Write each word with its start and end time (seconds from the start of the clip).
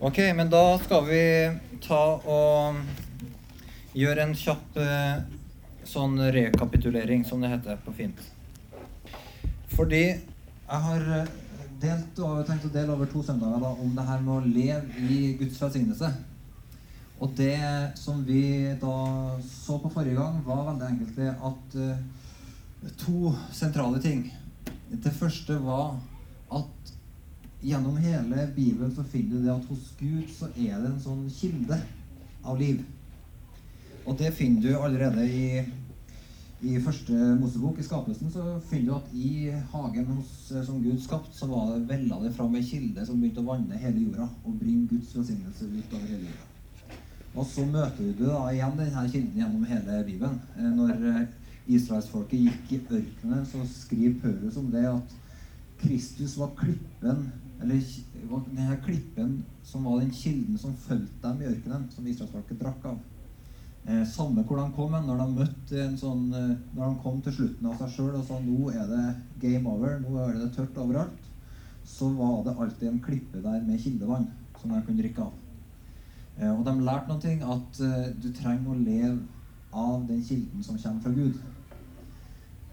Ok, 0.00 0.18
men 0.34 0.46
da 0.46 0.78
skal 0.78 1.08
vi 1.08 1.22
ta 1.82 2.02
og 2.22 2.76
gjøre 3.98 4.28
en 4.28 4.34
kjapp 4.38 4.76
eh, 4.78 5.24
sånn 5.90 6.12
rekapitulering, 6.36 7.24
som 7.26 7.42
det 7.42 7.50
heter 7.50 7.80
på 7.82 7.96
fint. 7.96 8.20
Fordi 9.72 10.04
jeg 10.04 10.84
har 10.84 11.08
eh, 11.16 11.32
delt 11.82 12.20
og 12.22 12.44
tenkt 12.46 12.68
å 12.68 12.70
dele 12.76 12.94
over 12.94 13.10
to 13.10 13.24
søndager 13.26 13.58
da, 13.64 13.72
om 13.74 13.96
det 13.96 14.04
her 14.06 14.22
med 14.22 14.36
å 14.36 14.46
leve 14.46 15.02
i 15.02 15.32
Guds 15.40 15.58
velsignelse. 15.64 16.12
Og 17.18 17.34
det 17.34 17.58
som 17.98 18.22
vi 18.22 18.44
da 18.78 18.94
så 19.48 19.80
på 19.82 19.90
forrige 19.96 20.20
gang, 20.20 20.38
var 20.46 20.62
veldig 20.68 20.92
enkelt 20.92 21.42
at 21.50 21.78
uh, 21.82 22.94
to 23.02 23.34
sentrale 23.50 23.98
ting. 23.98 24.28
Det 24.94 25.10
første 25.18 25.58
var 25.66 25.96
at 26.54 26.94
gjennom 27.62 27.96
hele 27.96 28.46
Bibelen 28.56 28.94
så 28.94 29.02
finner 29.02 29.36
du 29.36 29.46
det 29.46 29.54
at 29.54 29.66
hos 29.70 29.90
Gud 29.98 30.30
så 30.30 30.50
er 30.54 30.78
det 30.78 30.92
en 30.92 31.02
sånn 31.02 31.26
kilde 31.32 31.80
av 32.44 32.58
liv. 32.60 32.84
Og 34.06 34.16
det 34.18 34.32
finner 34.36 34.62
du 34.62 34.78
allerede 34.78 35.26
i 35.26 35.48
i 36.58 36.74
første 36.82 37.14
Mosebok, 37.38 37.76
i 37.78 37.84
skapelsen, 37.86 38.30
så 38.34 38.56
finner 38.66 38.88
du 38.88 38.94
at 38.96 39.10
i 39.14 39.50
hagen 39.70 40.06
hos, 40.10 40.30
eh, 40.50 40.64
som 40.66 40.80
Gud 40.82 40.98
skapte, 41.00 41.30
så 41.38 41.46
var 41.46 41.68
det 41.70 41.86
vella 41.86 42.18
det 42.24 42.32
fram 42.34 42.56
ei 42.58 42.64
kilde 42.66 43.04
som 43.06 43.20
begynte 43.20 43.44
å 43.44 43.46
vanne 43.46 43.78
hele 43.78 44.02
jorda 44.02 44.26
og 44.42 44.56
bringe 44.58 44.88
Guds 44.90 45.12
velsignelse 45.14 45.68
utover 45.70 46.08
hele 46.10 46.26
jorda. 46.26 46.96
Og 47.36 47.46
så 47.46 47.62
møter 47.62 48.10
du 48.10 48.24
da 48.24 48.40
igjen 48.50 48.74
denne 48.74 49.04
kilden 49.12 49.38
gjennom 49.38 49.68
hele 49.70 50.00
Bibelen. 50.08 50.40
Eh, 50.56 50.72
når 50.80 51.06
eh, 51.12 51.22
israelsfolket 51.78 52.48
gikk 52.48 52.74
i 52.74 52.80
ørkenen, 52.98 53.46
så 53.46 53.62
skriver 53.70 54.18
Paulus 54.24 54.58
om 54.58 54.72
det 54.74 54.86
at 54.90 55.14
Kristus 55.78 56.34
var 56.40 56.56
klippen 56.58 57.28
eller 57.60 57.80
denne 58.54 58.76
klippen 58.84 59.38
som 59.66 59.84
var 59.84 60.00
den 60.00 60.10
kilden 60.14 60.58
som 60.58 60.76
fulgte 60.76 61.22
dem 61.22 61.42
i 61.42 61.48
ørkenen, 61.50 61.88
som 61.90 62.06
israelsfolket 62.06 62.60
drakk 62.60 62.84
av. 62.92 62.98
Eh, 63.88 64.04
samme 64.06 64.44
hvor 64.44 64.60
de 64.60 64.68
kom, 64.76 64.94
når 65.06 65.22
de 65.22 65.26
møtte 65.32 65.80
en 65.80 65.96
sånn 65.96 66.26
eh, 66.36 66.56
Når 66.76 66.82
de 66.82 67.02
kom 67.02 67.20
til 67.24 67.32
slutten 67.38 67.68
av 67.70 67.78
seg 67.80 67.94
sjøl 67.94 68.18
og 68.18 68.24
sa 68.26 68.36
nå 68.42 68.68
er 68.74 68.90
det 68.90 69.04
game 69.40 69.70
over, 69.70 69.96
nå 70.02 70.18
er 70.26 70.36
det 70.36 70.50
tørt 70.56 70.76
overalt, 70.82 71.28
så 71.88 72.10
var 72.18 72.42
det 72.44 72.56
alltid 72.58 72.88
en 72.90 73.00
klippe 73.00 73.40
der 73.42 73.62
med 73.64 73.80
kildevann 73.80 74.28
som 74.60 74.74
de 74.74 74.82
kunne 74.84 75.00
drikke 75.00 75.24
av. 75.24 75.32
Eh, 76.38 76.52
og 76.52 76.64
de 76.66 76.74
lærte 76.84 77.10
noen 77.10 77.22
ting, 77.22 77.42
at 77.42 77.80
eh, 77.82 78.10
du 78.22 78.28
trenger 78.34 78.74
å 78.74 78.82
leve 78.82 79.16
av 79.72 80.04
den 80.08 80.20
kilden 80.24 80.62
som 80.64 80.78
kommer 80.78 81.02
fra 81.02 81.14
Gud. 81.16 81.38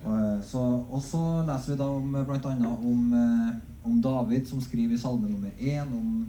Og 0.06 0.92
og 0.94 1.02
så 1.02 1.22
leser 1.48 1.72
vi 1.74 1.80
da 1.80 1.88
om 1.90 2.12
bl.a. 2.14 2.52
Om, 2.76 3.14
eh, 3.22 3.56
om 3.96 4.02
David, 4.02 4.48
som 4.48 4.62
skriver 4.62 4.96
i 4.96 5.00
salme 5.00 5.30
nummer 5.30 5.52
én 5.60 5.94
om 5.96 6.28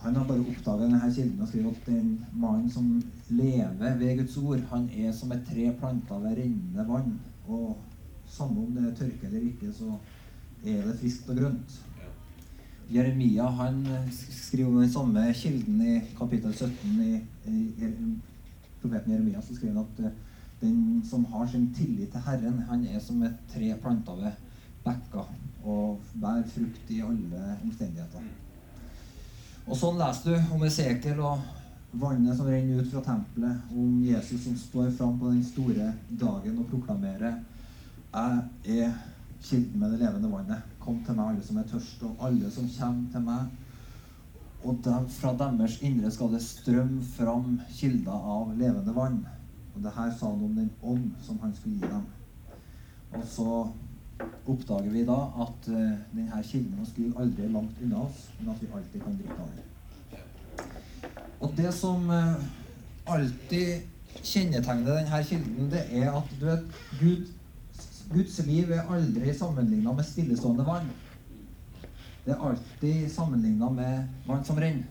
han 0.00 0.16
har 0.16 0.24
bare 0.24 0.40
oppdaga 0.40 0.86
denne 0.86 1.12
kilden 1.12 1.42
og 1.44 1.48
skriver 1.48 1.74
at 1.74 1.86
den 1.86 2.12
mannen 2.32 2.70
som 2.72 2.86
lever 3.28 3.98
ved 4.00 4.16
Guds 4.22 4.36
ord, 4.40 4.62
han 4.70 4.88
er 4.96 5.12
som 5.12 5.32
et 5.32 5.44
tre 5.48 5.66
planta 5.76 6.16
ved 6.22 6.38
rennende 6.38 6.86
vann. 6.88 7.18
Og 7.46 7.76
samme 8.28 8.62
om 8.62 8.72
det 8.76 8.86
er 8.88 8.96
tørke 8.96 9.28
eller 9.28 9.44
ikke, 9.50 9.72
så 9.76 9.92
er 10.64 10.86
det 10.86 10.96
friskt 11.02 11.28
og 11.28 11.36
grønt. 11.36 11.76
Jeremia 12.90 13.50
han 13.60 13.84
skriver 14.10 14.80
den 14.80 14.92
samme 14.92 15.26
kilden 15.36 15.84
i 15.84 16.00
kapittel 16.18 16.54
17 16.54 16.96
i, 17.04 17.12
i, 17.46 17.60
i 17.84 17.92
profeten 18.80 19.12
Jeremia. 19.12 19.44
Så 19.44 19.54
skriver 19.54 19.76
han 19.76 19.84
at 19.84 20.04
eh, 20.06 20.16
den 20.64 20.80
som 21.10 21.28
har 21.28 21.46
sin 21.46 21.68
tillit 21.76 22.10
til 22.12 22.24
Herren, 22.24 22.64
han 22.72 22.88
er 22.88 23.04
som 23.04 23.22
et 23.22 23.36
tre 23.52 23.74
planta 23.84 24.16
ved 24.16 24.32
bekka 24.84 25.28
og 25.64 26.00
bærer 26.14 26.46
frukt 26.48 26.90
i 26.90 27.00
alle 27.04 27.56
omstendigheter. 27.62 28.28
Og 29.66 29.76
sånn 29.78 29.98
leser 30.00 30.34
du 30.34 30.54
om 30.54 30.64
Esekiel 30.66 31.20
og 31.22 31.44
vannet 32.00 32.36
som 32.38 32.48
renner 32.48 32.80
ut 32.80 32.90
fra 32.92 33.02
tempelet, 33.04 33.62
om 33.74 34.02
Jesus 34.04 34.44
som 34.44 34.56
står 34.58 34.90
fram 34.98 35.18
på 35.20 35.30
den 35.30 35.44
store 35.44 35.92
dagen 36.10 36.58
og 36.58 36.68
proklamerer 36.70 37.40
Jeg 38.10 38.78
er 38.82 38.94
kilden 39.42 39.80
med 39.80 39.92
det 39.92 40.00
levende 40.00 40.30
vannet. 40.32 40.62
Kom 40.82 40.96
til 41.06 41.14
meg, 41.14 41.34
alle 41.34 41.44
som 41.46 41.58
er 41.60 41.68
tørst, 41.70 42.02
og 42.02 42.24
alle 42.26 42.50
som 42.50 42.70
kommer 42.78 43.12
til 43.12 43.22
meg. 43.26 43.52
Og 44.64 44.80
dem, 44.84 45.06
fra 45.08 45.32
deres 45.38 45.78
indre 45.86 46.10
skal 46.12 46.32
det 46.34 46.42
strømme 46.44 47.04
fram 47.14 47.60
kilder 47.78 48.26
av 48.34 48.50
levende 48.58 48.94
vann. 48.96 49.20
Og 49.74 49.84
det 49.84 49.94
her 49.94 50.10
sa 50.18 50.32
han 50.32 50.42
om 50.44 50.58
den 50.58 50.72
ånd 50.82 51.12
som 51.22 51.38
han 51.44 51.54
skulle 51.54 51.78
gi 51.78 51.92
dem. 51.94 52.04
Og 53.14 53.24
så 53.26 53.54
oppdager 54.46 54.90
vi 54.90 55.04
da 55.08 55.18
at 55.44 55.68
uh, 55.70 55.92
denne 56.12 56.42
kilden 56.46 56.86
Gud 56.96 57.18
aldri 57.20 57.46
er 57.46 57.52
langt 57.54 57.82
unna 57.82 58.04
oss, 58.06 58.28
men 58.38 58.52
at 58.52 58.62
vi 58.62 58.70
alltid 58.74 59.04
kan 59.04 59.18
drikke 59.18 59.36
av 59.42 59.50
den. 59.56 59.66
Og 61.40 61.52
det 61.56 61.72
som 61.74 62.10
uh, 62.10 62.40
alltid 63.06 63.86
kjennetegner 64.22 65.00
denne 65.00 65.22
kilden, 65.28 65.70
det 65.72 65.84
er 66.02 66.10
at 66.12 66.34
du 66.40 66.46
vet, 66.48 66.80
Gud, 67.00 67.30
Guds 68.10 68.40
liv 68.46 68.72
er 68.74 68.90
aldri 68.90 69.34
sammenligna 69.36 69.94
med 69.94 70.08
stillestående 70.08 70.66
vann. 70.66 70.90
Det 72.24 72.34
er 72.34 72.48
alltid 72.50 73.06
sammenligna 73.12 73.70
med 73.72 74.26
vann 74.26 74.44
som 74.44 74.58
renner. 74.60 74.88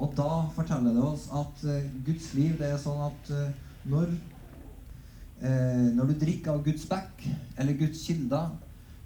Og 0.00 0.12
da 0.16 0.46
forteller 0.56 0.94
det 0.96 1.04
oss 1.04 1.28
at 1.36 1.64
uh, 1.68 1.80
Guds 2.06 2.32
liv 2.34 2.58
det 2.60 2.72
er 2.72 2.80
sånn 2.80 3.08
at 3.10 3.34
når 3.88 4.12
eh, 5.40 5.88
når 5.94 6.10
du 6.10 6.18
drikker 6.20 6.54
av 6.54 6.64
Guds 6.64 6.86
bekk 6.88 7.24
eller 7.60 7.78
Guds 7.78 8.06
kilder, 8.06 8.50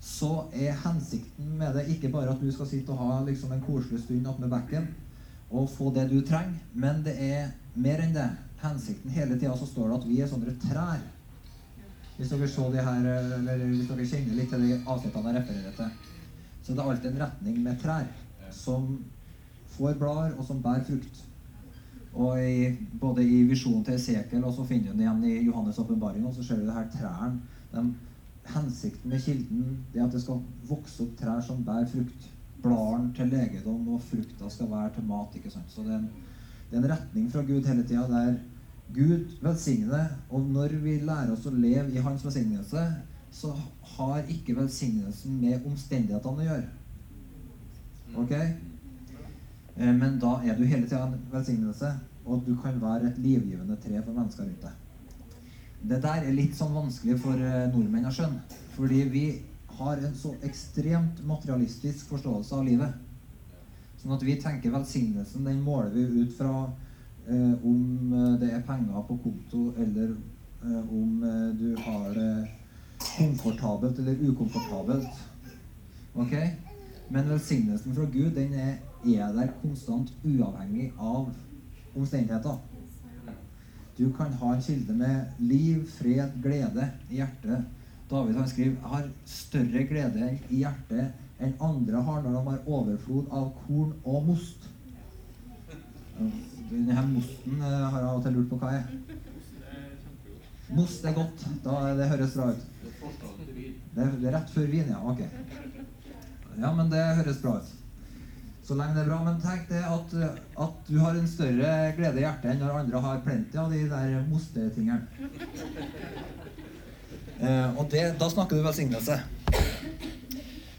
så 0.04 0.44
er 0.52 0.76
hensikten 0.84 1.54
med 1.58 1.74
det 1.76 1.86
ikke 1.94 2.10
bare 2.12 2.34
at 2.34 2.40
du 2.40 2.50
skal 2.52 2.68
sitte 2.68 2.92
og 2.92 3.00
ha 3.00 3.24
liksom, 3.24 3.52
en 3.52 3.64
koselig 3.64 4.02
stund 4.04 4.28
med 4.38 4.50
bekken 4.52 4.88
og 5.54 5.70
få 5.70 5.90
det 5.94 6.08
du 6.10 6.20
trenger, 6.26 6.58
men 6.74 7.02
det 7.04 7.14
er 7.22 7.52
mer 7.74 8.00
enn 8.02 8.14
det. 8.14 8.28
Hensikten 8.62 9.12
hele 9.12 9.36
tida 9.38 9.54
så 9.56 9.66
står 9.68 9.90
det 9.90 9.98
at 9.98 10.06
vi 10.08 10.20
er 10.20 10.30
sånne 10.30 10.54
trær. 10.62 11.02
Hvis 12.16 12.30
dere 12.30 12.48
de 12.72 12.84
her, 12.86 13.06
hvis 13.74 13.88
dere 13.90 14.06
kjenner 14.06 14.38
litt 14.38 14.50
til 14.50 14.64
de 14.64 14.78
avsnittene 14.78 15.32
jeg 15.32 15.38
refererer 15.40 15.76
til, 15.78 16.12
så 16.64 16.72
det 16.72 16.80
er 16.80 16.90
alltid 16.90 17.10
en 17.10 17.22
retning 17.24 17.60
med 17.62 17.80
trær 17.82 18.06
som 18.54 18.98
får 19.74 19.96
blader, 19.98 20.34
og 20.38 20.46
som 20.46 20.62
bærer 20.62 20.84
frukt. 20.86 21.22
Og 22.14 22.38
i, 22.38 22.76
både 23.00 23.24
i 23.26 23.42
visjonen 23.48 23.82
til 23.84 23.96
Esekiel 23.98 24.44
og 24.46 24.54
så 24.54 24.64
finner 24.68 24.92
du 24.92 24.92
den 24.92 25.02
igjen 25.02 25.24
i 25.26 25.48
Johannes' 25.48 25.80
åpenbaring, 25.82 26.26
og 26.26 26.34
så 26.34 26.44
ser 26.46 26.60
du 26.60 26.68
det 26.68 26.76
her 26.76 26.90
trærne. 26.92 27.88
Hensikten 28.52 29.10
med 29.10 29.22
kilden 29.24 29.78
er 29.94 30.04
at 30.04 30.12
det 30.12 30.22
skal 30.22 30.42
vokse 30.68 31.04
opp 31.04 31.16
trær 31.20 31.40
som 31.44 31.64
bærer 31.64 31.88
frukt. 31.90 32.30
Bladene 32.64 33.12
til 33.16 33.28
legedom, 33.28 33.88
og 33.92 34.00
frukta 34.00 34.48
skal 34.48 34.70
være 34.70 34.94
til 34.94 35.04
mat. 35.08 35.34
ikke 35.36 35.50
sant? 35.52 35.68
Så 35.68 35.82
det 35.84 35.92
er 35.92 35.98
en, 35.98 36.10
det 36.70 36.78
er 36.78 36.82
en 36.82 36.90
retning 36.94 37.26
fra 37.32 37.42
Gud 37.44 37.66
hele 37.68 37.84
tida 37.84 38.06
der 38.08 38.38
Gud 38.94 39.26
velsigner. 39.42 40.06
Og 40.30 40.40
når 40.40 40.76
vi 40.84 40.98
lærer 41.00 41.32
oss 41.32 41.46
å 41.46 41.52
leve 41.52 41.92
i 41.92 42.04
Hans 42.04 42.24
velsignelse, 42.24 42.86
så 43.34 43.52
har 43.96 44.30
ikke 44.30 44.56
velsignelsen 44.56 45.40
med 45.40 45.66
omstendighetene 45.66 46.44
å 46.44 46.48
gjøre. 46.48 46.70
Ok? 48.22 48.32
Eh, 49.76 49.92
men 49.92 50.20
da 50.22 50.38
er 50.44 50.56
du 50.56 50.64
hele 50.64 50.86
tida 50.86 51.04
en 51.08 51.18
velsignelse, 51.32 51.90
og 52.24 52.46
du 52.46 52.54
kan 52.62 52.80
være 52.80 53.10
et 53.10 53.18
livgivende 53.18 53.76
tre 53.82 54.00
for 54.00 54.16
mennesker 54.16 54.46
rundt 54.46 54.64
deg. 54.64 54.83
Det 55.84 56.00
der 56.00 56.24
er 56.24 56.36
litt 56.36 56.54
sånn 56.56 56.72
vanskelig 56.74 57.18
for 57.20 57.40
eh, 57.40 57.66
nordmenn 57.72 58.08
å 58.08 58.12
skjønne. 58.14 58.60
Fordi 58.76 59.02
vi 59.12 59.24
har 59.78 60.00
en 60.00 60.14
så 60.16 60.32
ekstremt 60.46 61.20
materialistisk 61.26 62.08
forståelse 62.14 62.56
av 62.56 62.64
livet. 62.64 62.94
Sånn 64.00 64.14
at 64.16 64.24
vi 64.24 64.38
tenker 64.40 64.72
velsignelsen 64.72 65.44
den 65.48 65.60
måler 65.64 65.92
vi 65.92 66.24
ut 66.24 66.32
fra 66.38 66.52
eh, 66.64 67.54
om 67.66 68.14
eh, 68.14 68.34
det 68.40 68.52
er 68.56 68.64
penger 68.66 69.04
på 69.08 69.18
konto, 69.26 69.66
eller 69.80 70.14
eh, 70.14 70.82
om 70.88 71.24
eh, 71.28 71.48
du 71.60 71.70
har 71.84 72.10
det 72.16 72.32
komfortabelt 73.04 73.98
eller 74.00 74.24
ukomfortabelt. 74.30 75.22
Ok? 76.14 76.34
Men 77.12 77.28
velsignelsen 77.28 77.96
fra 77.96 78.08
Gud 78.12 78.32
den 78.38 78.54
er 78.56 78.74
er 79.04 79.32
der 79.36 79.52
konstant 79.60 80.12
uavhengig 80.24 80.92
av 80.98 81.28
omstendigheter. 81.94 82.56
Du 83.96 84.12
kan 84.12 84.32
ha 84.32 84.54
en 84.54 84.62
kilde 84.62 84.92
med 84.92 85.24
liv, 85.38 85.84
fred, 85.98 86.30
glede 86.42 86.88
i 87.10 87.20
hjertet. 87.20 87.66
David 88.10 88.36
han 88.36 88.48
skriver 88.48 88.74
jeg 88.74 88.90
har 88.90 89.10
større 89.26 89.84
glede 89.90 90.30
i 90.50 90.62
hjertet 90.62 91.42
enn 91.42 91.54
andre 91.62 92.02
har 92.06 92.22
når 92.22 92.34
de 92.34 92.42
har 92.48 92.66
overflod 92.78 93.30
av 93.34 93.52
korn 93.64 93.92
og 94.04 94.26
most. 94.30 94.66
Denne 96.70 97.06
mosten 97.10 97.60
eh, 97.60 97.86
har 97.92 98.00
jeg 98.00 98.08
av 98.08 98.18
og 98.18 98.26
til 98.26 98.36
lurt 98.38 98.50
på 98.50 98.58
hva 98.60 98.74
er. 98.80 98.90
Most 100.74 101.06
er 101.06 101.14
godt. 101.14 101.46
Da, 101.62 101.78
det 101.98 102.10
høres 102.10 102.34
bra 102.34 102.50
ut. 102.50 102.66
Det 103.94 104.04
er, 104.04 104.12
rett 104.34 104.52
før 104.54 104.68
vin, 104.74 104.90
ja. 104.90 105.00
Ok. 105.06 105.22
Ja, 106.58 106.70
men 106.74 106.90
det 106.90 107.02
høres 107.20 107.42
bra 107.42 107.58
ut 107.62 107.83
så 108.64 108.76
lenge 108.78 108.96
det 108.96 109.02
er 109.04 109.10
bra. 109.10 109.20
Men 109.26 109.40
tenk 109.42 109.68
det 109.68 109.82
at, 109.84 110.14
at 110.64 110.88
du 110.88 110.98
har 111.02 111.18
en 111.18 111.28
større 111.28 111.70
glede 111.98 112.20
i 112.20 112.24
hjertet 112.24 112.50
enn 112.54 112.62
når 112.64 112.78
andre 112.80 113.02
har 113.04 113.22
plenty 113.26 113.60
av 113.60 113.72
de 113.72 113.82
der 113.90 114.14
mostetingene. 114.30 115.06
Eh, 117.34 117.76
og 117.76 117.88
det, 117.92 118.04
da 118.20 118.28
snakker 118.30 118.56
du 118.56 118.62
velsignelse. 118.66 119.20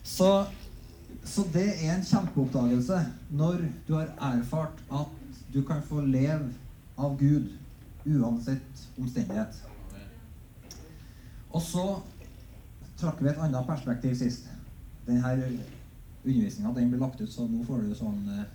Så 0.03 0.29
Så 1.25 1.41
det 1.53 1.65
er 1.81 1.95
en 1.95 2.03
kjempeoppdagelse 2.05 2.99
når 3.33 3.63
du 3.87 3.95
har 3.95 4.11
erfart 4.21 4.77
at 4.93 5.39
du 5.53 5.63
kan 5.65 5.81
få 5.83 6.03
leve 6.05 6.51
av 7.01 7.15
Gud 7.17 7.49
uansett 8.05 8.83
omstendighet. 9.01 9.57
Og 11.49 11.61
så 11.65 11.85
trakk 12.99 13.23
vi 13.23 13.31
et 13.31 13.41
annet 13.41 13.67
perspektiv 13.67 14.13
sist. 14.19 14.45
Denne 15.07 15.49
undervisninga 16.25 16.73
blir 16.73 16.99
lagt 16.99 17.21
ut, 17.21 17.31
så 17.31 17.47
nå 17.47 17.63
får 17.67 17.85
du 17.85 17.95
sånn 17.97 18.23
eh, 18.33 18.45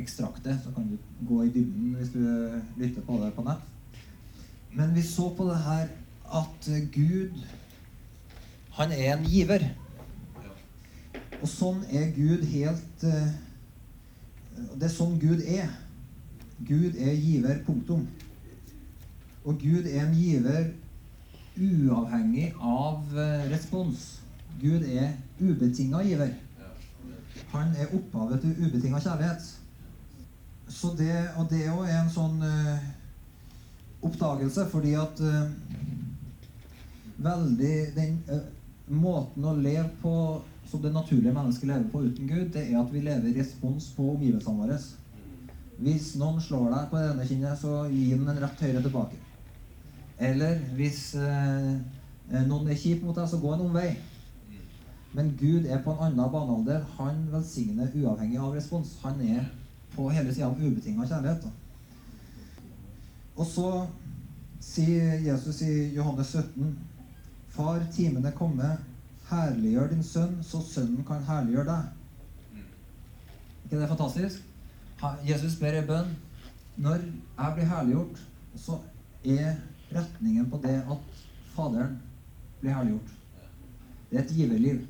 ekstraktet. 0.00 0.58
Så 0.64 0.72
kan 0.74 0.88
du 0.90 0.96
gå 1.28 1.44
i 1.44 1.52
dybden 1.54 1.94
hvis 1.98 2.12
du 2.14 2.24
lytter 2.80 3.06
på 3.06 3.18
det 3.22 3.32
på 3.36 3.44
nett. 3.46 3.70
Men 4.74 4.94
vi 4.94 5.02
så 5.06 5.30
på 5.36 5.46
det 5.48 5.60
her 5.62 5.88
at 6.34 6.68
Gud, 6.92 7.38
han 8.74 8.92
er 8.92 9.14
en 9.14 9.24
giver. 9.30 9.68
Og 11.40 11.48
sånn 11.50 11.82
er 11.92 12.10
Gud 12.16 12.44
helt 12.48 13.04
eh, 13.04 13.34
Det 14.74 14.86
er 14.88 14.94
sånn 14.94 15.18
Gud 15.22 15.42
er. 15.44 15.68
Gud 16.64 16.96
er 16.96 17.14
giver, 17.18 17.60
punktum. 17.66 18.06
Og 19.44 19.58
Gud 19.60 19.86
er 19.90 20.06
en 20.06 20.14
giver 20.16 20.72
uavhengig 21.54 22.52
av 22.58 23.18
eh, 23.18 23.46
respons. 23.52 24.06
Gud 24.62 24.86
er 24.88 25.14
ubetinga 25.38 26.02
giver. 26.06 26.32
Han 27.54 27.74
er 27.78 27.92
opphavet 27.94 28.40
til 28.42 28.56
ubetinga 28.66 28.98
kjærlighet. 28.98 29.44
Så 30.68 30.90
det, 30.98 31.12
og 31.38 31.46
det 31.50 31.68
òg 31.70 31.84
er 31.86 32.00
en 32.00 32.10
sånn 32.10 32.40
uh, 32.42 32.86
oppdagelse, 34.02 34.64
fordi 34.72 34.94
at 34.98 35.20
uh, 35.22 35.52
veldig 37.22 37.74
den 37.94 38.16
uh, 38.26 38.40
måten 38.90 39.46
å 39.46 39.54
leve 39.54 39.86
på 40.02 40.14
som 40.66 40.82
det 40.82 40.90
naturlige 40.96 41.34
mennesket 41.36 41.68
lever 41.70 41.86
på 41.92 42.02
uten 42.08 42.30
Gud, 42.32 42.48
det 42.56 42.64
er 42.64 42.80
at 42.80 42.90
vi 42.90 43.04
lever 43.04 43.30
i 43.30 43.36
respons 43.36 43.92
på 43.94 44.08
omgivelsene 44.16 44.64
våre. 44.64 44.80
Hvis 45.84 46.14
noen 46.18 46.40
slår 46.42 46.72
deg 46.72 46.88
på 46.90 46.98
det 46.98 47.12
ene 47.12 47.28
kinnet, 47.28 47.60
så 47.60 47.84
gi 47.92 48.08
den 48.16 48.32
en 48.32 48.40
rett 48.42 48.64
høyre 48.66 48.82
tilbake. 48.82 49.20
Eller 50.18 50.58
hvis 50.74 51.12
noen 52.48 52.70
er 52.70 52.78
kjip 52.78 53.02
mot 53.04 53.16
deg, 53.18 53.28
så 53.28 53.40
gå 53.42 53.52
en 53.54 53.64
omvei. 53.66 53.88
Men 55.14 55.36
Gud 55.38 55.66
er 55.66 55.82
på 55.82 55.92
en 55.94 56.00
annen 56.08 56.30
banealder. 56.30 56.86
Han 56.98 57.26
velsigner 57.30 57.92
uavhengig 57.94 58.38
av 58.42 58.54
respons. 58.56 58.96
Han 59.02 59.20
er 59.22 59.44
på 59.94 60.08
hele 60.10 60.32
sida 60.34 60.48
av 60.48 60.58
ubetinga 60.58 61.06
kjærlighet. 61.06 61.44
Og 63.34 63.46
så 63.46 63.68
sier 64.62 65.20
Jesus 65.22 65.60
i 65.62 65.74
Johannes 65.94 66.32
17.: 66.34 66.72
Far, 67.54 67.84
timen 67.94 68.26
er 68.26 68.34
kommet. 68.34 68.82
Herliggjør 69.28 69.92
din 69.94 70.02
sønn, 70.04 70.34
så 70.42 70.60
sønnen 70.66 71.04
kan 71.06 71.22
herliggjøre 71.24 71.64
deg. 71.70 72.64
ikke 73.64 73.80
det 73.80 73.88
fantastisk? 73.88 74.42
Jesus 75.26 75.56
ber 75.60 75.78
i 75.78 75.86
bønn. 75.86 76.10
Når 76.76 77.06
jeg 77.38 77.54
blir 77.54 77.70
herliggjort, 77.70 78.18
så 78.56 78.78
er 79.24 79.54
retningen 79.94 80.50
på 80.50 80.58
det 80.62 80.82
at 80.82 81.22
Faderen 81.54 82.00
blir 82.60 82.74
herliggjort. 82.74 83.14
Det 84.10 84.18
er 84.18 84.24
et 84.24 84.36
giverliv 84.36 84.82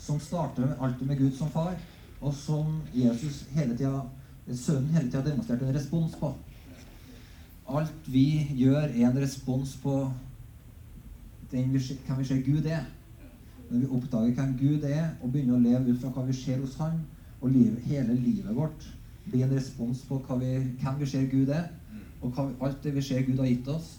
som 0.00 0.20
starter 0.20 0.76
alltid 0.80 1.08
med 1.08 1.18
Gud 1.18 1.32
som 1.36 1.50
far, 1.50 1.74
og 2.20 2.34
som 2.34 2.80
Jesus 2.94 3.44
hele 3.54 3.76
tida, 3.76 4.02
sønnen 4.52 4.94
hele 4.94 5.10
tida 5.10 5.24
demonstrerte 5.24 5.68
en 5.68 5.76
respons 5.76 6.16
på. 6.20 6.32
Alt 7.68 8.08
vi 8.08 8.46
gjør, 8.56 8.88
er 8.88 9.06
en 9.08 9.20
respons 9.20 9.76
på 9.82 9.96
den 11.52 11.72
vi, 11.74 11.82
hvem 12.06 12.18
vi 12.18 12.24
ser 12.24 12.42
Gud 12.46 12.66
er. 12.66 12.86
Når 13.70 13.78
vi 13.78 13.90
oppdager 13.96 14.34
hvem 14.34 14.56
Gud 14.58 14.84
er, 14.88 15.10
og 15.22 15.32
begynner 15.32 15.58
å 15.58 15.62
leve 15.62 15.92
ut 15.92 16.00
fra 16.02 16.10
hva 16.14 16.24
vi 16.26 16.34
ser 16.34 16.58
hos 16.62 16.78
Han, 16.80 17.02
og 17.40 17.52
livet, 17.52 17.80
hele 17.86 18.14
livet 18.14 18.56
vårt 18.56 18.88
blir 19.30 19.44
en 19.44 19.54
respons 19.54 20.02
på 20.08 20.18
vi, 20.40 20.54
hvem 20.80 20.98
vi 20.98 21.06
ser 21.06 21.28
Gud 21.30 21.52
er, 21.54 21.68
og 22.20 22.32
hva, 22.34 22.48
alt 22.66 22.82
det 22.84 22.94
vi 22.96 23.04
ser 23.04 23.22
Gud 23.28 23.38
har 23.38 23.48
gitt 23.48 23.68
oss, 23.68 23.98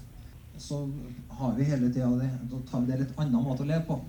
så 0.57 0.83
har 1.29 1.55
vi 1.57 1.65
hele 1.65 1.89
tida 1.93 2.09
det. 2.19 2.29
Da 2.51 2.59
tar 2.69 2.83
vi 2.83 2.91
det 2.91 2.99
litt 2.99 3.15
annen 3.17 3.45
måte 3.45 3.63
å 3.63 3.69
leve 3.69 3.85
på. 3.87 4.01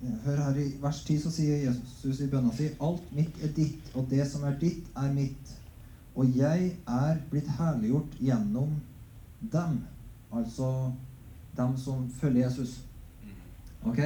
Hør 0.00 0.36
her 0.36 0.56
i 0.62 0.66
vers 0.82 1.00
10 1.04 1.18
så 1.20 1.30
sier 1.34 1.64
Jesus 1.64 2.20
i 2.22 2.28
bønna 2.30 2.52
si 2.54 2.68
Alt 2.80 3.08
mitt 3.14 3.40
er 3.42 3.50
ditt, 3.56 3.90
og 3.98 4.06
det 4.10 4.26
som 4.30 4.44
er 4.46 4.58
ditt, 4.60 4.86
er 4.96 5.10
mitt. 5.14 5.54
Og 6.14 6.36
jeg 6.36 6.72
er 6.86 7.18
blitt 7.30 7.50
herliggjort 7.58 8.14
gjennom 8.20 8.76
dem. 9.52 9.80
Altså 10.32 10.92
dem 11.56 11.76
som 11.76 12.10
følger 12.20 12.44
Jesus. 12.44 12.80
Ok? 13.82 13.98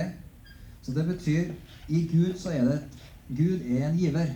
Så 0.83 0.93
det 0.93 1.07
betyr 1.07 1.53
I 1.89 2.09
Gud 2.13 2.35
så 2.37 2.51
er 2.51 2.65
det 2.65 2.81
Gud 3.29 3.61
er 3.61 3.89
en 3.89 3.99
giver. 3.99 4.35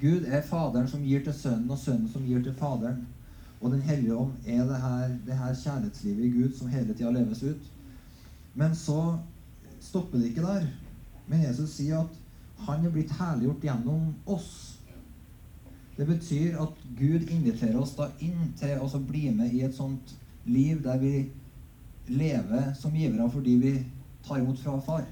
Gud 0.00 0.24
er 0.26 0.42
Faderen 0.42 0.88
som 0.88 1.04
gir 1.04 1.24
til 1.24 1.32
Sønnen, 1.32 1.70
og 1.70 1.78
Sønnen 1.78 2.08
som 2.12 2.24
gir 2.26 2.42
til 2.42 2.54
Faderen. 2.54 3.06
Og 3.60 3.70
Den 3.70 3.82
hellige 3.82 4.16
ånd 4.16 4.32
er 4.46 4.64
det 4.64 4.80
her, 4.80 5.08
det 5.26 5.38
her 5.38 5.54
kjærlighetslivet 5.54 6.24
i 6.24 6.30
Gud 6.30 6.56
som 6.58 6.68
hele 6.68 6.94
tida 6.94 7.10
leves 7.10 7.42
ut. 7.42 7.70
Men 8.54 8.74
så 8.74 9.18
stopper 9.84 10.18
det 10.18 10.32
ikke 10.32 10.46
der. 10.46 10.68
Men 11.28 11.44
Jesus 11.44 11.76
sier 11.78 12.04
at 12.04 12.20
han 12.64 12.84
er 12.84 12.92
blitt 12.94 13.12
herliggjort 13.18 13.64
gjennom 13.66 14.12
oss. 14.30 14.50
Det 15.96 16.06
betyr 16.08 16.58
at 16.62 16.78
Gud 16.98 17.28
inviterer 17.30 17.78
oss 17.78 17.94
da 17.98 18.08
inn 18.24 18.50
til 18.58 18.80
å 18.82 19.02
bli 19.06 19.28
med 19.34 19.52
i 19.54 19.62
et 19.66 19.76
sånt 19.76 20.16
liv 20.44 20.80
der 20.84 20.98
vi 21.00 21.12
lever 22.08 22.72
som 22.76 22.96
givere 22.96 23.28
fordi 23.32 23.54
vi 23.60 23.74
tar 24.26 24.40
imot 24.40 24.58
fra 24.60 24.80
far. 24.80 25.04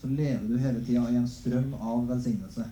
Så 0.00 0.10
lever 0.10 0.48
du 0.48 0.58
hele 0.58 0.82
tida 0.84 1.06
i 1.10 1.20
en 1.20 1.28
strøm 1.28 1.72
av 1.78 2.08
velsignelse. 2.10 2.66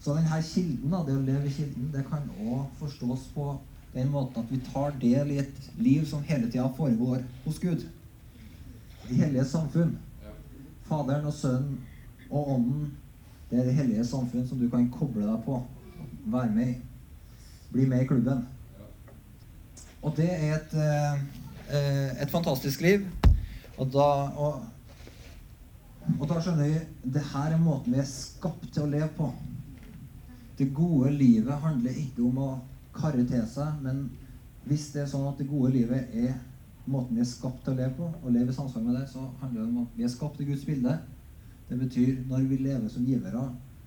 Så 0.00 0.14
denne 0.14 0.42
kilden, 0.42 0.90
da, 0.92 1.00
det 1.02 1.16
å 1.16 1.22
leve 1.24 1.48
i 1.48 1.54
kilden, 1.54 1.88
det 1.94 2.04
kan 2.10 2.26
òg 2.44 2.66
forstås 2.78 3.30
på 3.34 3.56
den 3.94 4.10
måten 4.12 4.42
at 4.42 4.50
vi 4.52 4.60
tar 4.68 4.92
del 5.00 5.32
i 5.32 5.40
et 5.42 5.70
liv 5.80 6.04
som 6.06 6.22
hele 6.28 6.50
tida 6.50 6.68
foregår 6.76 7.24
hos 7.46 7.58
Gud. 7.62 7.86
I 9.10 9.22
hellige 9.22 9.46
samfunn. 9.50 9.96
Faderen 10.88 11.26
og 11.26 11.34
Sønnen 11.34 11.80
og 12.30 12.52
Ånden, 12.56 12.92
det 13.50 13.60
er 13.60 13.68
det 13.68 13.74
hellige 13.78 14.04
samfunn 14.06 14.46
som 14.48 14.58
du 14.58 14.68
kan 14.70 14.88
koble 14.90 15.26
deg 15.26 15.42
på. 15.46 15.60
Være 16.26 16.52
med 16.54 16.72
i. 16.72 16.76
Bli 17.72 17.86
med 17.86 18.02
i 18.02 18.08
klubben. 18.08 18.46
Og 20.02 20.14
det 20.16 20.28
er 20.30 20.56
et, 20.56 20.74
eh, 20.74 22.22
et 22.22 22.30
fantastisk 22.30 22.80
liv. 22.80 23.06
Og 23.78 23.90
da, 23.92 24.08
og, 24.38 24.64
og 26.18 26.28
da 26.28 26.40
skjønner 26.40 26.70
vi 26.70 27.10
det 27.14 27.22
her 27.32 27.54
er 27.54 27.62
måten 27.62 27.94
vi 27.94 28.00
er 28.02 28.08
skapt 28.08 28.70
til 28.72 28.86
å 28.86 28.90
leve 28.90 29.10
på. 29.18 29.30
Det 30.58 30.70
gode 30.74 31.10
livet 31.12 31.62
handler 31.62 31.98
ikke 32.00 32.24
om 32.24 32.38
å 32.40 32.50
karre 32.96 33.26
til 33.28 33.44
seg, 33.50 33.82
men 33.84 34.06
hvis 34.66 34.88
det 34.94 35.04
er 35.04 35.10
sånn 35.10 35.26
at 35.28 35.38
det 35.38 35.50
gode 35.50 35.74
livet 35.74 36.14
er 36.16 36.38
måten 36.86 37.16
vi 37.16 37.22
er 37.22 37.28
skapt 37.28 37.64
til 37.64 37.74
å 37.74 37.76
leve 37.80 37.94
på, 37.98 38.08
og 38.22 38.32
leve 38.32 38.52
i 38.52 38.56
samsvar 38.56 38.82
med 38.82 38.96
det, 39.00 39.04
så 39.10 39.26
handler 39.40 39.60
det 39.60 39.68
om 39.68 39.82
at 39.82 39.98
vi 39.98 40.06
er 40.06 40.12
skapt 40.12 40.40
i 40.40 40.48
Guds 40.48 40.64
bilde. 40.66 40.96
Det 41.68 41.78
betyr 41.80 42.22
når 42.30 42.48
vi 42.50 42.62
lever 42.62 42.88
som 42.92 43.06
givere, 43.06 43.44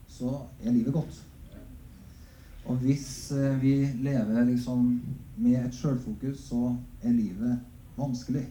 så 0.10 0.36
er 0.64 0.76
livet 0.76 0.94
godt. 0.94 1.24
Og 2.70 2.78
hvis 2.84 3.32
eh, 3.32 3.62
vi 3.62 3.74
lever 4.04 4.44
liksom 4.46 5.02
med 5.38 5.66
et 5.66 5.76
sjølfokus, 5.76 6.44
så 6.50 6.76
er 7.02 7.16
livet 7.16 7.60
vanskelig. 7.98 8.46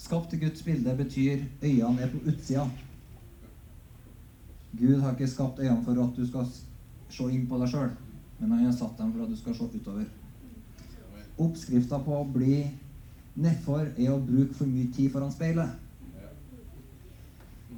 Skapt 0.00 0.32
i 0.34 0.40
Guds 0.40 0.62
bilde 0.62 0.96
betyr 0.96 1.44
øynene 1.62 2.00
er 2.00 2.10
på 2.10 2.22
utsida. 2.26 2.64
Gud 4.78 5.00
har 5.00 5.12
ikke 5.12 5.28
skapt 5.28 5.58
øynene 5.58 5.84
for 5.84 6.02
at 6.02 6.16
du 6.16 6.26
skal 6.26 6.46
se 7.10 7.26
inn 7.30 7.46
på 7.50 7.58
deg 7.60 7.68
sjøl, 7.68 7.90
men 8.38 8.54
han 8.54 8.64
har 8.64 8.76
satt 8.76 8.98
dem 8.98 9.12
for 9.12 9.26
at 9.26 9.30
du 9.30 9.36
skal 9.36 9.56
se 9.58 9.68
utover. 9.74 10.06
Oppskrifta 11.38 11.98
på 12.04 12.16
å 12.16 12.28
bli 12.32 12.62
nedfor 13.38 13.86
er 13.96 14.10
å 14.12 14.20
bruke 14.22 14.56
for 14.56 14.70
mye 14.70 14.90
tid 14.94 15.12
foran 15.12 15.32
speilet. 15.32 15.76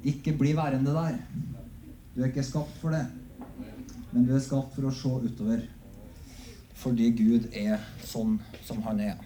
Ikke 0.03 0.33
bli 0.37 0.55
værende 0.57 0.95
der. 0.95 1.19
Du 2.15 2.21
er 2.21 2.31
ikke 2.31 2.45
skapt 2.45 2.79
for 2.81 2.93
det. 2.93 3.05
Men 4.11 4.25
du 4.27 4.33
er 4.35 4.43
skapt 4.43 4.75
for 4.75 4.89
å 4.89 4.93
se 4.93 5.13
utover. 5.27 5.63
Fordi 6.77 7.11
Gud 7.15 7.47
er 7.55 7.79
sånn 8.03 8.39
som 8.65 8.81
han 8.85 8.99
er. 9.01 9.21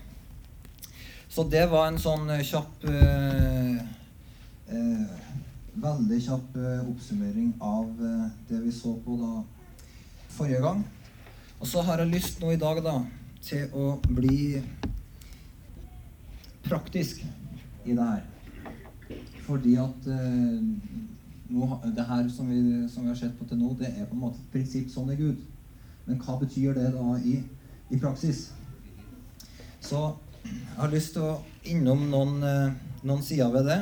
Så 1.30 1.44
det 1.50 1.66
var 1.70 1.90
en 1.90 2.00
sånn 2.02 2.30
eh, 2.34 2.44
kjapp 2.46 2.86
eh, 2.90 3.82
eh, 4.74 5.26
Veldig 5.78 6.18
kjapp 6.26 6.56
eh, 6.58 6.88
oppsummering 6.90 7.52
av 7.62 8.00
eh, 8.02 8.24
det 8.50 8.64
vi 8.64 8.72
så 8.74 8.96
på 9.06 9.18
da 9.20 9.44
forrige 10.34 10.64
gang. 10.64 10.80
Og 11.60 11.70
så 11.70 11.84
har 11.86 12.02
jeg 12.02 12.16
lyst 12.16 12.42
nå 12.42 12.50
i 12.56 12.58
dag 12.62 12.82
da 12.86 12.96
til 13.46 13.70
å 13.78 13.92
bli 14.08 14.58
praktisk 16.68 17.24
i 17.86 17.96
det 17.96 18.04
her. 18.04 18.24
Fordi 19.48 19.76
at 19.80 20.08
eh, 20.12 20.62
nå, 21.50 21.68
det 21.96 22.06
her 22.08 22.30
som 22.30 22.50
vi, 22.52 22.62
som 22.92 23.04
vi, 23.04 23.12
har 23.14 23.20
sett 23.20 23.38
på 23.40 23.48
til 23.48 23.60
nå, 23.62 23.74
det 23.80 23.94
er 23.94 24.08
på 24.08 24.18
en 24.18 24.26
måte 24.26 24.42
et 24.42 24.52
prinsipp 24.56 24.92
sånn 24.92 25.12
er 25.14 25.20
Gud. 25.20 25.44
Men 26.08 26.20
hva 26.24 26.38
betyr 26.40 26.76
det 26.76 26.92
da 26.96 27.18
i, 27.24 27.38
i 27.92 28.00
praksis? 28.00 28.50
Så 29.84 30.10
jeg 30.44 30.80
har 30.80 30.92
lyst 30.92 31.16
til 31.16 31.24
å 31.28 31.38
innom 31.68 32.08
noen, 32.12 32.38
eh, 32.44 32.76
noen 33.08 33.24
sider 33.24 33.52
ved 33.54 33.68
det. 33.72 33.80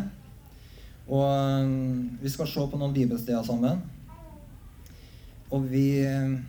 Og 1.05 1.21
um, 1.21 2.17
vi 2.21 2.29
skal 2.33 2.49
se 2.49 2.63
på 2.69 2.79
noen 2.81 2.93
bibelsteder 2.93 3.43
sammen. 3.45 3.83
Og 5.53 5.67
vi 5.69 6.01
um, 6.09 6.39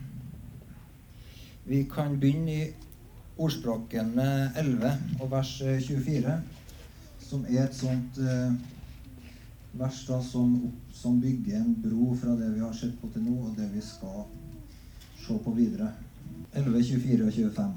Vi 1.67 1.81
kan 1.91 2.13
begynne 2.19 2.53
i 2.53 2.67
Ordspråkene 3.37 4.51
11 4.57 4.91
og 5.21 5.29
vers 5.31 5.51
24, 5.61 6.35
som 7.21 7.45
er 7.45 7.67
et 7.67 7.77
sånt 7.77 8.17
uh, 8.17 8.53
vers 9.77 9.99
da 10.07 10.17
som, 10.25 10.55
som 10.93 11.19
bygger 11.21 11.59
en 11.59 11.75
bro 11.83 12.15
fra 12.17 12.33
det 12.39 12.49
vi 12.55 12.63
har 12.63 12.73
sett 12.73 12.95
på 13.01 13.09
til 13.13 13.25
nå, 13.27 13.35
og 13.45 13.57
det 13.59 13.69
vi 13.75 13.83
skal 13.85 14.25
se 15.21 15.37
på 15.43 15.53
videre. 15.53 15.91
11, 16.53 16.83
24 16.83 17.27
og 17.27 17.33
25. 17.33 17.71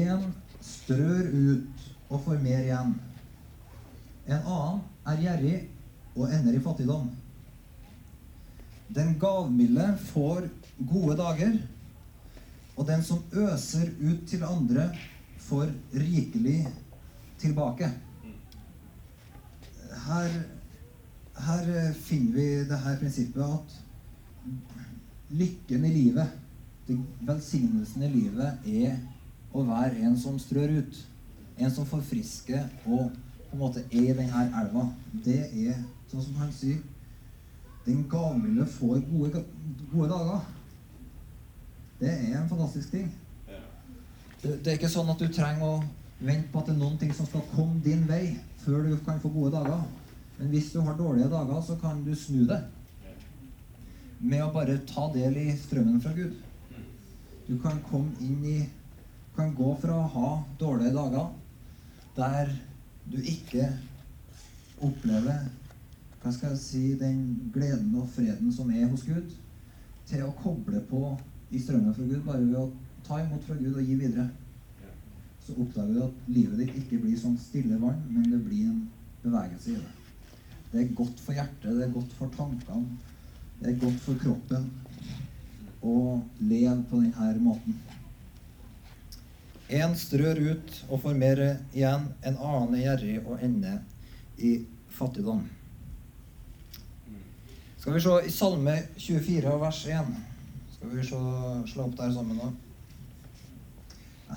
En 0.00 0.26
strør 0.64 1.30
ut 1.30 1.88
og 2.10 2.22
får 2.26 2.42
mer 2.42 2.64
igjen. 2.64 2.94
En 4.26 4.40
annen 4.40 4.80
er 5.10 5.22
gjerrig 5.24 5.58
og 6.16 6.30
ender 6.30 6.56
i 6.56 6.62
fattigdom. 6.62 7.10
Den 8.90 9.14
gavmilde 9.22 9.92
får 10.10 10.48
gode 10.90 11.16
dager, 11.20 11.54
og 12.80 12.86
den 12.88 13.02
som 13.04 13.18
øser 13.36 13.90
ut 14.00 14.22
til 14.28 14.44
andre, 14.44 14.88
får 15.36 15.68
rikelig 15.92 16.68
tilbake. 17.38 17.90
Her, 20.06 20.36
her 21.36 21.92
finner 21.92 22.32
vi 22.32 22.46
det 22.70 22.78
her 22.78 22.98
prinsippet 22.98 23.42
at 23.44 23.74
lykken 25.30 25.84
i 25.84 25.92
livet, 25.92 26.30
velsignelsen 27.20 28.06
i 28.06 28.08
livet, 28.14 28.64
er 28.64 28.96
å 29.52 29.64
være 29.66 30.00
en 30.06 30.16
som 30.18 30.38
strør 30.40 30.78
ut. 30.80 31.00
En 31.60 31.74
som 31.74 31.88
forfrisker 31.88 32.64
og 32.86 33.10
på 33.50 33.58
en 33.58 33.60
måte 33.60 33.82
er 33.90 34.06
i 34.06 34.16
denne 34.22 34.46
elva. 34.62 34.86
Det 35.12 35.42
er, 35.66 35.76
sånn 36.08 36.24
som 36.30 36.40
han 36.40 36.54
sier, 36.56 36.80
den 37.84 38.06
gavmilde 38.08 38.64
får 38.78 39.04
gode, 39.10 39.44
gode 39.92 40.08
dager. 40.14 40.48
Det 42.00 42.10
er 42.10 42.36
en 42.40 42.48
fantastisk 42.48 42.90
ting. 42.90 43.10
Det, 44.42 44.54
det 44.64 44.72
er 44.72 44.78
ikke 44.78 44.88
sånn 44.88 45.10
at 45.12 45.20
du 45.20 45.28
trenger 45.28 45.66
å 45.66 45.80
vente 46.20 46.48
på 46.52 46.60
at 46.60 46.70
det 46.70 46.74
er 46.74 46.80
noen 46.80 46.98
ting 47.00 47.12
som 47.16 47.28
skal 47.28 47.44
komme 47.52 47.80
din 47.84 48.06
vei 48.08 48.38
før 48.62 48.86
du 48.88 48.94
kan 49.04 49.20
få 49.20 49.32
gode 49.34 49.52
dager. 49.58 49.82
Men 50.38 50.52
hvis 50.54 50.70
du 50.72 50.80
har 50.84 50.96
dårlige 50.96 51.28
dager, 51.32 51.60
så 51.64 51.76
kan 51.80 52.00
du 52.04 52.14
snu 52.16 52.46
det 52.48 52.62
med 54.20 54.44
å 54.44 54.52
bare 54.52 54.78
ta 54.88 55.06
del 55.12 55.36
i 55.40 55.46
strømmen 55.56 56.00
fra 56.04 56.12
Gud. 56.16 56.36
Du 57.48 57.56
kan 57.60 57.80
komme 57.88 58.16
inn 58.24 58.44
i 58.48 58.58
kan 59.36 59.54
gå 59.56 59.70
fra 59.80 59.96
å 59.96 60.08
ha 60.14 60.30
dårlige 60.60 60.92
dager 60.96 61.30
der 62.16 62.50
du 63.08 63.16
ikke 63.20 63.68
opplever 64.84 65.46
hva 66.20 66.32
skal 66.34 66.52
jeg 66.52 66.60
si, 66.60 66.82
den 67.00 67.50
gleden 67.54 67.94
og 67.96 68.10
freden 68.12 68.50
som 68.52 68.68
er 68.74 68.90
hos 68.90 69.06
Gud, 69.08 69.30
til 70.08 70.26
å 70.26 70.34
koble 70.36 70.82
på 70.90 71.14
i 71.50 71.58
strømmen 71.58 71.94
fra 71.94 72.06
Gud 72.06 72.22
bare 72.26 72.44
ved 72.44 72.58
å 72.58 72.68
ta 73.06 73.20
imot 73.22 73.44
fra 73.46 73.56
Gud 73.58 73.74
og 73.74 73.84
gi 73.84 73.96
videre. 73.98 74.28
Så 75.46 75.56
oppdager 75.56 75.94
du 75.96 76.02
at 76.04 76.26
livet 76.30 76.60
ditt 76.62 76.76
ikke 76.82 77.00
blir 77.02 77.18
sånn 77.18 77.38
stille 77.40 77.78
vann, 77.82 78.02
men 78.10 78.28
det 78.30 78.42
blir 78.44 78.68
en 78.70 78.84
bevegelse 79.24 79.74
i 79.74 79.78
det. 79.78 79.94
Det 80.70 80.82
er 80.82 80.92
godt 80.94 81.22
for 81.24 81.34
hjertet, 81.34 81.70
det 81.74 81.86
er 81.86 81.94
godt 81.94 82.12
for 82.18 82.30
tankene, 82.36 82.98
det 83.60 83.72
er 83.72 83.80
godt 83.82 84.02
for 84.04 84.20
kroppen 84.22 84.68
å 85.82 85.96
leve 86.38 86.76
på 86.90 87.00
denne 87.02 87.32
måten. 87.42 87.78
En 89.70 89.94
strør 89.98 90.38
ut 90.50 90.76
og 90.88 91.00
får 91.02 91.18
mer 91.18 91.42
igjen, 91.72 92.08
en 92.26 92.38
annen 92.38 92.76
er 92.78 92.84
gjerrig 92.84 93.18
og 93.22 93.42
ender 93.42 93.80
i 94.38 94.56
fattigdom. 94.94 95.44
Skal 97.80 97.94
vi 97.96 98.02
se 98.04 98.16
i 98.26 98.32
Salme 98.34 98.74
24 98.98 99.52
vers 99.62 99.84
1. 99.88 100.10
Skal 100.80 100.96
vi 100.96 101.02
slå 101.04 101.82
opp 101.84 101.96
der 101.98 102.12
sammen 102.14 102.38
nå. 102.40 102.46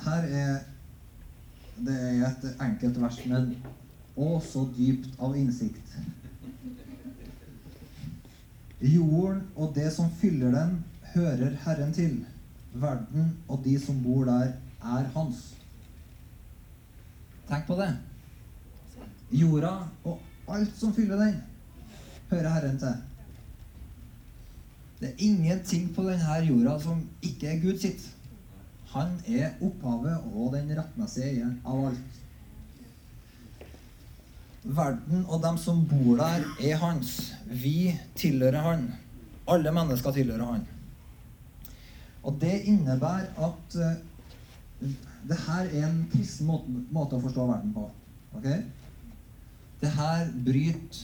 Her 0.04 0.26
er 0.28 0.58
det 1.86 1.94
er 1.96 2.26
et 2.28 2.44
enkelt 2.62 3.00
vers, 3.02 3.20
men 3.32 3.54
å 4.20 4.36
så 4.44 4.66
dypt 4.76 5.16
av 5.24 5.38
innsikt. 5.40 5.94
Jorden 8.84 9.40
og 9.56 9.72
det 9.78 9.88
som 9.96 10.12
fyller 10.20 10.52
den, 10.52 10.76
hører 11.14 11.56
Herren 11.64 11.96
til. 11.96 12.20
Verden 12.74 13.32
og 13.48 13.64
de 13.64 13.78
som 13.80 14.04
bor 14.04 14.28
der, 14.28 14.58
er 14.84 15.08
hans. 15.16 15.54
Tenk 17.48 17.66
på 17.70 17.80
det. 17.80 17.90
Jorda 19.32 19.72
og 20.04 20.20
alt 20.52 20.76
som 20.76 20.92
fyller 20.94 21.24
den, 21.24 21.40
hører 22.30 22.52
Herren 22.58 22.80
til. 22.84 23.02
Det 25.04 25.10
er 25.10 25.24
ingenting 25.26 25.90
på 25.92 26.06
denne 26.08 26.36
jorda 26.48 26.78
som 26.80 27.02
ikke 27.28 27.50
er 27.52 27.58
Gud 27.60 27.82
sitt. 27.82 28.04
Han 28.94 29.18
er 29.28 29.58
opphavet 29.60 30.30
og 30.32 30.54
den 30.54 30.70
rettmessige 30.78 31.26
eieren 31.28 31.58
av 31.68 31.90
alt. 31.90 32.20
Verden 34.64 35.26
og 35.26 35.42
dem 35.44 35.58
som 35.60 35.82
bor 35.90 36.22
der, 36.22 36.46
er 36.64 36.80
hans. 36.80 37.18
Vi 37.50 37.92
tilhører 38.16 38.64
han. 38.64 38.86
Alle 39.52 39.74
mennesker 39.76 40.16
tilhører 40.16 40.54
han. 40.54 40.64
Og 42.24 42.40
det 42.40 42.62
innebærer 42.72 43.28
at 43.50 43.78
uh, 43.84 44.88
det 45.28 45.42
her 45.50 45.68
er 45.68 45.90
en 45.90 46.00
kristen 46.16 46.48
måte, 46.48 46.78
måte 46.96 47.20
å 47.20 47.26
forstå 47.28 47.50
verden 47.52 47.76
på. 47.76 47.90
Ok? 48.40 48.48
Det 49.84 49.92
her 50.00 50.32
bryter 50.48 51.04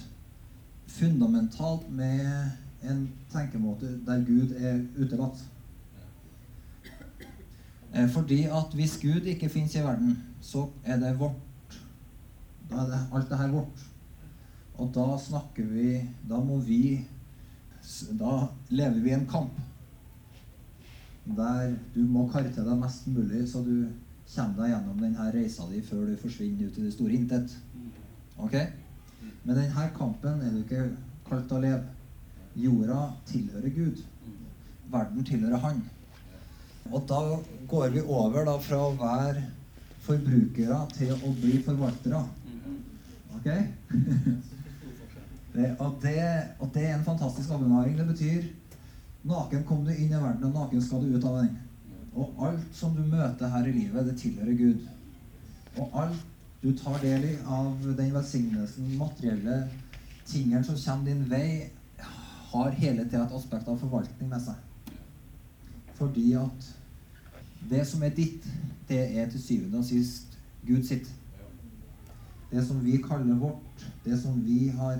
fundamentalt 0.88 1.92
med 1.92 2.69
en 2.84 3.10
tenkemåte 3.32 4.00
der 4.06 4.26
Gud 4.26 4.54
er 4.58 4.80
utelatt. 4.98 5.44
Eh, 7.94 8.10
Fordi 8.10 8.44
at 8.44 8.74
hvis 8.74 9.00
Gud 9.02 9.26
ikke 9.26 9.50
finnes 9.50 9.76
i 9.76 9.84
verden, 9.84 10.18
så 10.42 10.68
er 10.86 11.00
det 11.00 11.20
vårt. 11.20 11.80
Da 12.70 12.76
er 12.76 12.86
det 12.86 13.00
alt 13.14 13.30
det 13.30 13.38
her 13.38 13.52
vårt. 13.52 13.86
Og 14.78 14.92
da 14.96 15.18
snakker 15.20 15.66
vi 15.66 16.10
Da 16.30 16.40
må 16.40 16.60
vi 16.60 17.08
Da 18.20 18.48
lever 18.70 19.00
vi 19.00 19.10
en 19.12 19.28
kamp. 19.28 19.52
Der 21.26 21.76
du 21.96 22.02
må 22.02 22.28
kare 22.28 22.54
til 22.54 22.66
deg 22.66 22.78
mest 22.78 23.08
mulig, 23.08 23.50
så 23.50 23.60
du 23.64 23.88
kommer 24.36 24.62
deg 24.62 24.72
gjennom 24.74 25.02
denne 25.02 25.32
reisa 25.34 25.64
di 25.72 25.82
før 25.82 26.06
du 26.06 26.16
forsvinner 26.18 26.68
ut 26.68 26.78
i 26.78 26.86
det 26.86 26.94
store 26.94 27.14
intet. 27.14 27.58
Ok? 28.38 28.56
Men 29.44 29.56
denne 29.56 29.90
kampen 29.98 30.42
er 30.42 30.52
du 30.52 30.60
ikke 30.64 30.90
kalt 31.30 31.48
til 31.48 31.58
å 31.58 31.62
leve. 31.62 31.99
Jorda 32.56 33.14
tilhører 33.30 33.70
Gud. 33.76 34.04
Verden 34.92 35.26
tilhører 35.26 35.58
Han. 35.58 35.82
Og 36.92 37.04
da 37.10 37.22
går 37.70 37.90
vi 37.94 38.02
over 38.02 38.46
da 38.46 38.56
fra 38.62 38.80
å 38.88 38.96
være 38.98 39.44
forbrukere 40.06 40.80
til 40.96 41.14
å 41.14 41.34
bli 41.42 41.60
forvaltere. 41.66 42.24
Ok? 43.38 43.52
Det, 45.50 45.66
og, 45.82 45.96
det, 46.02 46.20
og 46.62 46.70
det 46.74 46.84
er 46.86 46.92
en 46.94 47.04
fantastisk 47.04 47.50
åpenbaring. 47.52 47.96
Det 47.98 48.06
betyr 48.08 48.44
naken 49.28 49.64
kom 49.66 49.82
du 49.84 49.90
inn 49.92 50.12
i 50.14 50.20
verden, 50.22 50.46
og 50.46 50.54
naken 50.54 50.84
skal 50.86 51.02
du 51.02 51.16
ut 51.16 51.26
av 51.26 51.40
den. 51.40 51.56
Og 52.14 52.44
alt 52.46 52.76
som 52.78 52.94
du 52.96 53.02
møter 53.02 53.50
her 53.50 53.66
i 53.68 53.74
livet, 53.74 54.06
det 54.06 54.14
tilhører 54.22 54.54
Gud. 54.60 54.86
Og 55.82 55.98
alt 56.04 56.22
du 56.62 56.70
tar 56.78 57.02
del 57.02 57.26
i 57.32 57.34
av 57.48 57.82
den 57.98 58.14
velsignelsen, 58.14 58.94
materielle 59.02 59.58
tingene 60.28 60.64
som 60.64 60.78
kommer 60.78 61.10
din 61.10 61.26
vei, 61.32 61.50
har 62.52 62.76
hele 62.82 63.06
tida 63.06 63.26
et 63.26 63.36
aspekt 63.38 63.68
av 63.70 63.78
forvaltning 63.82 64.30
med 64.32 64.42
seg. 64.42 64.96
Fordi 66.00 66.32
at 66.40 66.70
det 67.70 67.86
som 67.88 68.04
er 68.04 68.16
ditt, 68.16 68.46
det 68.90 69.02
er 69.20 69.30
til 69.30 69.42
syvende 69.44 69.82
og 69.82 69.86
sist 69.86 70.38
Gud 70.66 70.84
sitt. 70.88 71.10
Det 72.50 72.64
som 72.66 72.80
vi 72.82 72.98
kaller 73.04 73.38
vårt, 73.38 73.86
det 74.06 74.18
som 74.22 74.40
vi 74.46 74.68
har 74.74 75.00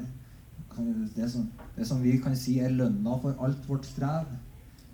det 1.16 1.26
som, 1.32 1.50
det 1.76 1.86
som 1.88 2.04
vi 2.04 2.14
kan 2.24 2.36
si 2.38 2.60
er 2.64 2.72
lønna 2.72 3.18
for 3.20 3.36
alt 3.44 3.66
vårt 3.68 3.88
strev, 3.90 4.30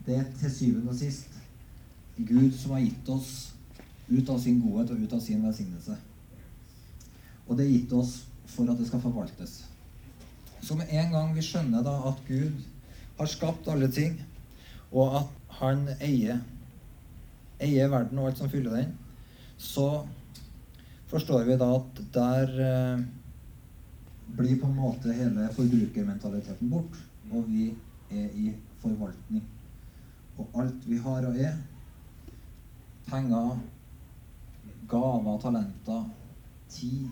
det 0.06 0.16
er 0.18 0.24
til 0.40 0.52
syvende 0.52 0.90
og 0.90 0.98
sist 0.98 1.36
Gud 2.18 2.56
som 2.58 2.72
har 2.72 2.82
gitt 2.86 3.10
oss 3.10 3.32
ut 4.08 4.30
av 4.30 4.40
sin 4.42 4.62
godhet 4.64 4.94
og 4.94 5.04
ut 5.04 5.14
av 5.14 5.22
sin 5.22 5.44
velsignelse. 5.44 5.98
Og 7.46 7.58
det 7.58 7.66
er 7.66 7.74
gitt 7.74 7.94
oss 7.94 8.16
for 8.50 8.70
at 8.72 8.80
det 8.80 8.88
skal 8.88 9.04
forvaltes. 9.04 9.60
Så 10.66 10.76
med 10.76 10.90
en 10.90 11.12
gang 11.14 11.34
vi 11.36 11.44
skjønner 11.46 11.84
da 11.86 11.94
at 12.10 12.22
Gud 12.26 12.64
har 13.20 13.30
skapt 13.30 13.68
alle 13.70 13.86
ting, 13.94 14.16
og 14.90 15.20
at 15.20 15.60
han 15.60 15.84
eier, 16.00 16.40
eier 17.62 17.92
verden 17.92 18.18
og 18.18 18.32
alt 18.32 18.42
som 18.42 18.50
fyller 18.50 18.74
den, 18.80 18.96
så 19.62 20.08
forstår 21.12 21.46
vi 21.46 21.60
da 21.62 21.70
at 21.76 22.02
der 22.18 22.56
eh, 22.66 23.06
blir 24.34 24.58
på 24.58 24.72
en 24.72 24.80
måte 24.80 25.14
hele 25.14 25.46
forbrukermentaliteten 25.54 26.74
bort, 26.74 26.98
og 27.30 27.46
vi 27.46 27.70
er 28.10 28.34
i 28.34 28.50
forvaltning. 28.82 29.46
Og 30.42 30.62
alt 30.64 30.90
vi 30.90 30.98
har 30.98 31.30
og 31.30 31.38
er, 31.38 31.56
penger, 33.06 33.60
gaver, 34.90 35.38
talenter, 35.46 36.10
tid, 36.74 37.06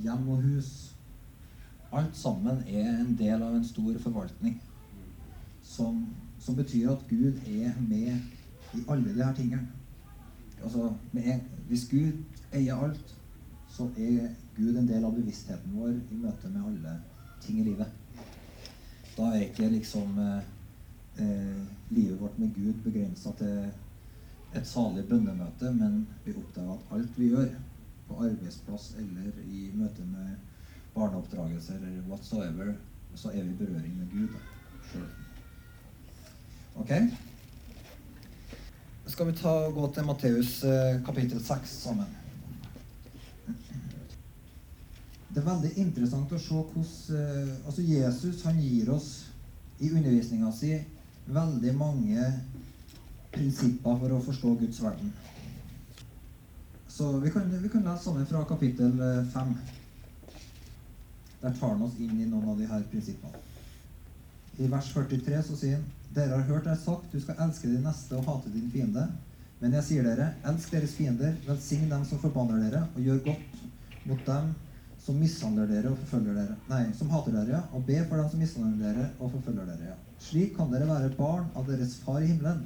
hjem 0.00 0.28
og 0.32 0.48
hus, 0.48 0.87
alt 1.92 2.16
sammen 2.16 2.62
er 2.68 2.88
en 3.00 3.14
del 3.18 3.42
av 3.42 3.54
en 3.54 3.64
stor 3.64 3.98
forvaltning. 4.02 4.58
Som, 5.62 6.06
som 6.40 6.56
betyr 6.56 6.90
at 6.92 7.04
Gud 7.08 7.40
er 7.46 7.76
med 7.88 8.18
i 8.74 8.84
alle 8.88 9.24
her 9.24 9.34
tingene. 9.34 9.68
Altså, 10.62 10.92
med, 11.12 11.40
hvis 11.68 11.86
Gud 11.90 12.12
eier 12.52 12.76
alt, 12.76 13.14
så 13.68 13.88
er 13.96 14.32
Gud 14.56 14.76
en 14.76 14.88
del 14.88 15.04
av 15.04 15.14
bevisstheten 15.14 15.76
vår 15.76 15.94
i 15.94 16.18
møte 16.18 16.50
med 16.50 16.64
alle 16.66 16.94
ting 17.44 17.60
i 17.60 17.68
livet. 17.68 17.92
Da 19.16 19.28
er 19.34 19.44
ikke 19.48 19.68
liksom 19.70 20.18
eh, 20.22 20.48
eh, 21.22 21.62
livet 21.90 22.20
vårt 22.20 22.38
med 22.38 22.54
Gud 22.56 22.80
begrensa 22.84 23.32
til 23.38 23.68
et 24.56 24.66
salig 24.66 25.04
bønnemøte, 25.08 25.70
men 25.74 26.06
vi 26.24 26.34
oppdager 26.34 26.74
at 26.74 26.92
alt 26.96 27.18
vi 27.18 27.32
gjør, 27.32 27.50
på 28.08 28.16
arbeidsplass 28.24 28.94
eller 28.96 29.34
i 29.44 29.66
møte 29.76 30.04
med 30.08 30.47
barneoppdragelse 30.98 31.78
eller 31.78 32.02
whatsoever, 32.10 32.74
så 33.14 33.32
er 33.32 33.42
vi 33.42 33.50
i 33.54 33.58
berøring 33.62 33.96
med 33.98 34.12
Gud 34.12 34.36
sjøl. 34.90 35.08
Ok? 36.78 36.92
Skal 39.06 39.26
vi 39.26 39.32
ta, 39.32 39.52
gå 39.74 39.92
til 39.94 40.04
Matteus 40.06 40.64
eh, 40.64 41.00
kapittel 41.06 41.40
6 41.44 41.70
sammen? 41.82 42.10
Det 45.28 45.40
er 45.42 45.48
veldig 45.48 45.72
interessant 45.80 46.32
å 46.32 46.38
se 46.40 46.54
hvordan 46.54 46.84
eh, 47.16 47.56
altså 47.66 47.86
Jesus 47.86 48.44
han 48.46 48.60
gir 48.62 48.92
oss 48.94 49.08
i 49.80 49.90
undervisninga 49.90 50.52
si 50.54 50.74
veldig 51.28 51.74
mange 51.76 52.28
prinsipper 53.34 53.98
for 54.00 54.14
å 54.14 54.22
forstå 54.28 54.54
Guds 54.62 54.80
verden. 54.82 55.10
Så 56.88 57.10
vi 57.22 57.30
kan, 57.30 57.50
vi 57.62 57.68
kan 57.70 57.84
lese 57.86 58.08
sammen 58.08 58.26
fra 58.26 58.44
kapittel 58.48 58.94
5. 59.34 59.52
Der 61.42 61.54
tar 61.54 61.74
han 61.74 61.84
oss 61.86 61.98
inn 62.02 62.18
i 62.18 62.26
noen 62.26 62.48
av 62.50 62.58
de 62.58 62.66
her 62.66 62.82
prinsippene. 62.90 63.44
I 64.58 64.66
vers 64.66 64.90
43 64.90 65.42
så 65.46 65.56
sier 65.58 65.78
han 65.78 65.86
Dere 66.14 66.38
har 66.38 66.46
hørt 66.48 66.66
jeg 66.66 66.80
sagt, 66.82 67.12
du 67.12 67.20
skal 67.20 67.38
elske 67.44 67.68
din 67.68 67.84
neste 67.84 68.16
og 68.16 68.24
hate 68.26 68.50
din 68.50 68.70
fiende. 68.72 69.04
Men 69.60 69.74
jeg 69.76 69.84
sier 69.86 70.06
dere, 70.06 70.30
elsk 70.48 70.72
deres 70.72 70.94
fiender, 70.96 71.34
velsign 71.46 71.90
dem 71.90 72.06
som 72.08 72.20
forbanner 72.22 72.62
dere, 72.64 72.80
og 72.94 73.04
gjør 73.04 73.20
godt 73.26 73.60
mot 74.08 74.24
dem 74.26 74.52
som 75.04 75.18
mishandler 75.20 75.68
dere 75.70 75.92
og 75.92 76.00
forfølger 76.00 76.38
dere. 76.38 76.56
Nei, 76.70 76.80
som 76.96 77.10
hater 77.12 77.36
dere, 77.36 77.58
ja, 77.58 77.60
og 77.76 77.84
be 77.86 77.98
for 78.08 78.22
dem 78.22 78.30
som 78.32 78.42
mishandler 78.42 78.86
dere 78.86 79.06
og 79.18 79.34
forfølger 79.36 79.68
dere. 79.68 79.92
ja. 79.92 79.96
Slik 80.22 80.56
kan 80.56 80.72
dere 80.72 80.88
være 80.88 81.12
barn 81.18 81.46
av 81.56 81.68
deres 81.68 81.98
far 82.04 82.22
i 82.22 82.30
himmelen. 82.30 82.64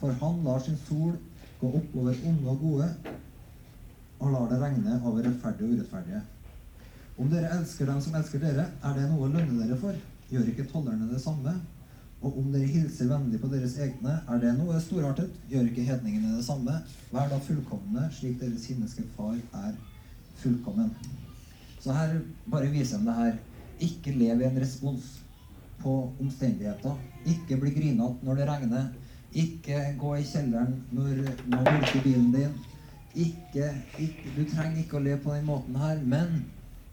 For 0.00 0.14
han 0.20 0.42
lar 0.44 0.62
sin 0.62 0.78
sol 0.84 1.16
gå 1.60 1.72
opp 1.80 1.98
over 1.98 2.22
onde 2.28 2.50
og 2.52 2.62
gode, 2.62 2.88
og 4.20 4.32
lar 4.32 4.48
det 4.50 4.60
regne 4.60 5.00
over 5.02 5.24
rettferdige 5.24 5.68
og 5.68 5.76
urettferdige. 5.78 6.22
Om 7.14 7.30
dere 7.30 7.52
elsker 7.54 7.86
dem 7.86 8.00
som 8.02 8.14
elsker 8.18 8.42
dere, 8.42 8.66
er 8.82 8.96
det 8.96 9.06
noe 9.10 9.28
å 9.28 9.30
lønne 9.30 9.60
dere 9.60 9.78
for. 9.78 9.94
Gjør 10.32 10.50
ikke 10.50 10.66
tollerne 10.72 11.06
det 11.12 11.20
samme? 11.22 11.52
Og 12.24 12.38
om 12.40 12.46
dere 12.50 12.66
hilser 12.66 13.10
vennlig 13.10 13.38
på 13.42 13.50
deres 13.52 13.76
egne, 13.84 14.16
er 14.26 14.40
det 14.42 14.54
noe 14.56 14.80
storartet? 14.82 15.34
Gjør 15.50 15.68
ikke 15.68 15.84
hedningene 15.86 16.38
det 16.38 16.46
samme? 16.46 16.78
Vær 17.12 17.28
da 17.30 17.38
fullkomne, 17.44 18.08
slik 18.16 18.40
deres 18.40 18.64
himmelske 18.70 19.04
Far 19.14 19.36
er 19.36 19.76
fullkommen. 20.40 20.90
Så 21.84 21.92
her 21.92 22.16
bare 22.50 22.72
viser 22.72 22.98
de 22.98 23.10
det 23.10 23.18
her. 23.18 23.38
Ikke 23.84 24.14
lev 24.16 24.40
i 24.40 24.48
en 24.48 24.60
respons 24.62 25.10
på 25.82 25.94
omstendigheter. 26.22 26.96
Ikke 27.28 27.60
bli 27.60 27.74
grinete 27.76 28.26
når 28.26 28.40
det 28.40 28.48
regner. 28.48 28.88
Ikke 29.34 29.80
gå 30.00 30.14
i 30.16 30.26
kjelleren 30.26 30.78
når 30.94 31.22
virker 31.26 32.02
bilen 32.02 32.32
din. 32.34 32.58
Ikke, 33.14 33.70
ikke, 33.98 34.32
du 34.34 34.42
trenger 34.50 34.80
ikke 34.82 34.98
å 34.98 35.04
leve 35.04 35.20
på 35.22 35.34
den 35.36 35.46
måten 35.46 35.76
her, 35.78 36.00
men 36.02 36.40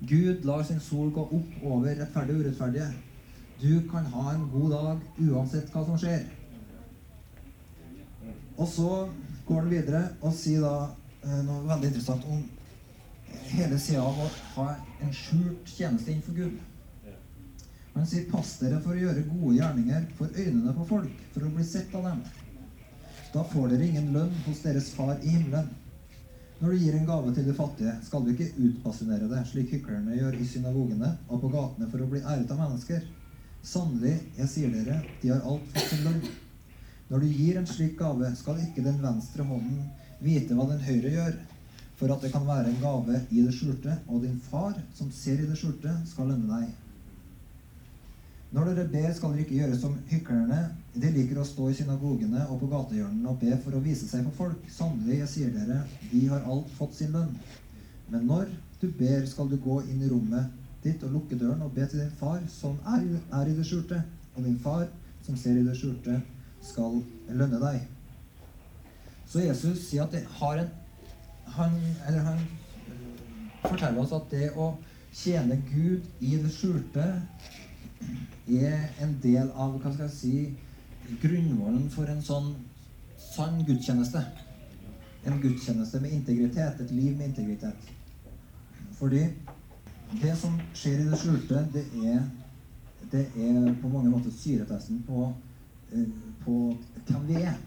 Gud 0.09 0.45
lar 0.45 0.63
sin 0.63 0.79
sol 0.79 1.11
gå 1.13 1.21
opp 1.21 1.57
over 1.63 1.95
rettferdige 1.95 2.37
og 2.37 2.45
urettferdige. 2.45 2.87
Du 3.61 3.89
kan 3.91 4.05
ha 4.15 4.31
en 4.33 4.47
god 4.49 4.71
dag 4.73 5.03
uansett 5.21 5.69
hva 5.73 5.83
som 5.85 5.99
skjer. 6.01 6.23
Og 8.57 8.67
så 8.67 8.89
går 9.45 9.61
han 9.61 9.69
videre 9.69 10.01
og 10.21 10.33
sier 10.33 10.65
da 10.65 10.73
eh, 11.21 11.39
noe 11.45 11.67
veldig 11.69 11.91
interessant 11.91 12.25
om 12.25 12.41
hele 13.51 13.77
sida 13.79 14.01
av 14.01 14.19
å 14.25 14.27
ha 14.55 14.67
en 15.01 15.13
skjult 15.13 15.69
tjeneste 15.69 16.11
innenfor 16.11 16.37
Gud. 16.39 16.59
Han 17.93 18.07
sier 18.07 18.25
'pass 18.31 18.57
dere 18.61 18.79
for 18.81 18.95
å 18.95 19.01
gjøre 19.03 19.27
gode 19.27 19.55
gjerninger 19.57 20.05
for 20.17 20.27
øynene 20.33 20.73
på 20.73 20.85
folk, 20.93 21.23
for 21.33 21.45
å 21.45 21.53
bli 21.55 21.63
sett 21.67 21.95
av 21.95 22.05
dem'. 22.07 22.23
Da 23.33 23.43
får 23.43 23.69
dere 23.69 23.87
ingen 23.87 24.13
lønn 24.13 24.33
hos 24.45 24.61
deres 24.63 24.91
far 24.95 25.17
i 25.21 25.35
himmelen. 25.35 25.69
Når 26.61 26.75
du 26.75 26.77
gir 26.77 26.93
en 26.93 27.07
gave 27.07 27.31
til 27.33 27.45
de 27.47 27.53
fattige, 27.57 27.91
skal 28.05 28.21
du 28.21 28.27
ikke 28.29 28.51
utbasunere 28.61 29.25
det, 29.31 29.39
slik 29.49 29.71
hyklerne 29.73 30.13
gjør 30.13 30.35
i 30.37 30.43
synagogene 30.45 31.07
og 31.33 31.39
på 31.41 31.49
gatene 31.49 31.87
for 31.89 32.03
å 32.03 32.09
bli 32.11 32.19
æret 32.21 32.51
av 32.53 32.59
mennesker. 32.61 33.07
Sannelig, 33.65 34.11
jeg 34.37 34.51
sier 34.51 34.75
dere, 34.75 34.99
de 35.23 35.31
har 35.33 35.41
alt 35.41 35.71
fått 35.73 35.87
sin 35.89 36.03
lønn. 36.05 36.19
Når 37.09 37.23
du 37.23 37.31
gir 37.39 37.57
en 37.57 37.65
slik 37.71 37.95
gave, 37.97 38.29
skal 38.37 38.61
ikke 38.61 38.85
den 38.85 39.01
venstre 39.01 39.47
hånden 39.49 39.87
vite 40.21 40.53
hva 40.53 40.67
den 40.69 40.85
høyre 40.85 41.15
gjør, 41.15 41.41
for 41.97 42.13
at 42.13 42.21
det 42.21 42.31
kan 42.35 42.45
være 42.45 42.69
en 42.69 42.79
gave 42.83 43.23
i 43.31 43.41
det 43.41 43.57
skjulte, 43.57 43.97
og 44.05 44.21
din 44.27 44.37
far, 44.51 44.77
som 44.93 45.09
ser 45.17 45.41
i 45.41 45.49
det 45.49 45.57
skjulte, 45.57 45.95
skal 46.13 46.29
lønne 46.29 46.61
deg. 46.61 46.90
Når 48.51 48.65
dere 48.67 48.87
ber, 48.91 49.11
skal 49.15 49.31
dere 49.31 49.45
ikke 49.45 49.59
gjøre 49.61 49.77
som 49.79 49.93
hyklerne. 50.09 50.59
De 50.91 51.11
liker 51.15 51.37
å 51.39 51.47
stå 51.47 51.69
i 51.71 51.75
synagogene 51.77 52.41
og 52.49 52.57
på 52.59 52.67
gatehjørnene 52.73 53.29
og 53.31 53.37
be 53.39 53.55
for 53.63 53.77
å 53.77 53.83
vise 53.83 54.09
seg 54.09 54.25
for 54.27 54.39
folk. 54.41 54.65
Sannelig, 54.75 55.21
jeg 55.21 55.31
sier 55.33 55.53
dere, 55.55 55.77
de 56.11 56.25
har 56.27 56.43
alt 56.51 56.73
fått 56.75 56.97
sin 56.97 57.15
lønn. 57.15 57.31
Men 58.11 58.25
når 58.27 58.51
du 58.81 58.89
ber, 58.99 59.23
skal 59.29 59.47
du 59.47 59.55
gå 59.63 59.77
inn 59.87 60.03
i 60.03 60.09
rommet 60.11 60.51
ditt 60.83 61.03
og 61.07 61.13
lukke 61.15 61.37
døren 61.39 61.63
og 61.63 61.71
be 61.77 61.85
til 61.87 62.01
din 62.01 62.11
far, 62.19 62.41
som 62.51 62.75
er, 62.91 63.05
er 63.39 63.47
i 63.47 63.55
det 63.55 63.65
skjulte. 63.69 64.01
Og 64.35 64.43
din 64.43 64.59
far, 64.59 64.83
som 65.23 65.37
ser 65.39 65.55
i 65.55 65.63
det 65.63 65.77
skjulte, 65.79 66.17
skal 66.65 66.99
lønne 67.29 67.61
deg. 67.61 67.87
Så 69.31 69.45
Jesus 69.45 69.85
sier 69.87 70.03
at 70.03 70.15
det 70.15 70.25
har 70.41 70.65
en 70.65 70.77
Han, 71.51 71.73
eller 72.07 72.19
han 72.23 72.37
forteller 73.65 73.99
oss 73.99 74.13
at 74.15 74.29
det 74.31 74.53
å 74.55 74.69
tjene 75.11 75.57
Gud 75.67 76.05
i 76.23 76.37
det 76.39 76.51
skjulte 76.53 77.03
er 78.47 78.89
en 79.03 79.15
del 79.23 79.49
av 79.53 79.77
hva 79.77 79.93
skal 79.93 80.07
jeg 80.07 80.15
si, 80.15 81.15
grunnvollen 81.21 81.89
for 81.93 82.09
en 82.09 82.21
sånn 82.23 82.53
sann 83.21 83.63
gudstjeneste. 83.67 84.21
En 85.25 85.39
gudstjeneste 85.41 85.99
med 86.01 86.11
integritet. 86.11 86.81
Et 86.81 86.91
liv 86.91 87.17
med 87.17 87.29
integritet. 87.29 87.91
Fordi 88.97 89.25
det 90.21 90.37
som 90.37 90.59
skjer 90.73 91.01
i 91.01 91.09
det 91.09 91.19
skjulte, 91.19 91.65
det 91.73 91.85
er, 92.03 92.21
det 93.11 93.25
er 93.37 93.73
på 93.81 93.89
mange 93.89 94.09
måter 94.09 94.33
syretesten 94.35 95.03
på, 95.07 95.33
eh, 95.93 96.07
på 96.45 96.57
hvem 97.07 97.27
vi 97.27 97.41
er. 97.41 97.57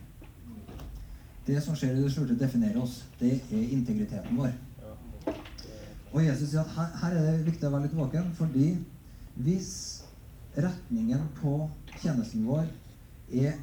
Det 1.46 1.62
som 1.62 1.76
skjer 1.76 1.96
i 1.96 2.02
det 2.02 2.12
skjulte, 2.12 2.38
definerer 2.38 2.80
oss. 2.82 3.04
Det 3.20 3.32
er 3.52 3.72
integriteten 3.76 4.37
vår. 4.37 4.52
Og 6.14 6.22
Jesus 6.24 6.50
sier 6.50 6.62
at 6.62 6.70
her, 6.76 6.90
her 7.02 7.16
er 7.18 7.24
det 7.26 7.46
viktig 7.48 7.66
å 7.66 7.72
være 7.74 7.88
litt 7.88 7.96
våken, 7.98 8.30
fordi 8.38 8.68
hvis 9.42 10.03
retningen 10.54 11.26
på 11.40 11.56
tjenesten 12.00 12.46
vår 12.46 12.68
er 13.32 13.58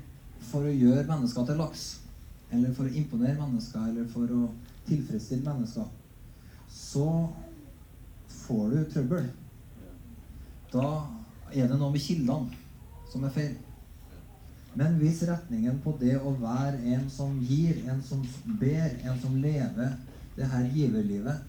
for 0.50 0.66
å 0.66 0.74
gjøre 0.74 1.08
mennesker 1.08 1.48
til 1.48 1.60
laks, 1.62 1.86
eller 2.52 2.74
for 2.76 2.90
å 2.90 2.96
imponere 3.02 3.38
mennesker, 3.40 3.88
eller 3.92 4.08
for 4.12 4.34
å 4.36 4.50
tilfredsstille 4.88 5.46
mennesker, 5.46 5.88
så 6.72 7.08
får 8.46 8.64
du 8.72 8.80
trøbbel. 8.92 9.28
Da 10.72 10.88
er 11.52 11.68
det 11.68 11.78
noe 11.78 11.92
med 11.94 12.04
kildene 12.04 12.58
som 13.12 13.28
er 13.28 13.36
feil. 13.36 13.54
Men 14.74 14.96
hvis 15.02 15.20
retningen 15.28 15.82
på 15.84 15.94
det 16.00 16.16
å 16.16 16.32
være 16.40 16.80
en 16.94 17.08
som 17.12 17.34
gir, 17.44 17.82
en 17.92 18.00
som 18.08 18.22
ber, 18.60 18.94
en 19.04 19.18
som 19.20 19.36
lever 19.44 19.98
det 20.38 20.48
her 20.48 20.70
giverlivet, 20.72 21.42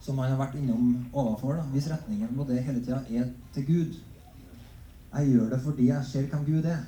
som 0.00 0.16
man 0.16 0.30
har 0.30 0.38
vært 0.38 0.54
innom 0.56 0.94
overfor, 1.10 1.58
da, 1.58 1.64
hvis 1.74 1.90
retningen 1.90 2.30
på 2.36 2.46
det 2.48 2.62
hele 2.64 2.80
tida 2.80 3.02
er 3.10 3.26
til 3.54 3.66
Gud 3.66 3.98
Jeg 5.10 5.32
gjør 5.32 5.48
det 5.50 5.60
fordi 5.64 5.86
jeg 5.88 6.06
ser 6.06 6.28
hvem 6.30 6.44
Gud 6.46 6.68
er. 6.70 6.82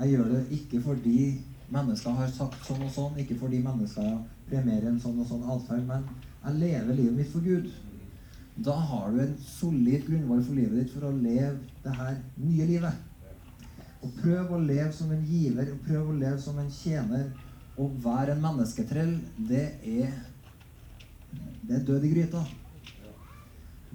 Jeg 0.00 0.14
gjør 0.14 0.32
det 0.32 0.40
ikke 0.56 0.80
fordi 0.84 1.18
mennesker 1.70 2.16
har 2.18 2.32
sagt 2.34 2.64
sånn 2.66 2.82
og 2.84 2.90
sånn, 2.92 3.20
ikke 3.22 3.38
fordi 3.40 3.60
mennesker 3.64 4.16
premierer 4.48 4.88
en 4.90 5.00
sånn 5.00 5.20
og 5.22 5.28
sånn 5.28 5.46
atferd, 5.54 5.84
men 5.86 6.08
jeg 6.40 6.58
lever 6.60 6.98
livet 6.98 7.18
mitt 7.20 7.30
for 7.32 7.44
Gud. 7.44 7.68
Da 8.60 8.74
har 8.90 9.12
du 9.12 9.20
en 9.22 9.36
solid 9.44 10.04
grunnvoll 10.08 10.42
for 10.44 10.58
livet 10.58 10.82
ditt 10.82 10.94
for 10.94 11.08
å 11.08 11.12
leve 11.16 11.54
det 11.84 11.94
her 11.96 12.18
nye 12.40 12.66
livet. 12.68 13.06
Og 14.00 14.16
prøv 14.16 14.52
å 14.56 14.60
leve 14.64 14.90
som 14.96 15.12
en 15.12 15.24
giver, 15.28 15.70
og 15.72 15.86
prøv 15.86 16.10
å 16.10 16.18
leve 16.18 16.40
som 16.40 16.58
en 16.60 16.72
tjener. 16.72 17.30
Å 17.80 17.86
være 18.04 18.34
en 18.34 18.42
mennesketrell, 18.44 19.14
det 19.48 19.66
er 19.86 20.10
det 21.62 21.76
er 21.76 21.84
død 21.86 22.04
i 22.04 22.10
gryta. 22.10 22.40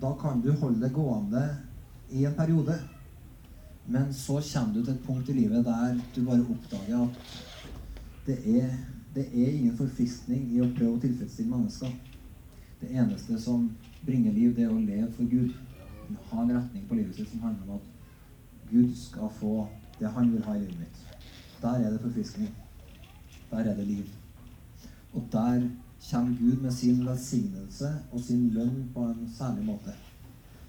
Da 0.01 0.11
kan 0.21 0.41
du 0.41 0.51
holde 0.51 0.81
det 0.81 0.93
gående 0.95 1.43
i 2.11 2.25
en 2.25 2.35
periode. 2.37 2.77
Men 3.87 4.13
så 4.13 4.41
kommer 4.41 4.73
du 4.73 4.83
til 4.83 4.93
et 4.93 5.03
punkt 5.05 5.29
i 5.29 5.33
livet 5.33 5.65
der 5.65 5.99
du 6.15 6.23
bare 6.25 6.45
oppdager 6.49 7.03
at 7.03 7.19
det 8.25 8.37
er, 8.57 8.69
det 9.15 9.25
er 9.27 9.51
ingen 9.51 9.77
forfriskning 9.77 10.47
i 10.55 10.61
å 10.65 10.71
prøve 10.73 10.95
å 10.95 11.01
tilfredsstille 11.03 11.51
mennesker. 11.51 11.91
Det 12.81 12.89
eneste 12.89 13.37
som 13.41 13.67
bringer 14.05 14.33
liv, 14.33 14.55
det 14.55 14.65
er 14.65 14.73
å 14.73 14.79
leve 14.81 15.11
for 15.13 15.29
Gud. 15.29 15.53
ha 16.31 16.41
en 16.41 16.55
retning 16.57 16.87
på 16.89 16.95
livet 16.95 17.15
sitt 17.15 17.29
som 17.29 17.41
handler 17.41 17.69
om 17.69 17.79
at 17.79 18.71
Gud 18.71 18.95
skal 18.97 19.29
få 19.39 19.67
det 19.99 20.09
han 20.17 20.31
vil 20.31 20.43
ha 20.43 20.55
i 20.55 20.59
livet 20.59 20.79
mitt. 20.79 20.99
Der 21.61 21.85
er 21.85 21.91
det 21.91 22.01
forfriskning. 22.01 22.49
Der 23.51 23.57
er 23.69 23.75
det 23.75 23.87
liv. 23.87 24.09
Og 25.13 25.23
der 25.31 25.69
kommer 26.09 26.37
Gud 26.39 26.61
med 26.61 26.71
sin 26.71 27.05
velsignelse 27.05 27.93
og 28.11 28.19
sin 28.19 28.49
lønn 28.49 28.89
på 28.93 29.05
en 29.11 29.29
særlig 29.37 29.65
måte. 29.65 29.93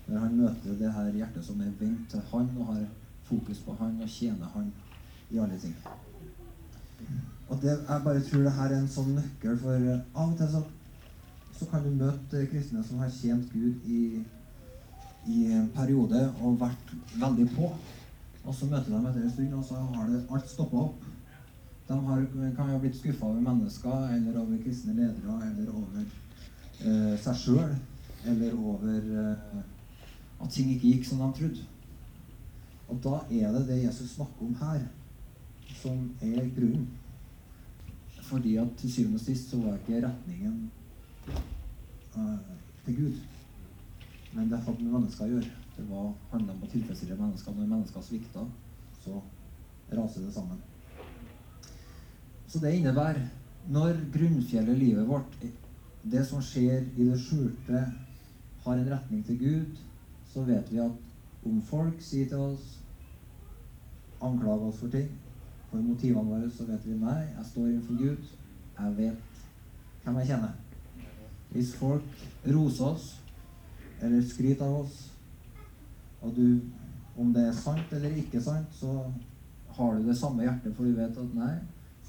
Når 0.06 0.18
han 0.18 0.36
møter 0.36 0.78
det 0.78 0.92
her 0.92 1.12
hjertet 1.12 1.44
som 1.44 1.60
er 1.60 1.72
vendt 1.80 2.10
til 2.10 2.22
han 2.30 2.52
og 2.58 2.66
har 2.66 2.86
fokus 3.28 3.62
på 3.64 3.74
han 3.80 4.00
og 4.02 4.10
tjene 4.10 4.50
han 4.54 4.72
i 5.30 5.38
alle 5.42 5.58
ting. 5.60 5.74
Og 7.48 7.58
det, 7.62 7.78
Jeg 7.88 8.00
bare 8.04 8.22
tror 8.22 8.42
det 8.42 8.52
her 8.52 8.72
er 8.72 8.78
en 8.78 8.88
sånn 8.90 9.12
nøkkel, 9.14 9.58
for 9.62 9.90
av 9.90 10.30
og 10.30 10.38
til 10.38 10.48
så, 10.54 10.62
så 11.58 11.68
kan 11.70 11.84
du 11.84 11.92
møte 11.94 12.46
kristne 12.50 12.82
som 12.84 13.02
har 13.02 13.12
tjent 13.12 13.52
Gud 13.52 13.86
i, 13.86 14.22
i 15.26 15.44
en 15.54 15.68
periode 15.74 16.24
og 16.42 16.58
vært 16.60 16.94
veldig 17.14 17.46
på. 17.54 17.70
Og 18.46 18.54
så 18.54 18.66
møter 18.70 18.92
de 18.92 18.98
etter 19.10 19.22
en 19.22 19.30
stund, 19.34 19.54
og 19.58 19.64
så 19.66 19.82
har 19.94 20.10
det 20.10 20.24
alt 20.30 20.50
stoppa 20.50 20.82
opp. 20.88 21.06
De 21.86 21.94
har, 22.08 22.24
kan 22.56 22.70
ha 22.70 22.78
blitt 22.82 22.98
skuffa 22.98 23.26
over 23.28 23.42
mennesker, 23.42 24.08
eller 24.16 24.40
over 24.40 24.58
kristne 24.62 24.94
ledere, 24.94 25.38
eller 25.50 25.70
over 25.70 26.02
eh, 26.02 27.14
seg 27.22 27.40
sjøl, 27.42 27.74
eller 28.26 28.58
over 28.58 29.10
eh, 29.22 29.64
at 30.42 30.52
ting 30.52 30.70
ikke 30.74 30.92
gikk 30.92 31.08
som 31.08 31.22
de 31.22 31.30
trodde. 31.38 31.66
Og 32.88 33.00
da 33.04 33.18
er 33.30 33.52
det 33.54 33.66
det 33.68 33.82
Jesus 33.82 34.14
snakker 34.14 34.46
om 34.46 34.54
her, 34.60 34.86
som 35.82 36.10
er 36.22 36.50
grunnen. 36.56 36.88
Fordi 38.26 38.56
at 38.58 38.68
til 38.78 38.92
syvende 38.92 39.20
og 39.20 39.20
sist 39.20 39.50
så 39.50 39.60
var 39.62 39.78
ikke 39.78 40.02
retningen 40.06 40.70
uh, 42.16 42.38
til 42.84 42.96
Gud. 42.96 43.20
Men 44.32 44.50
det 44.50 44.58
hadde 44.58 44.84
med 44.84 44.92
mennesker 44.98 45.26
å 45.26 45.34
gjøre. 45.36 45.52
Det 45.76 45.84
var 45.90 46.12
handla 46.32 46.54
om 46.54 46.64
å 46.64 46.70
tilfredsstille 46.72 47.18
mennesker. 47.20 47.54
Når 47.54 47.70
mennesker 47.70 48.02
svikta, 48.02 48.46
så 49.04 49.20
raser 49.92 50.26
det 50.26 50.34
sammen. 50.34 50.62
Så 52.46 52.62
det 52.62 52.74
innebærer 52.78 53.26
når 53.70 53.98
grunnfjellet 54.14 54.74
i 54.76 54.80
livet 54.80 55.08
vårt, 55.08 55.38
det 56.06 56.22
som 56.26 56.42
skjer 56.42 56.84
i 56.94 57.08
det 57.08 57.18
skjulte, 57.18 57.82
har 58.66 58.78
en 58.78 58.90
retning 58.90 59.24
til 59.26 59.38
Gud, 59.38 59.80
så 60.32 60.42
vet 60.46 60.70
vi 60.70 60.78
at 60.82 61.05
om 61.46 61.62
folk 61.62 62.02
sier 62.02 62.28
til 62.28 62.42
oss 62.50 62.76
anklager 64.22 64.68
oss 64.68 64.80
for 64.80 64.92
ting, 64.92 65.08
for 65.70 65.82
motivene 65.82 66.24
våre, 66.24 66.50
så 66.50 66.66
vet 66.68 66.86
vi 66.86 66.96
nei, 66.98 67.20
jeg 67.36 67.48
står 67.50 67.68
innenfor 67.68 67.98
Gud. 68.00 68.32
Jeg 68.76 68.96
vet 68.96 69.42
hvem 70.04 70.18
jeg 70.20 70.30
kjenner. 70.30 70.54
Hvis 71.50 71.74
folk 71.76 72.26
roser 72.46 72.84
oss 72.90 73.06
eller 74.02 74.24
skryter 74.28 74.66
av 74.66 74.80
oss, 74.82 74.98
og 76.22 76.34
du, 76.36 76.60
om 77.16 77.32
det 77.34 77.46
er 77.48 77.56
sant 77.56 77.92
eller 77.96 78.18
ikke 78.20 78.40
sant, 78.42 78.72
så 78.76 78.92
har 79.76 79.96
du 79.96 80.08
det 80.08 80.16
samme 80.16 80.44
hjertet, 80.44 80.74
for 80.76 80.84
du 80.84 80.96
vet 80.96 81.20
at 81.22 81.36
nei, 81.36 81.54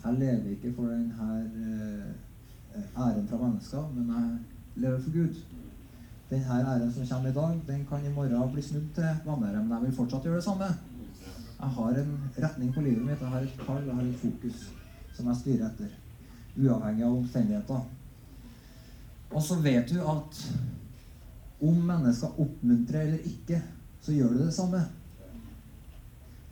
jeg 0.04 0.20
lever 0.22 0.52
ikke 0.54 0.74
for 0.76 0.92
denne 0.92 1.30
eh, 1.44 2.84
æren 2.96 3.28
fra 3.28 3.40
mennesker, 3.42 3.88
men 3.96 4.12
jeg 4.14 4.84
lever 4.84 5.00
for 5.04 5.12
Gud. 5.12 5.42
Denne 6.30 6.46
æren 6.60 6.92
som 6.92 7.08
kommer 7.08 7.30
i 7.30 7.34
dag, 7.34 7.62
den 7.68 7.86
kan 7.90 8.06
i 8.06 8.10
morgen 8.14 8.52
bli 8.52 8.62
snudd 8.62 8.88
til 8.96 9.20
vanære, 9.26 9.62
men 9.64 9.72
jeg 9.72 9.82
vil 9.82 9.94
fortsatt 9.96 10.26
gjøre 10.28 10.36
det 10.36 10.44
samme. 10.44 10.66
Jeg 11.60 11.70
har 11.76 12.00
en 12.02 12.10
retning 12.44 12.74
på 12.74 12.82
livet 12.82 13.06
mitt, 13.06 13.22
jeg 13.22 13.30
har 13.30 13.46
et 13.46 13.62
kall, 13.66 13.86
jeg 13.86 13.96
har 13.96 14.04
et 14.04 14.20
fokus 14.20 14.66
som 15.16 15.30
jeg 15.32 15.40
styrer 15.42 15.70
etter. 15.70 15.94
Uavhengig 16.58 17.06
av 17.06 17.16
omstendigheter. 17.16 17.86
Og 19.32 19.42
så 19.44 19.56
vet 19.64 19.90
du 19.90 20.02
at 20.04 20.42
om 21.62 21.78
mennesker 21.92 22.40
oppmuntrer 22.44 23.08
eller 23.08 23.30
ikke, 23.32 23.62
så 24.02 24.12
gjør 24.12 24.34
du 24.34 24.42
det 24.42 24.54
samme. 24.54 24.82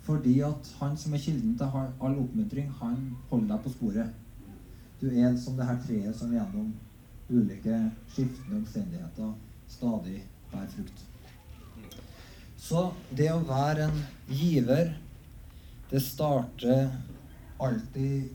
Fordi 0.07 0.39
at 0.39 0.69
han 0.79 0.95
som 0.97 1.13
er 1.13 1.23
kilden 1.25 1.57
til 1.57 1.75
all 1.75 2.15
oppmuntring, 2.21 2.69
han 2.79 3.09
holder 3.29 3.51
deg 3.51 3.63
på 3.63 3.73
sporet. 3.73 4.15
Du 5.01 5.09
er 5.09 5.35
som 5.35 5.59
det 5.59 5.67
her 5.67 5.83
treet 5.83 6.15
som 6.15 6.31
gjennom 6.31 6.71
ulike 7.29 7.81
skiftende 8.07 8.61
omstendigheter 8.61 9.33
stadig 9.69 10.23
bærer 10.51 10.71
frukt. 10.75 11.03
Så 12.65 12.87
det 13.17 13.29
å 13.33 13.43
være 13.45 13.89
en 13.89 13.99
giver, 14.29 14.95
det 15.91 16.01
starter 16.01 16.89
alltid 17.61 18.29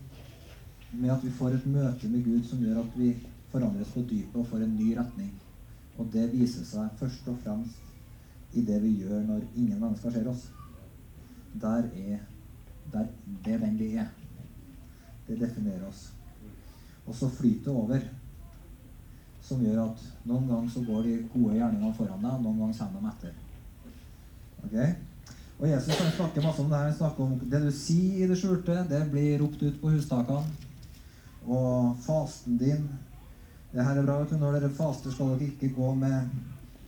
med 0.91 1.11
at 1.11 1.23
vi 1.23 1.31
får 1.35 1.57
et 1.57 1.67
møte 1.71 2.09
med 2.11 2.23
Gud 2.25 2.45
som 2.47 2.63
gjør 2.63 2.81
at 2.83 2.95
vi 2.99 3.11
forandres 3.51 3.91
på 3.93 4.03
dypet 4.07 4.39
og 4.39 4.47
får 4.47 4.63
en 4.65 4.75
ny 4.77 4.93
retning. 4.97 5.31
Og 5.99 6.07
det 6.13 6.29
viser 6.31 6.65
seg 6.67 6.95
først 6.99 7.27
og 7.31 7.39
fremst 7.43 8.55
i 8.57 8.63
det 8.67 8.79
vi 8.83 8.95
gjør 9.03 9.21
når 9.27 9.43
ingen 9.55 9.79
mennesker 9.79 10.15
ser 10.15 10.31
oss. 10.31 10.47
Der 11.53 11.87
er 11.91 12.19
der, 12.91 13.07
Det 13.45 13.53
er 13.53 13.99
er. 13.99 14.07
Det 15.27 15.39
definerer 15.39 15.87
oss. 15.87 16.11
Og 17.05 17.15
så 17.15 17.29
flyter 17.29 17.63
det 17.63 17.75
over. 17.75 17.99
Som 19.41 19.61
gjør 19.65 19.85
at 19.87 20.03
noen 20.29 20.49
ganger 20.49 20.69
så 20.71 20.83
går 20.85 21.07
de 21.07 21.15
gode 21.33 21.55
gjerningene 21.57 21.95
foran 21.97 22.21
deg, 22.21 22.33
og 22.35 22.43
noen 22.45 22.59
ganger 22.61 22.81
kommer 22.81 22.99
de 23.01 23.13
etter. 23.13 23.39
Okay? 24.65 24.91
Og 25.61 25.69
Jesus 25.69 25.97
han 25.97 26.11
snakker 26.15 26.45
masse 26.45 26.61
om 26.61 26.69
det 26.69 26.77
her. 26.77 26.89
Han 26.89 26.97
snakker 26.97 27.23
om 27.23 27.39
det 27.53 27.61
du 27.61 27.71
sier 27.75 28.25
i 28.25 28.29
det 28.29 28.37
skjulte, 28.39 28.83
det 28.89 29.01
blir 29.11 29.41
ropt 29.41 29.61
ut 29.61 29.81
på 29.81 29.93
hustakene. 29.93 30.69
Og 31.45 31.97
fasten 32.05 32.57
din 32.57 32.89
Det 33.71 33.83
her 33.85 33.97
er 33.97 34.03
bra. 34.03 34.23
du. 34.23 34.35
Når 34.35 34.59
dere 34.59 34.69
faster, 34.69 35.11
skal 35.11 35.29
dere 35.29 35.47
ikke 35.47 35.69
gå 35.75 35.93
med 35.95 36.29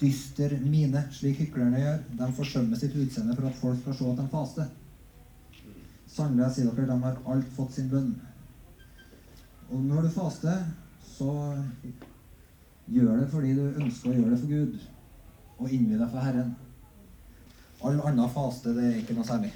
dyster 0.02 0.60
mine, 0.60 1.06
slik 1.12 1.38
hyklerne 1.40 1.80
gjør. 1.80 2.00
De 2.20 2.28
forsømmer 2.36 2.76
sitt 2.76 2.96
utseende 2.96 3.36
for 3.38 3.48
at 3.48 3.56
folk 3.56 3.80
skal 3.80 3.96
se 3.96 4.10
at 4.12 4.18
de 4.18 4.28
faster. 4.32 4.66
Sannelig, 6.08 6.44
jeg 6.44 6.52
sier 6.58 6.72
dere, 6.76 6.90
de 6.90 6.98
har 7.06 7.22
alt 7.34 7.54
fått 7.56 7.78
sin 7.78 7.88
bønn. 7.90 8.12
Og 9.70 9.80
når 9.80 10.02
du 10.02 10.10
faster, 10.10 10.66
så 11.16 11.32
gjør 12.92 13.20
det 13.22 13.30
fordi 13.32 13.54
du 13.58 13.64
ønsker 13.70 14.12
å 14.12 14.16
gjøre 14.18 14.32
det 14.34 14.40
for 14.40 14.54
Gud, 14.54 14.80
og 15.58 15.72
innvie 15.72 16.00
deg 16.00 16.10
for 16.12 16.26
Herren. 16.26 16.56
All 17.84 18.00
annen 18.00 18.32
faste, 18.32 18.74
det 18.76 18.88
er 18.90 18.98
ikke 19.02 19.16
noe 19.18 19.28
særlig. 19.28 19.52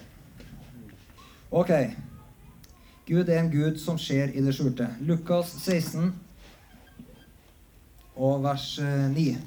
Ok. 1.51 1.71
Gud 3.07 3.29
er 3.29 3.39
en 3.39 3.51
gud 3.51 3.77
som 3.79 3.99
skjer 3.99 4.33
i 4.35 4.43
det 4.43 4.53
skjulte. 4.55 4.89
Lukas 5.07 5.53
16 5.61 6.09
og 8.17 8.41
vers 8.43 8.73
9. 9.13 9.27
Eh, 9.31 9.37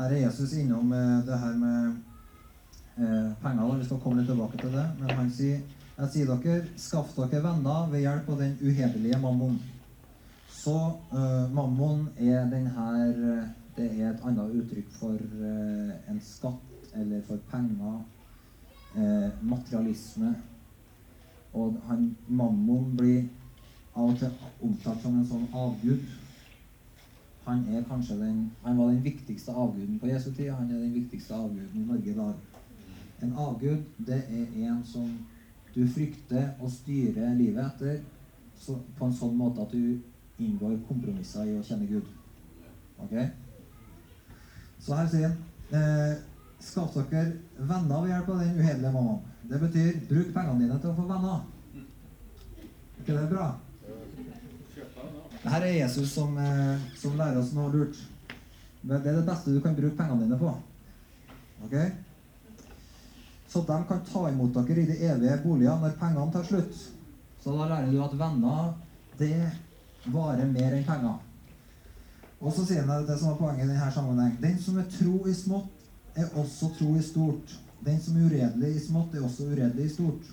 her 0.00 0.14
er 0.14 0.22
Jesus 0.24 0.56
innom 0.58 0.90
eh, 0.96 1.20
det 1.26 1.38
her 1.38 1.54
med 1.60 1.92
eh, 2.98 3.28
penger. 3.42 3.76
Vi 3.78 3.86
skal 3.86 4.00
komme 4.02 4.18
litt 4.18 4.30
tilbake 4.32 4.58
til 4.58 4.74
det. 4.74 4.86
Men 4.98 5.14
han 5.14 5.30
sier 5.30 5.60
jeg 6.00 6.08
sier 6.14 6.30
dere, 6.30 6.62
skaff 6.80 7.10
dere 7.12 7.42
venner 7.44 7.88
ved 7.92 8.06
hjelp 8.06 8.28
av 8.32 8.38
den 8.40 8.54
uhederlige 8.62 9.18
mammon. 9.20 9.58
Så 10.50 10.76
uh, 11.12 11.54
mammon 11.54 12.08
er 12.18 12.50
den 12.50 12.66
her 12.66 13.12
Det 13.76 13.86
er 14.00 14.10
et 14.10 14.24
annet 14.26 14.54
uttrykk 14.60 14.88
for 14.98 15.14
uh, 15.14 15.92
en 16.10 16.20
skatt 16.20 16.94
eller 16.94 17.22
for 17.26 17.38
penger. 17.50 18.00
Uh, 18.96 19.30
materialisme. 19.42 20.34
Og 21.54 21.76
han, 21.86 22.16
mammon 22.28 22.96
blir 22.98 23.28
av 23.94 24.10
og 24.10 24.18
til 24.18 24.34
omtalt 24.62 25.02
som 25.02 25.16
en 25.18 25.26
sånn 25.26 25.46
avgud. 25.54 26.02
Han 27.46 27.64
er 27.72 27.86
kanskje 27.88 28.18
den, 28.20 28.44
han 28.62 28.78
var 28.78 28.92
den 28.92 29.02
viktigste 29.04 29.54
avguden 29.54 29.98
på 29.98 30.10
Jesu 30.10 30.30
tid. 30.30 30.52
Han 30.52 30.70
er 30.70 30.82
den 30.82 30.94
viktigste 30.94 31.34
avguden 31.34 31.82
i 31.82 31.86
Norge 31.86 32.10
i 32.10 32.18
dag. 32.18 32.34
En 33.22 33.32
avgud, 33.32 33.82
det 34.06 34.22
er 34.28 34.46
en 34.66 34.84
som 34.86 35.08
du 35.74 35.82
frykter 35.88 36.52
og 36.60 36.70
styrer 36.74 37.34
livet 37.38 37.64
etter 37.64 38.00
så, 38.60 38.76
på 38.98 39.06
en 39.06 39.16
sånn 39.16 39.36
måte 39.38 39.64
at 39.64 39.74
du 39.74 39.98
inngår 40.40 40.78
kompromisser 40.88 41.48
i 41.48 41.56
å 41.58 41.64
kjenne 41.64 41.88
Gud. 41.90 42.08
Ok? 43.00 43.14
Så 44.80 44.96
her 44.96 45.08
sier 45.12 45.28
han 45.28 45.38
eh, 45.76 46.18
Skaff 46.60 46.92
dere 46.92 47.38
venner 47.56 48.02
ved 48.02 48.10
hjelp 48.12 48.28
av 48.28 48.40
den 48.42 48.58
uhederlige 48.58 48.92
mammaen. 48.92 49.20
Det 49.48 49.60
betyr 49.62 50.00
bruk 50.10 50.32
pengene 50.34 50.60
dine 50.60 50.76
til 50.80 50.90
å 50.90 50.96
få 50.98 51.06
venner. 51.08 51.40
Er 51.76 53.04
ikke 53.04 53.16
det 53.16 53.30
bra? 53.30 53.46
Dette 55.40 55.56
er 55.56 55.78
Jesus 55.78 56.12
som, 56.12 56.36
eh, 56.36 56.82
som 57.00 57.16
lærer 57.16 57.40
oss 57.40 57.54
noe 57.56 57.72
lurt. 57.72 57.96
Det 58.82 58.98
er 58.98 59.16
det 59.16 59.26
beste 59.26 59.54
du 59.54 59.60
kan 59.64 59.76
bruke 59.76 59.96
pengene 59.96 60.26
dine 60.26 60.38
på. 60.40 60.52
Ok? 61.64 61.76
Så 63.48 63.64
de 63.66 63.78
kan 63.88 64.04
ta 64.12 64.28
imot 64.28 64.54
dere 64.54 64.82
i 64.84 64.86
de 64.86 64.98
evige 65.08 65.40
boliger 65.42 65.80
når 65.80 65.96
pengene 66.00 66.32
tar 66.32 66.44
slutt. 66.44 66.76
Så 67.40 67.56
da 67.56 67.70
lærer 67.72 67.90
du 67.90 68.02
at 68.04 68.18
venner, 68.20 68.74
det 69.18 69.50
varer 70.06 70.48
mer 70.48 70.76
enn 70.76 70.86
penger. 70.86 71.18
Og 72.40 72.54
så 72.56 72.64
sier 72.64 72.86
han 72.88 73.06
det 73.06 73.18
som 73.20 73.34
var 73.34 73.40
poenget 73.40 73.66
i 73.66 73.72
denne 73.74 73.92
sammenheng. 73.92 74.36
Den 74.40 74.58
som 74.58 74.78
er 74.80 74.88
tro 74.88 75.18
i 75.28 75.34
smått, 75.36 75.88
er 76.16 76.30
også 76.40 76.72
tro 76.78 76.94
i 76.96 77.02
stort. 77.04 77.56
Den 77.84 78.00
som 78.00 78.16
er 78.16 78.28
uredelig 78.28 78.74
i 78.76 78.84
smått, 78.86 79.14
er 79.14 79.24
også 79.24 79.50
uredelig 79.52 79.86
i 79.86 79.94
stort. 79.94 80.30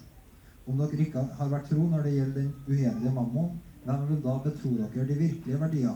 Om 0.67 0.79
dere 0.81 1.03
ikke 1.03 1.23
har 1.39 1.51
vært 1.51 1.69
tro 1.71 1.83
når 1.87 2.03
det 2.03 2.13
gjelder 2.15 2.41
den 2.41 2.53
uhederlige 2.67 3.15
mammon, 3.15 3.57
hvem 3.83 4.07
vil 4.09 4.23
da 4.23 4.35
betro 4.43 4.73
dere 4.75 5.07
de 5.07 5.19
virkelige 5.19 5.59
verdier? 5.59 5.95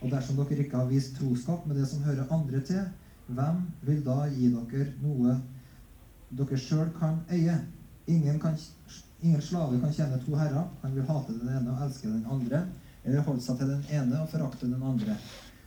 Og 0.00 0.12
dersom 0.12 0.38
dere 0.40 0.64
ikke 0.64 0.78
har 0.80 0.88
vist 0.88 1.16
troskap 1.18 1.66
med 1.68 1.76
det 1.76 1.88
som 1.88 2.04
hører 2.04 2.32
andre 2.32 2.60
til, 2.64 2.86
hvem 3.28 3.58
vil 3.86 4.00
da 4.04 4.22
gi 4.32 4.48
dere 4.54 4.86
noe 5.02 5.36
dere 6.36 6.60
sjøl 6.60 6.88
kan 6.96 7.20
eie? 7.32 7.58
Ingen, 8.10 8.40
kan, 8.42 8.56
ingen 9.22 9.42
slave 9.44 9.78
kan 9.80 9.92
tjene 9.94 10.18
to 10.24 10.34
herrer. 10.34 10.64
Han 10.82 10.94
vil 10.96 11.04
hate 11.06 11.36
den 11.36 11.52
ene 11.52 11.74
og 11.74 11.84
elske 11.84 12.08
den 12.08 12.24
andre, 12.26 12.64
eller 13.04 13.24
holde 13.26 13.42
seg 13.44 13.60
til 13.60 13.70
den 13.72 13.84
ene 13.96 14.20
og 14.22 14.28
forakte 14.32 14.68
den 14.68 14.82
andre. 14.82 15.16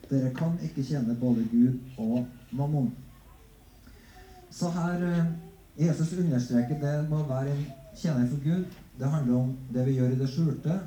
Dere 0.09 0.33
kan 0.35 0.57
ikke 0.61 0.83
tjene 0.85 1.15
både 1.19 1.45
Gud 1.51 1.79
og 1.97 2.25
mammon. 2.51 2.91
Så 4.53 4.69
her 4.69 5.01
eh, 5.07 5.31
Jesus 5.79 6.13
understreker 6.13 6.77
det 6.81 6.97
med 7.09 7.17
å 7.17 7.29
være 7.29 7.55
en 7.55 7.63
tjener 7.97 8.27
for 8.29 8.43
Gud. 8.43 8.65
Det 8.99 9.09
handler 9.09 9.39
om 9.39 9.55
det 9.73 9.87
vi 9.87 9.97
gjør 9.97 10.13
i 10.13 10.19
det 10.19 10.29
skjulte. 10.29 10.77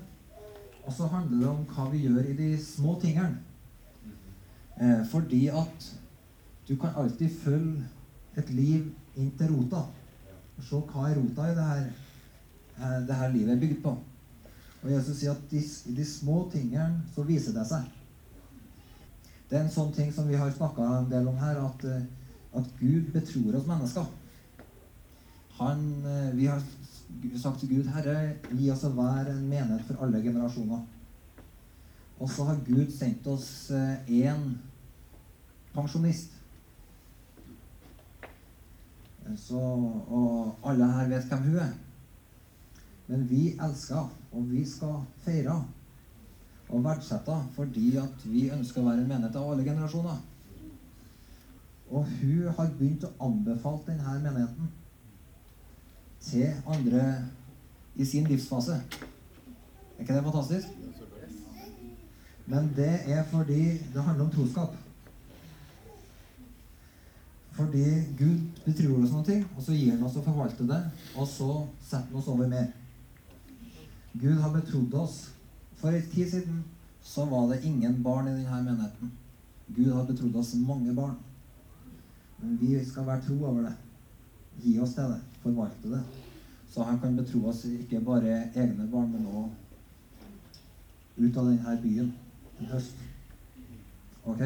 Og 0.87 0.93
så 0.95 1.09
handler 1.11 1.41
det 1.43 1.49
om 1.51 1.65
hva 1.73 1.89
vi 1.91 2.05
gjør 2.05 2.31
i 2.31 2.37
de 2.39 2.51
små 2.63 2.95
tingene. 3.03 3.41
Eh, 4.79 5.03
fordi 5.11 5.47
at 5.49 5.91
du 6.69 6.77
kan 6.79 6.95
alltid 6.97 7.33
følge 7.43 7.87
et 8.37 8.51
liv 8.55 8.93
inn 9.17 9.33
til 9.39 9.55
rota. 9.55 9.87
Se 10.63 10.79
hva 10.79 11.09
er 11.09 11.19
rota 11.19 11.49
i 11.51 11.57
det 11.57 11.67
her, 11.71 11.89
eh, 12.79 13.01
det 13.09 13.19
her 13.19 13.35
livet 13.35 13.57
er 13.57 13.61
bygd 13.65 13.83
på. 13.83 13.97
Og 14.87 14.93
Jesus 14.95 15.17
sier 15.19 15.35
at 15.35 15.55
i 15.59 15.61
de 15.97 16.05
små 16.07 16.45
tingene 16.53 17.01
så 17.11 17.25
viser 17.27 17.55
det 17.57 17.65
seg. 17.67 17.89
Det 19.51 19.57
er 19.59 19.65
en 19.65 19.73
sånn 19.75 19.91
ting 19.95 20.13
som 20.15 20.29
vi 20.31 20.39
har 20.39 20.53
snakka 20.55 20.85
en 21.01 21.09
del 21.11 21.27
om 21.27 21.39
her, 21.41 21.59
at, 21.59 21.85
eh, 21.91 22.05
at 22.55 22.69
Gud 22.79 23.09
betror 23.15 23.57
oss 23.59 23.67
mennesker. 23.67 24.07
Han, 25.59 25.83
eh, 26.07 26.31
vi 26.39 26.47
har 26.47 26.63
sagt 27.35 27.59
til 27.61 27.73
Gud, 27.73 27.91
Herre, 27.97 28.37
gi 28.53 28.71
oss 28.71 28.85
å 28.87 28.93
være 28.95 29.35
en 29.35 29.49
menighet 29.49 29.83
for 29.89 30.07
alle 30.07 30.23
generasjoner. 30.23 30.85
Og 32.21 32.31
så 32.31 32.47
har 32.47 32.63
Gud 32.67 32.93
sendt 32.95 33.27
oss 33.27 33.73
én 33.73 34.07
eh, 34.23 34.57
pensjonist. 35.75 36.31
Så, 39.35 39.59
og 39.59 40.63
alle 40.63 40.87
her 40.95 41.11
vet 41.11 41.27
hvem 41.27 41.51
hun 41.51 41.59
er. 41.65 41.75
Men 43.07 43.27
vi 43.31 43.43
elsker, 43.63 44.09
og 44.33 44.49
vi 44.51 44.65
skal 44.67 45.03
feire 45.25 45.57
og 46.69 46.83
verdsette 46.85 47.37
fordi 47.55 47.93
at 48.03 48.25
vi 48.27 48.49
ønsker 48.51 48.83
å 48.83 48.89
være 48.89 49.05
en 49.05 49.11
menighet 49.13 49.39
av 49.39 49.53
alle 49.53 49.67
generasjoner. 49.67 50.17
Og 51.91 52.09
hun 52.19 52.49
har 52.57 52.73
begynt 52.79 53.07
å 53.07 53.13
anbefale 53.29 53.85
denne 53.87 54.17
menigheten 54.25 54.73
til 56.27 56.49
andre 56.67 57.05
i 57.95 58.05
sin 58.05 58.27
livsfase. 58.27 58.81
Er 59.97 60.03
ikke 60.03 60.17
det 60.17 60.25
fantastisk? 60.27 60.67
Men 62.47 62.73
det 62.77 62.91
er 63.07 63.23
fordi 63.31 63.63
det 63.95 64.03
handler 64.03 64.25
om 64.25 64.31
troskap. 64.31 64.75
Fordi 67.57 67.85
Gud 68.19 68.41
betror 68.67 68.99
oss 69.03 69.15
noe, 69.15 69.37
og 69.57 69.63
så 69.65 69.73
gir 69.73 69.95
han 69.95 70.03
oss 70.05 70.19
å 70.21 70.25
forvalte 70.27 70.67
det, 70.69 70.83
og 71.17 71.29
så 71.31 71.49
setter 71.81 72.11
han 72.11 72.21
oss 72.21 72.29
over 72.29 72.51
mer. 72.51 72.69
Gud 74.21 74.41
har 74.41 74.53
betrodd 74.55 74.95
oss. 74.95 75.31
For 75.77 75.93
en 75.93 76.11
tid 76.13 76.31
siden 76.31 76.65
så 77.03 77.25
var 77.25 77.49
det 77.53 77.65
ingen 77.65 78.03
barn 78.03 78.29
i 78.29 78.37
denne 78.37 78.63
menigheten. 78.63 79.13
Gud 79.67 79.93
har 79.93 80.07
betrodd 80.09 80.37
oss 80.37 80.55
mange 80.55 80.95
barn. 80.95 81.17
Men 82.39 82.59
vi 82.61 82.85
skal 82.85 83.07
være 83.07 83.25
tro 83.27 83.37
over 83.45 83.63
det. 83.69 83.75
Gi 84.63 84.79
oss 84.81 84.95
til 84.95 85.13
det. 85.13 85.21
Forvalte 85.43 85.91
det. 85.91 86.03
Så 86.73 86.83
han 86.83 87.01
kan 87.01 87.17
betro 87.17 87.47
oss 87.49 87.65
ikke 87.65 88.01
bare 88.05 88.51
egne 88.55 88.89
barn, 88.93 89.13
men 89.13 89.27
òg 89.27 89.51
ut 91.17 91.37
av 91.37 91.47
denne 91.49 91.77
byen 91.83 92.11
en 92.61 92.73
høst. 92.73 92.99
Ok? 94.25 94.43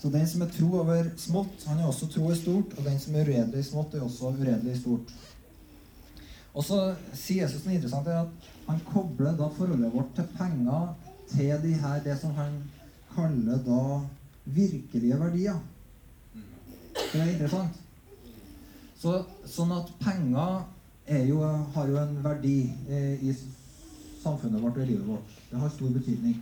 Så 0.00 0.08
den 0.08 0.26
som 0.28 0.42
er 0.42 0.52
tro 0.52 0.68
over 0.80 1.10
smått, 1.20 1.64
han 1.68 1.78
er 1.80 1.88
også 1.88 2.08
tro 2.08 2.30
i 2.32 2.36
stort. 2.36 2.76
Og 2.78 2.84
den 2.84 2.98
som 3.00 3.14
er 3.14 3.28
uredelig 3.28 3.60
i 3.60 3.68
smått, 3.68 3.94
er 3.94 4.04
også 4.04 4.32
uredelig 4.32 4.74
i 4.74 4.80
stort. 4.80 5.12
Og 6.54 6.64
så 6.66 6.78
sier 7.14 7.44
Jesus 7.44 7.64
noe 7.64 7.76
interessant 7.76 8.08
er 8.10 8.24
at 8.24 8.48
han 8.66 8.80
kobler 8.88 9.36
da 9.38 9.48
forholdet 9.54 9.92
vårt 9.94 10.10
til 10.16 10.26
penger 10.38 10.94
til 11.30 11.52
de 11.62 11.74
her, 11.78 12.00
det 12.02 12.16
som 12.18 12.34
han 12.34 12.56
kaller 13.14 13.60
da 13.66 13.82
virkelige 14.50 15.18
verdier. 15.20 15.60
Det 16.94 17.20
er 17.20 17.32
interessant. 17.34 17.78
Så, 19.00 19.14
sånn 19.48 19.72
at 19.72 19.90
penger 20.02 20.64
jo, 21.26 21.40
har 21.74 21.90
jo 21.90 21.98
en 21.98 22.18
verdi 22.22 22.56
eh, 22.90 23.22
i 23.24 23.34
samfunnet 24.20 24.60
vårt 24.62 24.76
og 24.76 24.84
i 24.84 24.90
livet 24.90 25.06
vårt. 25.08 25.36
Det 25.50 25.60
har 25.62 25.72
stor 25.74 25.94
betydning. 25.94 26.36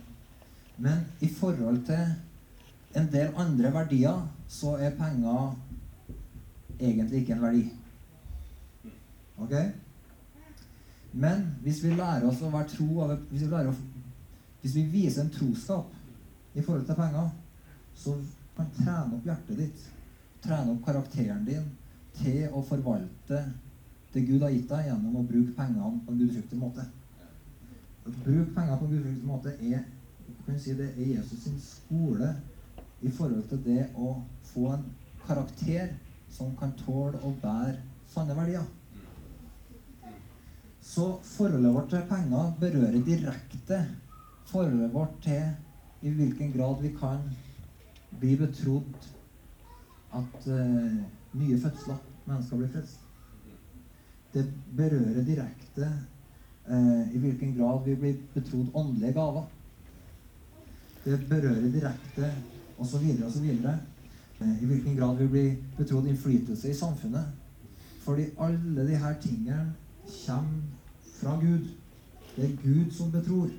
Men 0.77 1.05
i 1.21 1.29
forhold 1.31 1.83
til 1.87 2.97
en 2.99 3.09
del 3.13 3.33
andre 3.37 3.71
verdier 3.73 4.25
så 4.49 4.75
er 4.81 4.97
penger 4.97 5.53
egentlig 6.79 7.21
ikke 7.21 7.37
en 7.37 7.45
verdi. 7.45 7.63
Ok? 9.39 9.55
Men 11.11 11.45
hvis 11.63 11.83
vi 11.83 11.93
lærer 11.95 12.27
oss 12.29 12.41
å 12.45 12.51
være 12.53 12.69
tro 12.69 13.07
hvis 13.31 13.45
vi, 13.45 13.61
å, 13.71 13.73
hvis 14.61 14.75
vi 14.75 14.83
viser 14.91 15.23
en 15.23 15.33
troskap 15.33 15.95
i 16.53 16.61
forhold 16.61 16.85
til 16.85 16.99
penger, 16.99 17.31
så 17.97 18.15
kan 18.57 18.69
trene 18.77 19.17
opp 19.17 19.25
hjertet 19.25 19.61
ditt, 19.63 19.85
trene 20.43 20.75
opp 20.75 20.83
karakteren 20.85 21.45
din 21.47 21.65
til 22.19 22.45
å 22.53 22.61
forvalte 22.65 23.43
det 24.13 24.25
Gud 24.25 24.41
har 24.41 24.49
gitt 24.49 24.69
deg, 24.71 24.87
gjennom 24.89 25.19
å 25.19 25.27
bruke 25.27 25.53
pengene 25.53 25.99
på 26.05 26.13
en 26.13 26.17
gudfryktig 26.17 26.57
måte. 26.57 26.85
Å 28.09 28.13
bruke 28.23 28.53
penger 28.55 28.79
på 28.79 28.87
en 28.87 28.93
gudfryktig 28.95 29.29
måte 29.29 29.53
er 29.59 29.83
kan 30.49 30.59
si 30.59 30.73
det 30.73 30.89
er 30.97 31.05
Jesus 31.15 31.43
sin 31.43 31.59
skole 31.61 32.33
i 33.01 33.11
forhold 33.11 33.45
til 33.49 33.61
det 33.65 33.83
å 33.95 34.15
få 34.51 34.71
en 34.73 34.85
karakter 35.27 35.93
som 36.33 36.55
kan 36.57 36.73
tåle 36.81 37.21
å 37.23 37.33
bære 37.41 37.77
sanne 38.09 38.35
verdier. 38.37 38.65
Så 40.89 41.19
forholdet 41.21 41.73
vårt 41.73 41.91
til 41.91 42.05
penger 42.09 42.53
berører 42.59 43.01
direkte 43.05 43.83
forholdet 44.49 44.93
vårt 44.93 45.19
til 45.21 45.51
i 46.01 46.09
hvilken 46.09 46.53
grad 46.55 46.79
vi 46.81 46.89
kan 46.97 47.19
bli 48.19 48.35
betrodd 48.39 49.09
at 50.17 50.47
uh, 50.47 50.95
nye 51.37 51.59
fødsler, 51.61 51.99
mennesker 52.25 52.57
blir 52.57 52.71
frelst. 52.73 53.03
Det 54.33 54.45
berører 54.77 55.21
direkte 55.27 55.91
uh, 56.71 57.05
i 57.13 57.21
hvilken 57.21 57.53
grad 57.57 57.85
vi 57.85 57.95
blir 57.95 58.17
betrodd 58.33 58.73
åndelige 58.73 59.13
gaver. 59.13 59.45
Det 61.05 61.19
berører 61.29 61.69
direkte 61.75 62.31
osv. 62.79 63.05
osv. 63.27 63.53
Uh, 64.39 64.63
I 64.63 64.65
hvilken 64.65 64.97
grad 64.97 65.21
vi 65.21 65.27
blir 65.27 65.53
betrodd 65.77 66.09
innflytelse 66.09 66.71
i 66.71 66.81
samfunnet. 66.81 67.29
Fordi 68.01 68.31
alle 68.39 68.89
disse 68.89 69.15
tingene 69.21 69.61
kommer 70.25 70.78
fra 71.19 71.35
Gud. 71.41 71.69
Det 72.35 72.45
er 72.45 72.57
Gud 72.63 72.91
som 72.95 73.11
betror. 73.11 73.49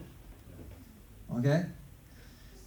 Ok? 1.28 1.46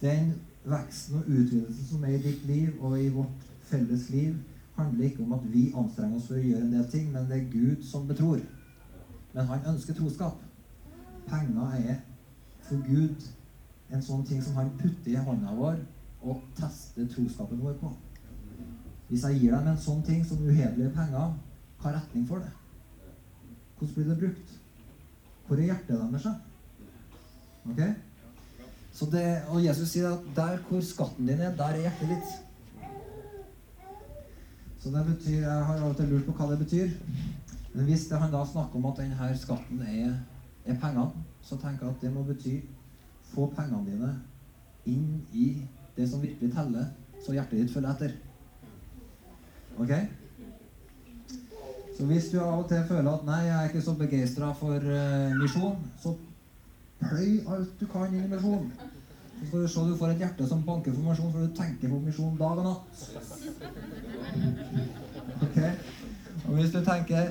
Den 0.00 0.34
veksten 0.64 1.16
og 1.16 1.28
utvidelsen 1.28 1.86
som 1.90 2.04
er 2.04 2.16
i 2.16 2.22
ditt 2.22 2.46
liv 2.46 2.80
og 2.80 2.98
i 3.00 3.08
vårt 3.12 3.48
felles 3.68 4.10
liv, 4.10 4.34
handler 4.76 5.04
ikke 5.04 5.22
om 5.22 5.32
at 5.32 5.52
vi 5.52 5.72
anstrenger 5.76 6.18
oss 6.18 6.26
for 6.26 6.38
å 6.38 6.42
gjøre 6.42 6.66
en 6.66 6.72
del 6.72 6.86
ting, 6.90 7.12
men 7.12 7.28
det 7.30 7.38
er 7.38 7.50
Gud 7.52 7.84
som 7.86 8.08
betror. 8.08 8.40
Men 9.34 9.46
han 9.50 9.68
ønsker 9.74 9.94
troskap. 9.94 10.40
Penger 11.28 11.76
er 11.78 12.00
for 12.66 12.82
Gud 12.86 13.28
en 13.92 14.02
sånn 14.02 14.24
ting 14.26 14.42
som 14.42 14.58
han 14.58 14.72
putter 14.80 15.12
i 15.12 15.22
hånda 15.26 15.54
vår 15.58 15.78
og 16.24 16.42
tester 16.58 17.06
troskapen 17.12 17.62
vår 17.62 17.78
på. 17.80 17.92
Hvis 19.08 19.24
jeg 19.28 19.40
gir 19.42 19.54
dem 19.54 19.68
en 19.70 19.80
sånn 19.80 20.02
ting 20.02 20.24
som 20.26 20.42
uhederlige 20.42 20.94
penger, 20.96 21.34
hva 21.80 21.94
retning 21.94 22.26
får 22.26 22.46
det? 22.46 22.52
Hvordan 23.78 23.94
blir 23.94 24.08
det 24.10 24.20
brukt? 24.22 24.54
Hvor 25.46 25.56
er 25.56 25.68
hjertet 25.68 26.00
deres? 26.00 26.26
Ok? 27.70 27.80
Så 28.94 29.08
det, 29.10 29.24
og 29.50 29.64
Jesus 29.64 29.90
sier 29.90 30.12
at 30.12 30.26
der 30.36 30.58
hvor 30.68 30.80
skatten 30.80 31.26
din 31.26 31.40
er, 31.40 31.54
der 31.56 31.64
er 31.74 31.80
hjertet 31.86 32.12
ditt. 32.14 32.34
Så 34.80 34.90
det 34.92 35.06
betyr, 35.06 35.40
Jeg 35.40 35.64
har 35.64 35.80
av 35.80 35.90
og 35.90 35.96
til 35.96 36.08
lurt 36.12 36.26
på 36.26 36.32
hva 36.38 36.50
det 36.52 36.58
betyr. 36.60 36.90
Men 37.74 37.84
hvis 37.84 38.06
det 38.06 38.18
han 38.20 38.32
da 38.32 38.44
snakker 38.46 38.78
om 38.78 38.86
at 38.86 39.00
denne 39.00 39.30
skatten 39.36 39.80
er, 39.82 40.12
er 40.64 40.80
pengene, 40.80 41.24
så 41.42 41.56
tenker 41.56 41.86
jeg 41.86 41.94
at 41.94 42.02
det 42.02 42.12
må 42.14 42.22
bety 42.22 42.58
få 43.34 43.48
pengene 43.56 43.86
dine 43.88 44.12
inn 44.86 45.22
i 45.32 45.46
det 45.96 46.06
som 46.10 46.22
virkelig 46.22 46.52
teller, 46.54 46.86
så 47.24 47.32
hjertet 47.32 47.58
ditt 47.58 47.72
følger 47.72 47.90
etter. 47.90 48.14
Ok? 49.78 49.90
Så 51.94 52.04
hvis 52.10 52.30
du 52.32 52.40
av 52.42 52.64
og 52.64 52.68
til 52.68 52.82
føler 52.88 53.10
at 53.12 53.24
'nei, 53.24 53.40
jeg 53.46 53.56
er 53.56 53.68
ikke 53.68 53.82
så 53.82 53.94
begeistra 53.94 54.52
for 54.52 54.74
uh, 54.74 55.34
misjon', 55.42 55.84
så 56.02 56.14
pløy 57.00 57.40
alt 57.54 57.80
du 57.80 57.86
kan 57.86 58.14
inn 58.14 58.24
i 58.24 58.34
misjon. 58.34 58.72
Så 59.40 59.46
skal 59.46 59.62
du 59.62 59.68
se 59.68 59.80
du 59.80 59.96
får 59.96 60.14
et 60.14 60.22
hjerte 60.24 60.48
som 60.48 60.62
banker 60.66 60.94
for 60.94 61.10
misjon, 61.10 61.32
for 61.32 61.40
du 61.40 61.54
tenker 61.54 61.88
på 61.92 62.00
misjon 62.06 62.38
dag 62.38 62.58
og 62.58 62.64
natt. 62.64 62.88
Ok? 65.42 65.58
Og 66.46 66.54
hvis 66.54 66.72
du 66.72 66.80
tenker 66.84 67.16
jeg, 67.16 67.30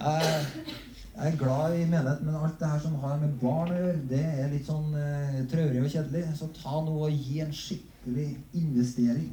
jeg 0.00 1.32
er 1.32 1.36
glad 1.38 1.74
i 1.76 1.84
menighet, 1.84 2.22
men 2.22 2.34
alt 2.34 2.60
det 2.60 2.68
her 2.68 2.80
som 2.80 2.94
har 2.94 3.18
med 3.20 3.34
barn 3.42 3.72
å 3.72 3.80
gjøre, 3.80 4.04
det 4.10 4.24
er 4.24 4.48
litt 4.52 4.66
sånn 4.66 4.94
eh, 4.96 5.42
traurig 5.52 5.82
og 5.84 5.90
kjedelig. 5.92 6.24
Så 6.38 6.48
ta 6.56 6.80
nå 6.80 6.96
og 7.06 7.12
gi 7.12 7.42
en 7.44 7.52
skikkelig 7.52 8.30
investering. 8.62 9.32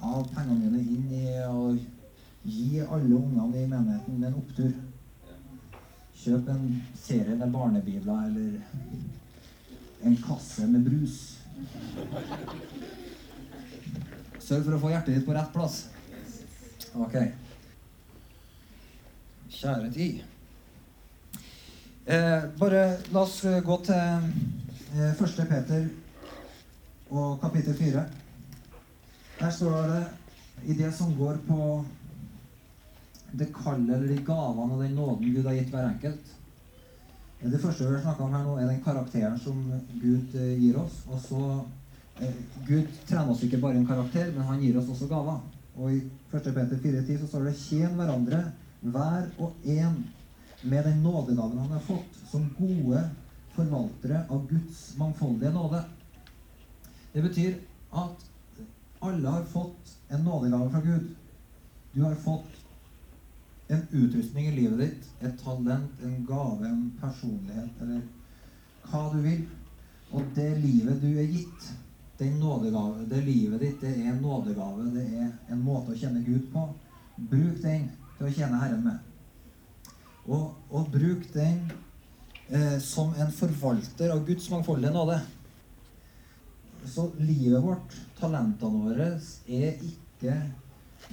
av 0.00 0.22
pengene 0.32 0.70
mine 0.70 0.78
inn 0.80 1.08
i 1.12 1.24
å 1.44 1.74
gi 2.42 2.80
alle 2.80 3.14
ungene 3.14 3.62
i 3.62 3.66
menigheten 3.66 4.24
en 4.24 4.38
opptur. 4.40 4.72
Kjøp 6.20 6.48
en 6.52 6.64
serie 7.00 7.36
med 7.36 7.52
barnebibler 7.52 8.26
eller 8.28 8.60
en 10.04 10.16
kasse 10.24 10.66
med 10.68 10.84
brus. 10.88 11.18
Sørg 14.40 14.64
for 14.66 14.76
å 14.76 14.80
få 14.82 14.90
hjertet 14.92 15.16
ditt 15.16 15.26
på 15.28 15.36
rett 15.36 15.52
plass. 15.54 15.82
Ok. 16.96 17.16
Kjære 19.60 19.92
tid. 19.94 20.22
Eh, 22.10 22.46
bare 22.58 22.84
la 23.12 23.22
oss 23.22 23.42
gå 23.44 23.76
til 23.86 24.30
eh, 24.96 25.12
1. 25.12 25.42
Peter 25.50 25.84
og 27.10 27.40
kapittel 27.42 27.76
4. 27.76 28.04
Der 29.40 29.50
står 29.54 29.92
det 29.92 30.04
i 30.66 30.76
det 30.76 30.90
som 30.96 31.12
går 31.16 31.38
på 31.46 31.84
det 33.32 33.52
kallet 33.54 33.96
eller 33.96 34.08
de 34.08 34.22
gavene 34.26 34.74
og 34.74 34.82
den 34.82 34.94
nåden 34.98 35.34
Gud 35.34 35.46
har 35.46 35.56
gitt 35.56 35.72
hver 35.72 35.88
enkelt. 35.88 36.36
Det 37.40 37.60
første 37.60 37.86
vi 37.88 38.00
har 38.04 38.18
om 38.20 38.34
her 38.34 38.42
nå, 38.44 38.56
er 38.58 38.68
den 38.68 38.82
karakteren 38.84 39.38
som 39.40 39.60
Gud 40.02 40.34
eh, 40.36 40.56
gir 40.60 40.76
oss. 40.76 40.98
Og 41.08 41.20
så 41.24 41.44
eh, 42.20 42.34
Gud 42.66 42.90
trener 43.08 43.32
oss 43.32 43.44
ikke 43.46 43.62
bare 43.62 43.80
en 43.80 43.88
karakter, 43.88 44.28
men 44.34 44.44
han 44.44 44.60
gir 44.60 44.76
oss 44.76 44.90
også 44.92 45.08
gaver. 45.08 45.38
Og 45.78 45.94
i 45.94 46.02
1. 46.36 46.50
Peter 46.52 46.76
4,10 46.76 47.22
så 47.22 47.30
står 47.30 47.46
det 47.48 47.54
'Tjen 47.56 47.96
hverandre, 47.96 48.42
hver 48.80 49.30
og 49.38 49.56
en, 49.64 49.96
med 50.62 50.84
den 50.84 51.02
nådegaven 51.02 51.58
han 51.58 51.72
har 51.78 51.86
fått, 51.86 52.20
som 52.30 52.44
gode 52.58 53.06
forvaltere 53.56 54.26
av 54.28 54.44
Guds 54.48 54.82
mangfoldige 54.98 55.54
nåde'. 55.56 55.84
Det 57.14 57.22
betyr 57.22 57.54
at 57.96 58.28
alle 59.00 59.28
har 59.28 59.44
fått 59.44 59.96
en 60.10 60.24
nådegave 60.24 60.70
fra 60.70 60.80
Gud. 60.80 61.08
Du 61.92 62.02
har 62.02 62.14
fått 62.14 62.59
en 63.70 63.84
utrustning 63.90 64.48
i 64.50 64.56
livet 64.56 64.80
ditt, 64.82 65.10
et 65.20 65.36
talent, 65.42 66.02
en 66.04 66.16
gave, 66.26 66.66
en 66.66 66.88
personlighet, 67.00 67.84
eller 67.84 68.02
hva 68.90 69.04
du 69.12 69.20
vil. 69.24 69.44
Og 70.10 70.26
det 70.34 70.48
livet 70.58 70.98
du 71.02 71.10
er 71.12 71.28
gitt, 71.30 71.70
nådegave, 72.28 73.06
det 73.08 73.24
livet 73.24 73.60
ditt, 73.60 73.80
det 73.80 73.90
er 73.90 74.10
en 74.12 74.22
nådegave. 74.22 74.90
Det 74.94 75.06
er 75.22 75.30
en 75.52 75.62
måte 75.64 75.94
å 75.94 75.96
kjenne 75.96 76.22
Gud 76.24 76.50
på. 76.52 76.66
Bruk 77.16 77.60
den 77.62 77.88
til 78.18 78.28
å 78.28 78.32
tjene 78.34 78.60
Herren 78.60 78.84
med. 78.84 78.98
Og, 80.26 80.50
og 80.68 80.90
bruk 80.92 81.24
den 81.32 81.62
eh, 82.48 82.76
som 82.84 83.14
en 83.16 83.32
forvalter 83.32 84.12
av 84.12 84.26
Guds 84.26 84.50
mangfoldige 84.52 84.92
nåde. 84.92 85.20
Så 86.84 87.08
livet 87.18 87.62
vårt, 87.64 87.96
talentene 88.20 88.84
våre, 88.84 89.10
er 89.48 89.80
ikke 89.80 90.36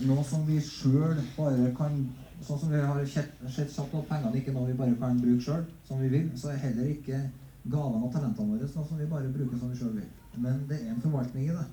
noe 0.07 0.23
som 0.27 0.43
vi 0.47 0.59
sjøl 0.63 1.21
bare 1.37 1.71
kan 1.77 2.01
Sånn 2.45 2.59
som 2.61 2.69
vi 2.69 2.79
har 2.79 3.01
sett 3.09 3.41
at 3.41 3.95
pengene 4.09 4.37
ikke 4.37 4.51
er 4.51 4.55
noe 4.55 4.69
vi 4.69 4.77
bare 4.77 4.95
kan 4.99 5.17
bruke 5.21 5.41
sjøl, 5.41 5.63
som 5.87 6.01
vi 6.03 6.11
vil, 6.11 6.27
så 6.37 6.51
er 6.53 6.61
heller 6.67 6.91
ikke 6.91 7.21
gavene 7.67 8.05
og 8.05 8.13
talentene 8.13 8.53
våre 8.53 8.69
noe 8.69 8.87
som 8.87 8.99
vi 8.99 9.09
bare 9.09 9.31
bruker 9.33 9.59
som 9.59 9.71
vi 9.73 9.79
sjøl 9.79 9.95
vil. 9.97 10.09
Men 10.37 10.61
det 10.69 10.77
er 10.83 10.91
en 10.93 11.01
forvaltning 11.01 11.49
i 11.49 11.55
det. 11.55 11.65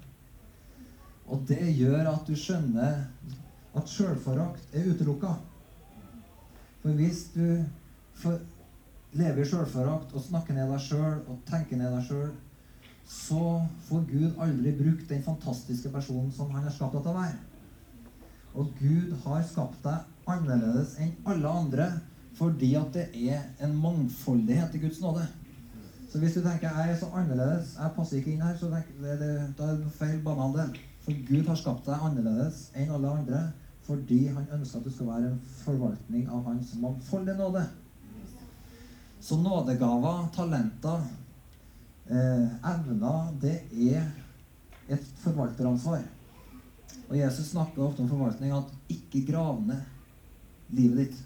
Og 1.28 1.44
det 1.48 1.60
gjør 1.76 2.08
at 2.10 2.24
du 2.28 2.34
skjønner 2.36 3.04
at 3.74 3.90
sjølforakt 3.90 4.76
er 4.76 4.88
utelukka. 4.92 5.34
For 6.82 6.96
hvis 6.96 7.26
du 7.34 7.46
for, 8.20 8.40
lever 9.16 9.42
i 9.44 9.48
sjølforakt 9.48 10.14
og 10.14 10.24
snakker 10.24 10.56
ned 10.56 10.72
deg 10.72 10.82
sjøl 10.84 11.20
og 11.28 11.44
tenker 11.48 11.80
ned 11.80 11.92
deg 11.96 12.08
sjøl, 12.08 12.32
så 13.04 13.60
får 13.84 14.06
Gud 14.08 14.40
aldri 14.40 14.72
brukt 14.78 15.08
den 15.10 15.22
fantastiske 15.24 15.92
personen 15.92 16.32
som 16.32 16.52
han 16.56 16.64
har 16.64 16.72
skapt 16.72 16.96
deg 16.96 17.04
til 17.04 17.12
å 17.12 17.20
være. 17.20 17.40
Og 18.54 18.70
Gud 18.78 19.14
har 19.26 19.44
skapt 19.44 19.84
deg 19.84 20.13
annerledes 20.30 20.96
enn 21.02 21.14
alle 21.30 21.48
andre 21.48 21.88
fordi 22.34 22.72
at 22.74 22.94
det 22.94 23.04
er 23.30 23.42
en 23.62 23.74
mangfoldighet 23.78 24.74
i 24.74 24.80
Guds 24.82 25.00
nåde. 25.00 25.22
Så 26.10 26.18
hvis 26.18 26.34
du 26.34 26.40
tenker 26.42 26.70
jeg 26.70 26.90
er 26.90 26.98
så 26.98 27.10
annerledes, 27.14 27.76
jeg 27.78 27.94
passer 27.96 28.18
ikke 28.18 28.32
inn 28.32 28.42
her, 28.42 28.56
så 28.58 28.70
tenk, 28.70 28.90
det, 29.02 29.14
det, 29.20 29.30
da 29.58 29.68
er 29.70 29.78
det 29.82 29.92
feil 29.94 30.18
banehandel. 30.22 30.74
For 31.04 31.20
Gud 31.28 31.46
har 31.50 31.60
skapt 31.60 31.86
deg 31.86 32.02
annerledes 32.08 32.68
enn 32.74 32.90
alle 32.94 33.12
andre 33.20 33.44
fordi 33.84 34.22
han 34.32 34.46
ønsker 34.56 34.80
at 34.80 34.86
du 34.86 34.92
skal 34.94 35.10
være 35.10 35.28
en 35.28 35.40
forvaltning 35.60 36.28
av 36.32 36.46
hans 36.48 36.70
mangfoldige 36.80 37.36
nåde. 37.36 37.66
Så 39.20 39.36
nådegaver, 39.36 40.22
talenter, 40.32 41.02
eh, 42.08 42.46
evner, 42.70 43.34
det 43.42 43.58
er 43.92 44.06
et 44.88 45.10
forvalteransvar. 45.20 46.00
Og 47.10 47.18
Jesus 47.18 47.50
snakker 47.50 47.84
ofte 47.84 48.00
om 48.02 48.08
forvaltning 48.08 48.54
at 48.56 48.72
ikke 48.88 49.26
grav 49.28 49.60
ned 49.66 49.93
livet 50.76 51.04
ditt. 51.04 51.20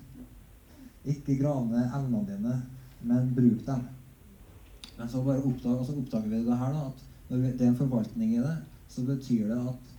Ikke 1.15 1.39
grav 1.41 1.67
ned 1.69 1.85
evnene 1.85 2.25
dine, 2.29 2.57
men 3.03 3.31
bruk 3.35 3.67
dem. 3.67 3.85
Men 4.99 5.09
så 5.09 5.23
bare 5.23 5.43
oppdager, 5.45 5.79
altså 5.79 5.95
oppdager 5.99 6.29
vi 6.29 6.43
det 6.45 6.59
her, 6.63 6.75
da, 6.75 6.87
at 6.87 7.05
når 7.29 7.45
det 7.45 7.61
er 7.61 7.71
en 7.71 7.79
forvaltning 7.79 8.35
i 8.35 8.43
det, 8.43 8.57
så 8.89 9.05
betyr 9.07 9.49
det 9.49 9.59
at 9.59 9.93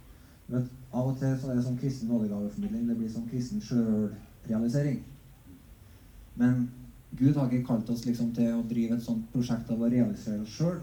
vet, 0.49 0.71
av 0.91 1.11
og 1.11 1.19
til 1.19 1.35
så 1.37 1.49
er 1.49 1.59
det 1.59 1.65
sånn 1.67 1.79
kristen 1.79 2.09
nådegaveformidling. 2.09 2.87
Det 2.89 2.97
blir 2.97 3.11
sånn 3.13 3.29
kristen 3.29 3.61
sjølrealisering. 3.63 5.03
Men 6.39 6.65
Gud 7.19 7.37
har 7.37 7.49
ikke 7.49 7.67
kalt 7.67 7.89
oss 7.93 8.05
liksom 8.05 8.33
til 8.35 8.55
å 8.55 8.65
drive 8.69 8.97
et 8.97 9.05
sånt 9.05 9.27
prosjekt 9.33 9.69
av 9.73 9.81
å 9.81 9.91
realisere 9.91 10.41
oss 10.43 10.57
sjøl, 10.57 10.79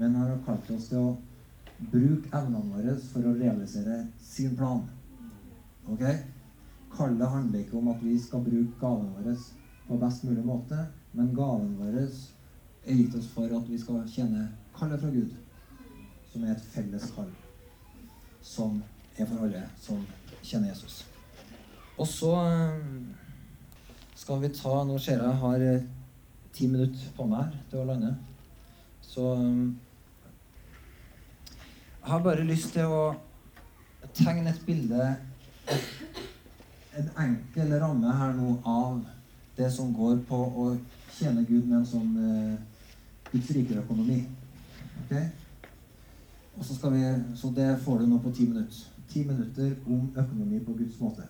men 0.00 0.18
har 0.18 0.34
kalt 0.46 0.70
oss 0.74 0.90
til 0.90 1.00
å 1.00 1.14
bruke 1.90 2.30
evnene 2.30 2.70
våre 2.70 2.94
for 3.10 3.26
å 3.26 3.34
realisere 3.38 4.04
sin 4.22 4.54
plan. 4.58 4.84
Ok? 5.90 6.04
Kallet 6.94 7.28
handler 7.28 7.58
ikke 7.60 7.78
om 7.78 7.88
at 7.90 8.02
vi 8.04 8.18
skal 8.18 8.44
bruke 8.44 8.80
gaven 8.80 9.10
vår 9.16 9.38
på 9.88 9.96
best 10.00 10.24
mulig 10.24 10.44
måte, 10.46 10.78
men 11.12 11.34
gaven 11.34 11.74
vår 11.78 11.96
er 11.98 12.94
gitt 12.94 13.16
oss 13.18 13.30
for 13.34 13.50
at 13.56 13.66
vi 13.68 13.78
skal 13.78 14.04
kjenne 14.08 14.46
kallet 14.76 15.00
fra 15.00 15.10
Gud, 15.10 15.32
som 16.32 16.44
er 16.44 16.54
et 16.54 16.68
felles 16.74 17.10
kall, 17.16 17.32
som 18.42 18.78
er 19.16 19.26
for 19.26 19.46
alle 19.46 19.64
som 19.80 20.00
kjenner 20.42 20.70
Jesus. 20.70 21.02
Og 21.98 22.06
så 22.10 22.32
eh, 22.42 22.78
skal 24.18 24.40
vi 24.42 24.50
ta 24.54 24.80
Nå 24.86 24.98
ser 24.98 25.20
jeg 25.20 25.28
jeg 25.28 25.42
har 25.42 25.62
eh, 25.62 25.84
ti 26.54 26.66
minutter 26.70 27.12
på 27.16 27.26
meg 27.30 27.44
her 27.44 27.60
til 27.70 27.82
å 27.82 27.88
lande. 27.90 28.14
Så 29.02 29.28
eh, 29.34 29.60
jeg 32.00 32.10
har 32.10 32.24
bare 32.26 32.46
lyst 32.46 32.74
til 32.74 32.90
å 32.90 33.04
tegne 34.14 34.50
et 34.50 34.66
bilde 34.66 35.14
en 36.96 37.10
enkel 37.24 37.74
ramme 37.80 38.12
her 38.18 38.34
nå 38.36 38.56
av 38.64 39.00
det 39.56 39.70
som 39.72 39.92
går 39.94 40.20
på 40.28 40.36
å 40.36 40.66
tjene 41.14 41.44
Gud 41.46 41.66
med 41.66 41.80
en 41.80 41.88
sånn 41.88 42.12
eh, 42.18 42.54
Guds 43.32 43.50
rikere 43.54 43.82
økonomi. 43.82 44.20
Okay? 45.04 45.26
Og 46.54 46.64
så, 46.64 46.74
skal 46.76 46.94
vi, 46.94 47.02
så 47.38 47.50
det 47.54 47.70
får 47.82 48.02
du 48.02 48.06
nå 48.10 48.20
på 48.22 48.32
ti 48.34 48.46
minutter. 48.50 48.84
Ti 49.10 49.24
minutter 49.26 49.74
om 49.86 50.06
økonomi 50.10 50.60
på 50.64 50.76
Guds 50.78 51.00
måte. 51.02 51.26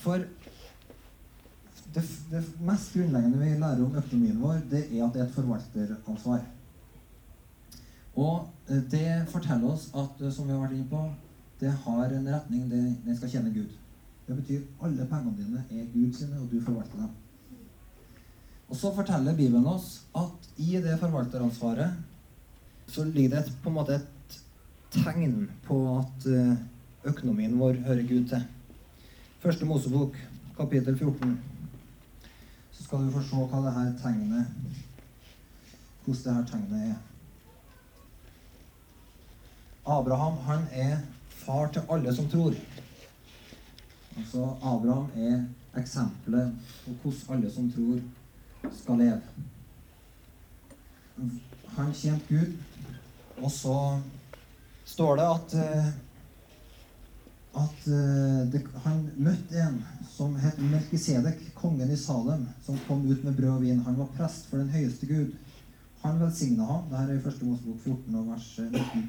For 0.00 0.24
det, 1.94 2.02
det, 2.30 2.42
mest 2.64 2.96
grunnleggende 2.96 3.40
vi 3.40 3.52
lærer 3.60 3.84
om 3.84 3.96
økonomien 3.96 4.40
vår, 4.40 4.64
det 4.72 4.86
er 4.88 5.04
at 5.04 5.14
det 5.14 5.22
er 5.22 5.28
et 5.28 5.36
forvalteransvar. 5.36 6.42
Og 8.14 8.48
eh, 8.70 8.82
det 8.90 9.06
forteller 9.32 9.72
oss 9.72 9.88
at, 9.92 10.20
eh, 10.20 10.32
som 10.32 10.48
vi 10.48 10.56
har 10.56 10.64
vært 10.64 10.76
inne 10.78 10.90
på, 10.90 11.06
det 11.60 11.72
har 11.84 12.12
en 12.12 12.28
retning. 12.34 12.68
Det 13.04 13.16
skal 13.16 13.36
tjene 13.36 13.54
Gud. 13.54 13.72
Det 14.26 14.36
betyr 14.38 14.62
alle 14.82 15.06
pengene 15.10 15.36
dine 15.36 15.62
er 15.70 15.86
Gud 15.92 16.12
sine, 16.16 16.40
og 16.40 16.48
du 16.50 16.60
forvalter 16.64 16.96
dem. 17.02 17.10
Og 18.68 18.76
så 18.76 18.92
forteller 18.96 19.36
Bibelen 19.36 19.66
oss 19.68 20.04
at 20.16 20.48
i 20.56 20.78
det 20.82 20.96
forvalteransvaret 21.00 21.90
så 22.88 23.04
ligger 23.04 23.36
det 23.36 23.42
et, 23.44 23.56
på 23.62 23.70
en 23.70 23.76
måte 23.76 23.98
et 23.98 24.38
tegn 24.94 25.48
på 25.66 25.78
at 25.98 26.26
eh, 26.30 26.54
økonomien 27.10 27.58
vår 27.58 27.80
hører 27.84 28.06
Gud 28.08 28.28
til. 28.30 28.44
Første 29.44 29.68
Mosebok, 29.68 30.16
kapittel 30.56 30.96
14. 30.96 31.36
Så 32.72 32.84
skal 32.84 33.04
du 33.04 33.12
få 33.12 33.22
se 33.28 33.46
hva 33.50 33.62
det 33.66 33.76
her 33.76 33.92
tegnet 34.00 34.46
hvordan 36.04 36.24
det 36.24 36.34
her 36.34 36.46
tegnet 36.50 36.88
er. 36.90 36.96
Abraham 39.86 40.36
han 40.46 40.66
er 40.72 40.98
far 41.28 41.68
til 41.72 41.82
alle 41.90 42.14
som 42.14 42.28
tror. 42.28 42.54
Altså, 44.18 44.44
Abraham 44.62 45.10
er 45.16 45.44
eksempelet 45.80 46.54
på 46.84 46.94
hvordan 47.02 47.36
alle 47.36 47.52
som 47.52 47.70
tror, 47.72 48.00
skal 48.72 48.98
leve. 48.98 49.20
Han 51.76 51.92
tjente 51.94 52.26
Gud, 52.28 52.52
og 53.42 53.50
så 53.50 53.76
står 54.84 55.16
det 55.16 55.26
at 55.34 55.54
eh, 55.60 55.92
at 57.54 57.86
eh, 57.86 58.40
det, 58.50 58.62
han 58.84 59.02
møtte 59.16 59.58
en 59.62 59.76
som 60.10 60.34
het 60.42 60.58
Melkisedek, 60.58 61.42
kongen 61.58 61.90
i 61.90 61.98
Salem, 61.98 62.48
som 62.66 62.78
kom 62.88 63.04
ut 63.06 63.22
med 63.24 63.36
brød 63.38 63.52
og 63.56 63.62
vin. 63.62 63.82
Han 63.86 63.98
var 63.98 64.10
prest 64.16 64.48
for 64.50 64.62
den 64.62 64.72
høyeste 64.74 65.06
Gud. 65.06 65.36
Han 66.02 66.18
velsigna 66.20 66.66
ham. 66.68 66.88
Dette 66.90 67.04
er 67.04 67.14
i 67.14 67.20
1. 67.22 67.44
Mosebok 67.46 67.78
14, 67.84 68.18
vers 68.30 68.48
19. 68.58 69.04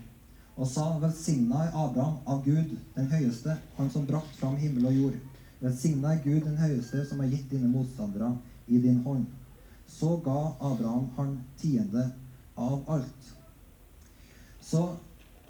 og 0.56 0.68
sa, 0.72 0.86
Velsigna 1.02 1.66
er 1.66 1.74
Abraham 1.76 2.20
av 2.32 2.44
Gud, 2.46 2.76
den 2.96 3.08
høyeste, 3.12 3.58
han 3.76 3.90
som 3.92 4.06
brakt 4.08 4.38
fram 4.40 4.56
himmel 4.60 4.88
og 4.88 5.00
jord. 5.00 5.18
Velsigna 5.60 6.14
er 6.14 6.22
Gud, 6.24 6.46
den 6.46 6.60
høyeste, 6.60 7.04
som 7.10 7.20
har 7.20 7.32
gitt 7.32 7.50
dine 7.52 7.68
motstandere 7.72 8.32
i 8.68 8.80
din 8.80 9.02
hånd. 9.04 9.26
Så 9.88 10.16
ga 10.24 10.38
Abraham 10.64 11.10
han 11.18 11.34
tiende 11.60 12.08
av 12.56 12.88
alt. 12.88 13.32
Så 14.64 14.88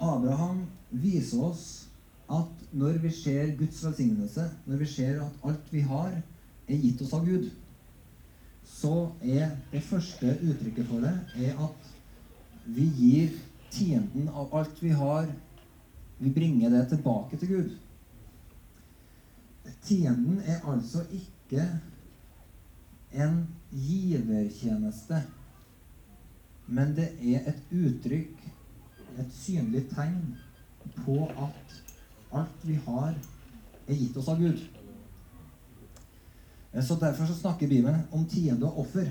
Abraham 0.01 0.65
viser 0.89 1.43
oss 1.51 1.65
at 2.25 2.65
når 2.73 2.97
vi 3.03 3.11
ser 3.13 3.53
Guds 3.59 3.83
velsignelse, 3.85 4.49
når 4.65 4.81
vi 4.81 4.87
ser 4.89 5.21
at 5.21 5.45
alt 5.45 5.69
vi 5.71 5.85
har, 5.85 6.17
er 6.65 6.81
gitt 6.81 7.01
oss 7.05 7.13
av 7.13 7.27
Gud, 7.27 7.51
så 8.65 9.11
er 9.21 9.53
det 9.71 9.83
første 9.85 10.33
uttrykket 10.41 10.87
for 10.89 11.05
det 11.05 11.13
er 11.45 11.59
at 11.61 11.91
vi 12.65 12.87
gir 12.97 13.35
tienden 13.75 14.29
av 14.29 14.55
alt 14.55 14.83
vi 14.83 14.89
har, 14.95 15.27
vi 16.17 16.31
bringer 16.31 16.69
det 16.69 16.85
tilbake 16.89 17.37
til 17.37 17.47
Gud. 17.47 17.73
Tienden 19.85 20.39
er 20.45 20.63
altså 20.65 21.03
ikke 21.11 21.65
en 23.13 23.41
givertjeneste, 23.71 25.21
men 26.67 26.95
det 26.95 27.09
er 27.21 27.49
et 27.51 27.75
uttrykk, 27.75 28.47
et 29.19 29.35
synlig 29.35 29.85
tegn, 29.91 30.35
på 31.05 31.25
at 31.27 31.75
alt 32.35 32.65
vi 32.67 32.79
har, 32.87 33.13
er 33.87 33.99
gitt 33.99 34.17
oss 34.17 34.29
av 34.31 34.41
Gud. 34.41 34.63
Så 36.81 36.95
Derfor 36.99 37.25
så 37.25 37.33
snakker 37.33 37.67
Bibelen 37.67 38.01
om 38.11 38.25
tiende 38.27 38.67
og 38.67 38.79
offer 38.83 39.07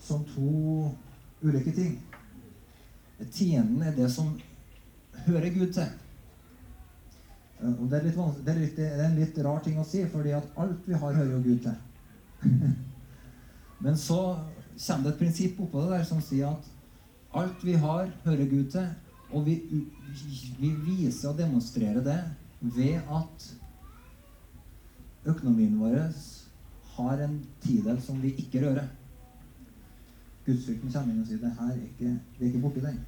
som 0.00 0.24
to 0.24 0.90
ulike 1.42 1.72
ting. 1.74 1.98
Tienden 3.28 3.82
er 3.84 3.96
det 3.96 4.08
som 4.12 4.32
hører 5.26 5.52
Gud 5.54 5.72
til. 5.76 5.88
Og 7.60 7.84
det 7.90 7.98
er, 7.98 8.06
det, 8.08 8.52
er 8.52 8.58
litt, 8.58 8.76
det 8.78 8.86
er 8.88 9.04
en 9.04 9.18
litt 9.18 9.38
rar 9.44 9.60
ting 9.64 9.76
å 9.80 9.84
si, 9.84 10.00
fordi 10.08 10.32
at 10.32 10.48
alt 10.60 10.86
vi 10.88 10.96
har, 10.96 11.16
hører 11.18 11.34
jo 11.34 11.42
Gud 11.44 11.66
til. 11.66 11.76
Men 13.84 13.98
så 14.00 14.20
kommer 14.80 15.10
det 15.10 15.12
et 15.12 15.20
prinsipp 15.20 15.60
oppå 15.60 15.84
det 15.84 15.98
der 15.98 16.06
som 16.08 16.22
sier 16.24 16.54
at 16.54 16.68
alt 17.36 17.64
vi 17.64 17.76
har, 17.80 18.08
hører 18.24 18.48
Gud 18.48 18.70
til. 18.72 18.88
Og 19.30 19.44
vi, 19.46 19.58
vi 20.58 20.70
viser 20.86 21.30
og 21.30 21.38
demonstrerer 21.38 22.00
det 22.04 22.20
ved 22.60 22.96
at 23.12 23.50
økonomien 25.28 25.76
vår 25.80 26.00
har 26.96 27.22
en 27.26 27.36
tidel 27.62 28.00
som 28.02 28.18
vi 28.22 28.32
ikke 28.40 28.64
rører. 28.64 28.88
Gudsfrykten 30.46 30.92
kommer 30.92 31.12
inn 31.12 31.22
og 31.22 31.28
sier 31.28 31.40
det 31.42 31.52
her 31.58 31.72
er 31.74 31.82
ikke, 31.84 32.12
det 32.38 32.44
er 32.44 32.48
ikke 32.48 32.62
borti 32.64 32.84
den. 32.84 33.00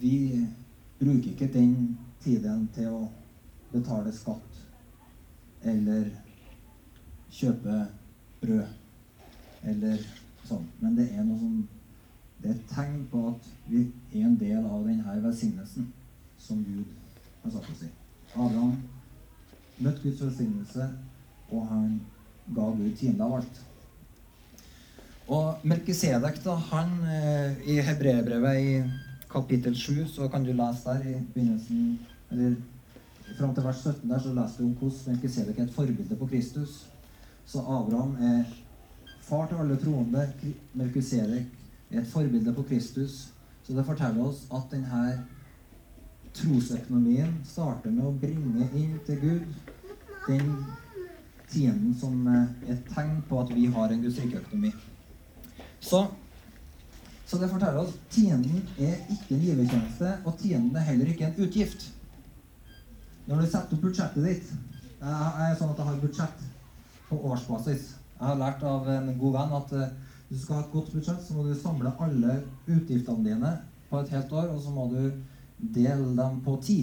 Vi 0.00 0.16
bruker 0.98 1.30
ikke 1.32 1.52
den 1.52 1.74
tiden 2.24 2.68
til 2.74 2.88
å 2.90 3.02
betale 3.72 4.12
skatt 4.14 4.62
eller 5.66 6.08
kjøpe 7.32 7.80
brød 8.40 9.66
eller 9.72 10.02
sånn. 10.46 10.66
Men 10.80 10.96
det 10.98 11.10
er 11.12 11.24
noe 11.26 11.38
som 11.40 11.62
det 12.42 12.50
er 12.50 12.56
et 12.56 12.66
tegn 12.70 12.98
på 13.10 13.22
at 13.30 13.46
vi 13.66 13.86
er 14.12 14.26
en 14.26 14.36
del 14.40 14.64
av 14.64 14.84
denne 14.86 15.16
velsignelsen 15.24 15.88
som 16.38 16.60
Gud 16.64 16.92
har 17.42 17.54
satt 17.54 17.70
oss 17.72 17.86
i. 17.86 17.88
Abraham 18.34 18.76
møtte 19.78 20.02
Guds 20.02 20.20
velsignelse, 20.22 20.88
og 21.50 21.64
han 21.70 21.96
ga 22.54 22.68
Gud 22.76 22.92
tiende 22.98 23.24
av 23.24 23.38
alt. 23.38 23.62
Og 25.26 25.66
Melkisedek, 25.66 26.38
da, 26.44 26.54
han 26.70 26.92
eh, 27.10 27.68
i 27.74 27.80
Hebreerbrevet 27.82 28.60
i 28.62 28.74
kapittel 29.30 29.74
7, 29.74 30.06
så 30.06 30.28
kan 30.30 30.44
du 30.46 30.52
lese 30.54 30.86
der 30.86 31.02
i 31.02 31.18
begynnelsen 31.34 31.98
eller 32.30 32.56
Fram 33.36 33.54
til 33.54 33.64
vers 33.66 33.80
17 33.82 34.10
der 34.10 34.20
så 34.22 34.32
leser 34.32 34.62
du 34.62 34.64
om 34.64 34.74
hvordan 34.78 35.12
Melkisedek 35.12 35.58
er 35.58 35.64
et 35.64 35.74
forbilde 35.74 36.16
på 36.16 36.26
Kristus. 36.26 36.86
Så 37.46 37.58
Abraham 37.58 38.16
er 38.22 38.44
far 39.20 39.48
til 39.48 39.58
alle 39.60 39.76
troende. 39.76 40.22
Melkisedek 40.74 41.46
er 41.90 42.00
et 42.00 42.06
forbilde 42.06 42.54
på 42.54 42.62
Kristus. 42.62 43.32
Så 43.66 43.74
det 43.74 43.84
forteller 43.84 44.24
oss 44.24 44.46
at 44.54 44.70
denne 44.70 45.24
trosøkonomien 46.34 47.34
starter 47.44 47.90
med 47.90 48.06
å 48.06 48.14
bringe 48.14 48.70
inn 48.78 48.98
til 49.06 49.20
Gud 49.20 49.46
den 50.28 50.52
tienden 51.50 51.94
som 51.98 52.26
er 52.30 52.46
et 52.70 52.86
tegn 52.94 53.24
på 53.28 53.40
at 53.42 53.50
vi 53.54 53.66
har 53.74 53.90
en 53.90 54.02
Guds 54.06 54.22
rike-økonomi. 54.22 54.72
Så, 55.80 56.06
så, 57.26 57.38
det 57.38 57.50
forteller 57.50 57.82
oss 57.82 57.94
tienden 58.10 58.64
er 58.78 58.96
ikke 59.12 59.36
en 59.36 59.44
givertjeneste, 59.44 60.14
og 60.24 60.38
tienden 60.40 60.76
er 60.76 60.88
heller 60.88 61.12
ikke 61.12 61.28
en 61.28 61.38
utgift. 61.44 61.90
Når 63.26 63.42
du 63.42 63.46
setter 63.46 63.74
opp 63.74 63.82
budsjettet 63.82 64.22
ditt 64.22 64.50
Jeg 65.00 65.46
er 65.50 65.56
sånn 65.58 65.72
at 65.72 65.80
jeg 65.80 65.86
har 65.88 65.96
budsjett 66.02 66.44
på 67.08 67.18
årsbasis. 67.30 67.88
Jeg 68.16 68.24
har 68.24 68.38
lært 68.40 68.62
av 68.66 68.86
en 68.90 69.10
god 69.18 69.34
venn 69.34 69.56
at 69.58 69.72
uh, 69.76 69.88
du 70.30 70.38
skal 70.38 70.56
ha 70.56 70.62
et 70.64 70.70
godt 70.72 70.92
budsjett, 70.94 71.22
så 71.22 71.34
må 71.36 71.44
du 71.46 71.54
samle 71.54 71.92
alle 72.02 72.38
utgiftene 72.66 73.26
dine 73.26 73.50
på 73.90 74.00
et 74.00 74.14
helt 74.14 74.32
år, 74.32 74.48
og 74.54 74.62
så 74.62 74.72
må 74.74 74.88
du 74.90 75.02
dele 75.58 76.14
dem 76.16 76.40
på 76.46 76.56
ti. 76.64 76.78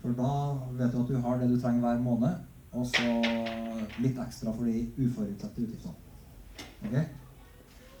For 0.00 0.14
da 0.16 0.30
vet 0.78 0.92
du 0.92 1.00
at 1.00 1.10
du 1.10 1.18
har 1.24 1.40
det 1.40 1.50
du 1.50 1.56
trenger 1.60 1.82
hver 1.84 2.04
måned, 2.04 2.46
og 2.72 2.86
så 2.86 3.08
litt 3.98 4.20
ekstra 4.22 4.54
for 4.54 4.68
de 4.68 4.86
uforutsette 5.00 5.66
utgiftene. 5.66 6.09
Ok? 6.80 6.96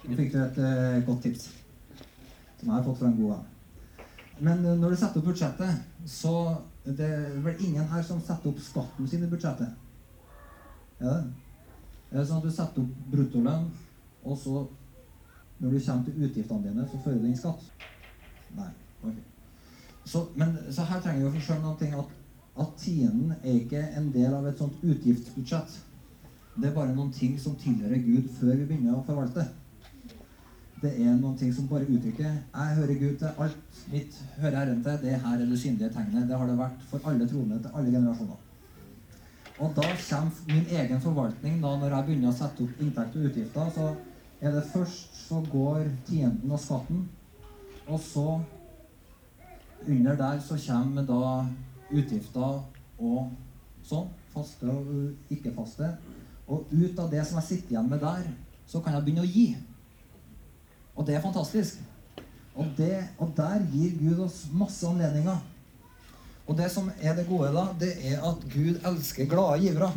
Nå 0.04 0.16
fikk 0.16 0.32
du 0.32 0.38
et 0.40 0.58
uh, 0.64 0.98
godt 1.06 1.22
tips, 1.26 1.50
som 2.58 2.68
jeg 2.68 2.74
har 2.74 2.84
fått 2.86 3.00
fra 3.02 3.10
en 3.10 3.18
god 3.18 3.34
venn. 3.34 3.46
Men 4.40 4.64
uh, 4.64 4.72
når 4.80 4.94
du 4.94 5.00
setter 5.00 5.20
opp 5.20 5.28
budsjettet, 5.28 5.84
så 6.08 6.34
det 6.86 7.06
er 7.06 7.38
vel 7.44 7.64
ingen 7.66 7.88
her 7.92 8.02
som 8.06 8.22
setter 8.24 8.52
opp 8.52 8.60
skatten 8.64 9.08
sin 9.08 9.26
i 9.26 9.30
budsjettet. 9.30 9.76
Er 11.00 11.10
det? 11.10 11.18
Er 12.10 12.18
det 12.18 12.26
sånn 12.26 12.40
at 12.40 12.48
du 12.48 12.54
setter 12.54 12.82
opp 12.82 13.10
bruttolønn, 13.12 13.68
og 14.24 14.38
så, 14.38 14.64
når 15.60 15.76
du 15.76 15.82
kommer 15.84 16.06
til 16.06 16.24
utgiftene 16.26 16.64
dine, 16.64 16.86
så 16.88 17.02
fører 17.04 17.20
du 17.20 17.28
inn 17.28 17.38
skatt? 17.38 17.68
Nei. 18.56 18.70
ok. 19.04 19.20
Så, 20.04 20.24
men, 20.34 20.56
så 20.72 20.88
her 20.88 21.04
trenger 21.04 21.28
vi 21.28 21.38
å 21.38 21.44
skjønne 21.44 21.68
noe 21.68 22.00
at, 22.00 22.16
at 22.64 22.74
tienden 22.80 23.36
er 23.36 23.60
ikke 23.60 23.84
en 24.00 24.08
del 24.14 24.34
av 24.34 24.48
et 24.48 24.58
sånt 24.58 24.80
utgiftsbudsjett. 24.82 25.76
Det 26.56 26.68
er 26.68 26.74
bare 26.74 26.94
noen 26.94 27.12
ting 27.14 27.38
som 27.40 27.56
tilhører 27.56 28.02
Gud 28.04 28.28
før 28.38 28.54
vi 28.56 28.66
begynner 28.66 28.98
å 28.98 29.04
forvalte. 29.06 29.46
Det 30.80 30.92
er 30.96 31.16
noen 31.20 31.36
ting 31.36 31.52
som 31.52 31.68
bare 31.68 31.84
uttrykker 31.84 32.24
'Jeg 32.24 32.76
hører 32.76 33.00
Gud 33.00 33.18
til 33.18 33.28
alt 33.38 33.80
mitt 33.92 34.14
hører 34.40 34.56
Herren 34.56 34.84
til'. 34.84 35.02
Det 35.02 35.20
her 35.24 35.40
er 35.40 35.44
det 35.46 35.58
synlige 35.58 35.90
tegnet. 35.92 36.28
Det 36.28 36.38
har 36.38 36.46
det 36.46 36.58
vært 36.58 36.86
for 36.90 37.00
alle 37.04 37.28
troende 37.28 37.62
til 37.62 37.70
alle 37.74 37.90
generasjoner. 37.90 38.38
Og 39.60 39.76
da 39.76 39.82
kommer 39.82 40.30
min 40.48 40.66
egen 40.70 41.00
forvaltning, 41.00 41.60
da 41.62 41.76
når 41.76 41.94
jeg 41.94 42.04
begynner 42.06 42.30
å 42.30 42.36
sette 42.36 42.62
opp 42.64 42.80
inntekt 42.80 43.16
og 43.16 43.26
utgifter, 43.28 43.70
så 43.74 43.94
er 44.40 44.54
det 44.54 44.62
først 44.72 45.18
så 45.28 45.42
går 45.52 45.84
tienden 46.06 46.50
og 46.50 46.60
skatten, 46.60 47.08
og 47.86 48.00
så 48.00 48.40
under 49.88 50.16
der 50.16 50.40
så 50.40 50.56
kommer 50.66 51.04
da 51.06 51.46
utgifter 51.90 52.62
og 52.98 53.30
sånn, 53.84 54.08
faste 54.32 54.70
og 54.70 55.34
ikke-faste. 55.34 55.90
Og 56.50 56.66
ut 56.72 56.98
av 56.98 57.10
det 57.12 57.22
som 57.26 57.38
jeg 57.38 57.48
sitter 57.48 57.76
igjen 57.76 57.90
med 57.90 58.02
der, 58.02 58.26
så 58.66 58.82
kan 58.82 58.96
jeg 58.96 59.06
begynne 59.06 59.26
å 59.26 59.30
gi. 59.30 59.46
Og 60.98 61.06
det 61.06 61.16
er 61.16 61.24
fantastisk. 61.24 61.78
Og, 62.58 62.66
det, 62.76 62.96
og 63.22 63.30
der 63.36 63.62
gir 63.70 63.94
Gud 64.00 64.24
oss 64.26 64.42
masse 64.52 64.86
anledninger. 64.86 65.38
Og 66.50 66.56
det 66.58 66.66
som 66.74 66.90
er 66.98 67.14
det 67.14 67.28
gode, 67.28 67.52
da, 67.54 67.68
det 67.78 67.92
er 68.10 68.24
at 68.26 68.42
Gud 68.50 68.80
elsker 68.90 69.28
glade 69.30 69.60
givere. 69.62 69.92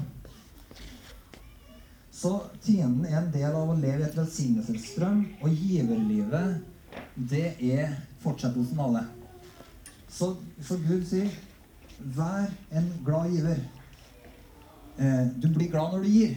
Så 2.14 2.36
tienden 2.64 3.08
er 3.10 3.18
en 3.20 3.32
del 3.34 3.58
av 3.58 3.74
å 3.74 3.76
leve 3.76 4.04
i 4.04 4.08
et 4.08 4.16
velsignelsesstrøm, 4.16 5.24
og 5.42 5.64
giverlivet, 5.66 6.62
det 7.18 7.56
er 7.58 7.98
fortsettelsen 8.22 8.80
av 8.80 9.00
det. 9.00 9.04
Så, 10.14 10.36
så 10.62 10.78
Gud 10.78 11.08
sier, 11.10 11.34
'Vær 12.00 12.52
en 12.72 12.88
glad 13.06 13.32
giver'. 13.32 13.64
Eh, 14.98 15.28
du 15.42 15.48
blir 15.50 15.72
glad 15.72 15.94
når 15.94 16.04
du 16.04 16.10
gir, 16.10 16.34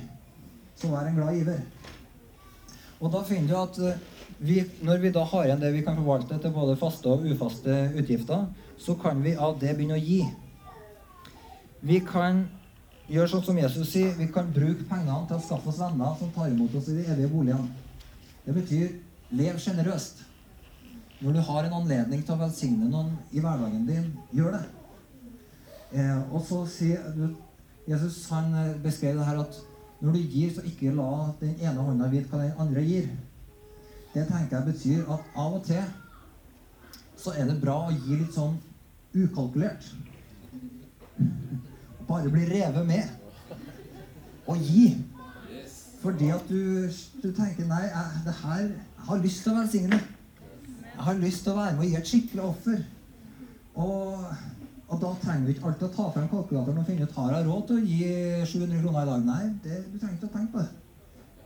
så 0.77 0.89
vær 0.93 1.09
en 1.09 1.19
glad 1.19 1.35
giver. 1.37 1.63
Og 3.01 3.13
da 3.13 3.21
finner 3.29 3.51
du 3.51 3.57
at 3.61 3.81
eh, 3.85 4.05
vi, 4.39 4.61
når 4.85 5.01
vi 5.03 5.13
da 5.13 5.25
har 5.29 5.45
igjen 5.45 5.61
det 5.61 5.73
vi 5.75 5.85
kan 5.85 5.99
forvalte 5.99 6.39
til 6.41 6.55
både 6.55 6.77
faste 6.81 7.13
og 7.13 7.27
ufaste 7.29 7.77
utgifter, 7.97 8.47
så 8.79 8.97
kan 9.01 9.23
vi 9.25 9.37
av 9.37 9.59
det 9.61 9.75
begynne 9.77 9.97
å 9.97 10.03
gi. 10.03 10.23
Vi 11.87 12.01
kan 12.05 12.47
gjøre 13.09 13.31
sånn 13.31 13.45
som 13.47 13.59
Jesus 13.61 13.91
sier, 13.93 14.15
vi 14.19 14.29
kan 14.33 14.49
bruke 14.53 14.87
pengene 14.89 15.25
til 15.29 15.39
å 15.39 15.45
skaffe 15.45 15.71
oss 15.71 15.81
venner 15.81 16.17
som 16.19 16.33
tar 16.35 16.51
imot 16.51 16.75
oss 16.77 16.89
i 16.91 16.97
de 16.99 17.05
evige 17.13 17.33
boligene. 17.33 17.69
Det 18.47 18.55
betyr 18.57 19.37
lev 19.37 19.61
sjenerøst. 19.63 20.25
Når 21.21 21.33
du 21.33 21.41
har 21.49 21.65
en 21.65 21.79
anledning 21.79 22.25
til 22.25 22.35
å 22.35 22.41
velsigne 22.43 22.89
noen 22.91 23.15
i 23.33 23.41
hverdagen 23.41 23.87
din, 23.89 24.11
gjør 24.37 24.59
det. 24.59 24.65
Eh, 25.97 26.19
og 26.35 26.43
så 26.45 26.65
sier 26.69 27.05
Jesus 27.87 28.25
han 28.31 28.55
eh, 28.55 28.75
beskrev 28.83 29.19
det 29.19 29.27
her 29.27 29.41
at 29.45 29.61
når 30.01 30.13
du 30.13 30.19
gir, 30.19 30.51
så 30.55 30.65
ikke 30.67 30.93
la 30.95 31.33
den 31.41 31.55
ene 31.61 31.85
hånda 31.87 32.09
vite 32.13 32.29
hva 32.29 32.43
den 32.43 32.59
andre 32.61 32.83
gir. 32.85 33.07
det 34.15 34.27
tenker 34.29 34.57
jeg 34.57 34.67
betyr 34.73 35.13
at 35.13 35.25
av 35.37 35.55
og 35.59 35.65
til 35.65 35.83
så 37.17 37.33
er 37.37 37.49
det 37.49 37.61
bra 37.61 37.77
å 37.87 37.93
gi 37.93 38.17
litt 38.17 38.35
sånn 38.35 38.57
ukalkulert. 39.17 39.87
Bare 42.09 42.31
bli 42.33 42.45
revet 42.49 42.87
med. 42.87 43.09
Og 44.47 44.61
gi. 44.63 44.91
Fordi 46.03 46.29
at 46.31 46.45
du, 46.49 46.87
du 47.23 47.31
tenker 47.35 47.67
Nei, 47.67 47.83
jeg, 47.89 48.21
det 48.27 48.35
her, 48.43 48.69
jeg 48.69 49.09
har 49.09 49.25
lyst 49.25 49.43
til 49.43 49.53
å 49.53 49.57
velsigne. 49.59 50.01
Jeg 50.93 51.07
har 51.09 51.19
lyst 51.21 51.43
til 51.45 51.53
å 51.53 51.59
være 51.59 51.77
med 51.77 51.87
og 51.87 51.91
gi 51.91 51.99
et 51.99 52.13
skikkelig 52.13 52.45
offer. 52.45 52.85
Og, 53.75 54.29
og 54.87 55.01
da 55.03 55.13
trenger 55.23 55.47
du 55.47 55.53
ikke 55.53 55.67
alltid 55.67 55.89
å 55.89 55.95
ta 55.97 56.05
frem 56.15 56.27
kalkulatoren 56.31 56.79
og 56.79 56.87
finne 56.87 57.07
ut 57.07 57.17
har 57.19 57.33
jeg 57.35 57.47
råd 57.49 57.63
til 57.67 57.79
å 57.79 57.87
gi 57.91 58.11
700 58.53 58.83
kroner 58.85 59.01
i 59.01 59.09
dag. 59.11 59.25
Nei, 59.27 59.47
det, 59.65 59.79
du 59.91 59.97
trenger 59.99 60.19
ikke 60.19 60.29
å 60.29 60.35
tenke 60.37 60.53
på 60.53 60.63
det. 60.63 60.69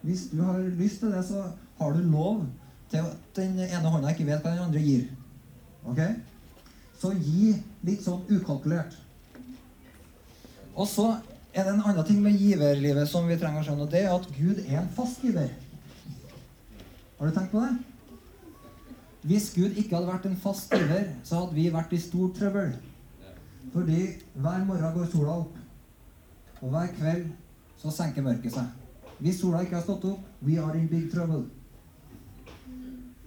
Hvis 0.05 0.27
du 0.33 0.43
har 0.45 0.59
lyst 0.81 1.01
til 1.01 1.15
det, 1.15 1.23
så 1.25 1.47
har 1.81 1.97
du 1.97 2.03
lov 2.05 2.43
til 2.93 3.07
at 3.07 3.39
den 3.39 3.57
ene 3.65 3.93
hånda 3.95 4.13
ikke 4.13 4.27
vet 4.29 4.45
hva 4.45 4.53
den 4.53 4.67
andre 4.67 4.83
gir. 4.85 5.07
Ok? 5.89 6.03
Så 7.01 7.15
gi 7.17 7.55
litt 7.89 8.05
sånn 8.05 8.27
ukalkulert. 8.29 8.99
Og 10.77 10.89
så 10.89 11.09
er 11.55 11.65
det 11.65 11.73
en 11.73 11.83
annen 11.83 12.07
ting 12.07 12.21
med 12.23 12.37
giverlivet 12.37 13.09
som 13.09 13.25
vi 13.29 13.39
trenger 13.41 13.63
å 13.63 13.67
skjønne, 13.67 13.89
og 13.89 13.95
det 13.95 14.05
er 14.05 14.13
at 14.15 14.29
Gud 14.37 14.61
er 14.67 14.83
en 14.83 14.93
fast 14.97 15.25
giver. 15.25 15.49
Har 17.17 17.29
du 17.29 17.37
tenkt 17.37 17.57
på 17.57 17.65
det? 17.65 17.73
Hvis 19.31 19.51
Gud 19.57 19.81
ikke 19.81 19.97
hadde 19.97 20.13
vært 20.13 20.29
en 20.29 20.39
fast 20.41 20.73
giver, 20.73 21.11
så 21.25 21.43
hadde 21.43 21.57
vi 21.57 21.67
vært 21.73 21.97
i 21.97 22.05
stor 22.05 22.31
trøbbel. 22.37 22.77
Fordi 23.73 24.01
hver 24.35 24.65
morgen 24.67 24.95
går 24.95 25.07
sola 25.13 25.37
opp, 25.45 25.57
og 26.61 26.73
hver 26.73 26.93
kveld 26.97 27.29
så 27.81 27.93
senker 27.95 28.25
mørket 28.25 28.55
seg. 28.55 28.67
Hvis 29.21 29.41
sola 29.41 29.63
ikke 29.65 29.79
har 29.79 29.85
stått 29.85 30.07
opp, 30.09 30.25
we 30.45 30.59
are 30.61 30.77
in 30.79 30.89
big 30.89 31.11
trouble. 31.13 31.45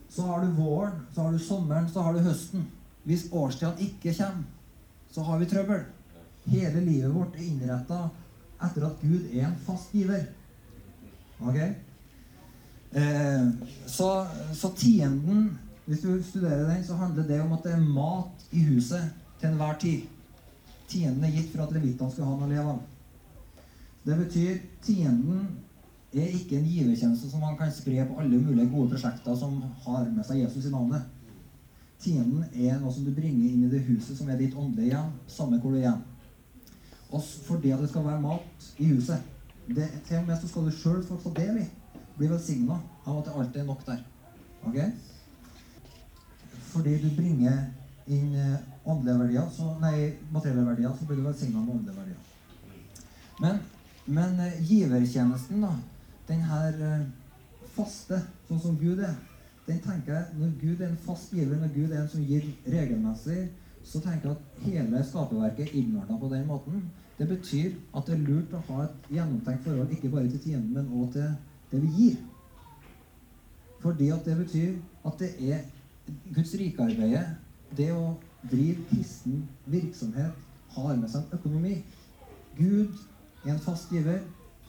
Så 0.10 0.26
har 0.28 0.44
du 0.44 0.52
våren, 0.58 1.00
så 1.14 1.22
har 1.26 1.32
du 1.32 1.40
sommeren, 1.40 1.90
så 1.90 2.02
har 2.02 2.14
du 2.14 2.20
høsten. 2.26 2.68
Hvis 3.04 3.28
årstidene 3.32 3.82
ikke 3.88 4.14
kommer, 4.18 4.44
så 5.12 5.24
har 5.26 5.40
vi 5.40 5.50
trøbbel. 5.50 5.84
Hele 6.46 6.84
livet 6.84 7.14
vårt 7.14 7.36
er 7.38 7.48
innretta 7.48 8.04
etter 8.64 8.86
at 8.88 9.02
Gud 9.02 9.28
er 9.34 9.48
en 9.48 9.58
fast 9.66 9.94
giver. 9.94 10.26
Ok? 11.42 11.60
Eh, 12.94 13.50
så, 13.88 14.10
så 14.54 14.72
tienden, 14.78 15.60
hvis 15.86 16.02
du 16.02 16.24
studerer 16.24 16.70
den, 16.70 16.86
så 16.86 16.96
handler 16.96 17.28
det 17.28 17.42
om 17.42 17.54
at 17.54 17.66
det 17.66 17.74
er 17.74 17.86
mat 17.86 18.46
i 18.52 18.64
huset 18.64 19.10
til 19.40 19.50
enhver 19.50 19.80
tid. 19.82 20.02
Tienden 20.94 21.26
er 21.26 21.34
gitt 21.34 21.50
for 21.50 21.66
at 21.66 21.74
levitene 21.74 22.14
skal 22.14 22.28
ha 22.30 22.36
noe 22.38 22.46
å 22.46 22.52
leve 22.52 22.74
av. 22.76 22.82
Det 24.04 24.18
betyr 24.20 24.58
tienden 24.84 25.46
er 26.14 26.34
ikke 26.38 26.60
en 26.60 26.70
givertjeneste 26.70 27.32
som 27.32 27.41
man 27.41 27.58
kan 27.58 27.72
spre 27.74 28.04
på 28.06 28.20
alle 28.22 28.38
mulige 28.38 28.70
gode 28.70 28.91
prosjekter 28.91 29.38
som 29.39 29.56
har 29.86 30.06
med 30.12 30.26
seg 30.28 30.44
Jesus 30.44 30.68
i 30.70 30.74
navnet. 30.74 31.08
Tienden 32.04 32.44
er 32.52 32.78
noe 32.82 32.94
som 32.94 33.06
du 33.08 33.14
bringer 33.16 33.48
inn 33.48 33.64
i 33.66 33.72
det 33.72 33.82
huset 33.88 34.20
som 34.20 34.30
er 34.30 34.38
ditt 34.38 34.58
åndelige 34.60 34.91
hjem, 34.91 35.14
samme 35.32 35.58
hvor 35.64 35.74
du 35.74 35.80
er. 35.82 35.98
Og 37.14 37.24
fordi 37.48 37.72
det 37.80 37.89
skal 37.89 38.06
være 38.06 38.22
mat 38.22 38.68
i 38.78 38.89
huset. 38.91 39.30
Det, 39.68 39.88
til 40.06 40.20
og 40.20 40.28
med 40.28 40.38
så 40.41 40.50
skal 40.52 40.68
du 40.68 40.76
sjøl 40.76 41.02
få 41.08 41.18
ta 41.24 41.32
del 41.39 41.62
i. 41.64 41.68
Bli 42.18 42.30
velsigna 42.30 42.78
av 43.06 43.22
at 43.22 43.30
det 43.30 43.38
alltid 43.39 43.62
er 43.62 43.70
nok 43.70 43.86
der. 43.88 44.04
Ok? 44.68 44.78
Fordi 46.74 46.98
du 47.02 47.10
bringer 47.16 47.64
inn 48.08 48.36
eh, 48.36 48.56
åndelige 48.86 49.20
verdier, 49.20 49.49
så, 49.51 49.74
nei, 49.82 50.14
materielle 50.32 50.66
verdier, 50.68 50.95
så 50.99 51.08
blir 51.08 51.20
du 51.22 51.28
velsigna 51.28 51.62
med 51.62 51.76
åndelige 51.76 51.99
verdier. 51.99 52.18
Men, 53.39 53.60
men 54.06 54.39
eh, 54.43 54.58
givertjenesten, 54.68 55.64
da, 55.64 55.74
den 56.28 56.41
her 56.49 56.82
eh, 56.89 57.06
faste, 57.76 58.20
sånn 58.47 58.62
som 58.66 58.80
Gud 58.82 59.04
er, 59.04 59.16
den 59.64 59.80
tenker 59.80 60.18
jeg, 60.18 60.26
Når 60.36 60.49
Gud 60.60 60.82
er 60.82 60.89
en 60.89 61.04
fast 61.06 61.32
giver, 61.32 61.56
når 61.56 61.72
Gud 61.72 61.91
er 61.91 62.01
en 62.01 62.10
som 62.12 62.26
gir 62.28 62.49
regelmessig, 62.68 63.45
så 63.84 64.01
tenker 64.04 64.30
jeg 64.30 64.36
at 64.36 64.66
hele 64.66 65.04
skaperverket 65.08 65.70
er 65.70 65.78
innordna 65.80 66.18
på 66.20 66.30
den 66.32 66.45
måten. 66.47 66.84
Det 67.18 67.28
betyr 67.30 67.72
at 67.95 68.08
det 68.08 68.18
er 68.18 68.26
lurt 68.28 68.56
å 68.56 68.62
ha 68.68 68.84
et 68.84 69.10
gjennomtenkt 69.14 69.64
forhold 69.64 69.91
ikke 69.95 70.12
bare 70.12 70.32
til 70.32 70.43
tienden, 70.43 70.74
men 70.76 70.91
også 70.91 71.14
til 71.14 71.34
det 71.72 71.82
vi 71.84 71.91
gir. 71.97 72.20
Fordi 73.84 74.10
at 74.16 74.28
det 74.28 74.38
betyr 74.39 74.76
at 75.08 75.20
det 75.20 75.32
er 75.51 75.64
Guds 76.36 76.54
rikearbeidet, 76.60 77.26
det 77.78 77.92
å 77.96 78.14
drive 78.50 78.84
kristen 78.92 79.44
virksomhet, 79.66 80.34
har 80.74 80.96
med 80.98 81.10
seg 81.12 81.22
en 81.22 81.38
økonomi. 81.38 81.76
Gud 82.58 82.94
er 83.46 83.54
en 83.54 83.62
fast 83.62 83.92
giver. 83.94 84.24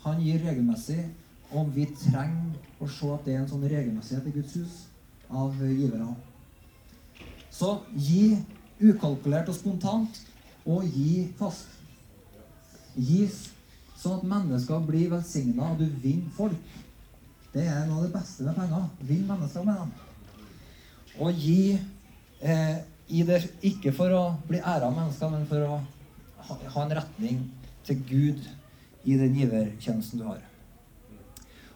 Han 0.05 0.21
gir 0.23 0.43
regelmessig. 0.45 1.05
Og 1.55 1.71
vi 1.75 1.87
trenger 1.97 2.55
å 2.83 2.89
se 2.91 3.09
at 3.15 3.27
det 3.27 3.35
er 3.35 3.43
en 3.43 3.51
sånn 3.51 3.65
regelmessighet 3.69 4.27
i 4.29 4.35
Guds 4.35 4.57
hus 4.59 4.79
av 5.31 5.55
givere. 5.61 6.09
Så 7.55 7.77
gi 7.95 8.35
ukalkulert 8.83 9.49
og 9.53 9.57
spontant, 9.57 10.19
og 10.67 10.85
gi 10.91 11.29
fast. 11.39 11.69
Gi 12.97 13.27
sånn 14.01 14.19
at 14.19 14.27
mennesker 14.29 14.83
blir 14.89 15.13
velsigna, 15.13 15.71
og 15.73 15.81
du 15.81 15.87
vinner 16.03 16.33
folk. 16.37 16.81
Det 17.55 17.63
er 17.71 17.85
noe 17.87 18.01
av 18.01 18.09
det 18.09 18.15
beste 18.17 18.45
med 18.47 18.59
penger. 18.59 18.89
Vinn 19.07 19.29
mennesker 19.29 19.67
med 19.67 19.79
dem. 19.79 19.93
Og 21.23 21.39
gi 21.39 21.77
eh, 22.43 22.81
det, 23.09 23.43
ikke 23.63 23.93
for 23.93 24.13
å 24.17 24.23
bli 24.49 24.61
æra 24.61 24.89
av 24.89 24.97
mennesker, 24.97 25.31
men 25.33 25.47
for 25.49 25.67
å 25.67 25.79
ha, 26.49 26.57
ha 26.77 26.85
en 26.85 26.97
retning 27.01 27.43
til 27.85 28.01
Gud 28.09 28.45
i 29.05 29.17
den 29.21 29.35
givertjenesten 29.37 30.23
du 30.23 30.29
har. 30.29 30.41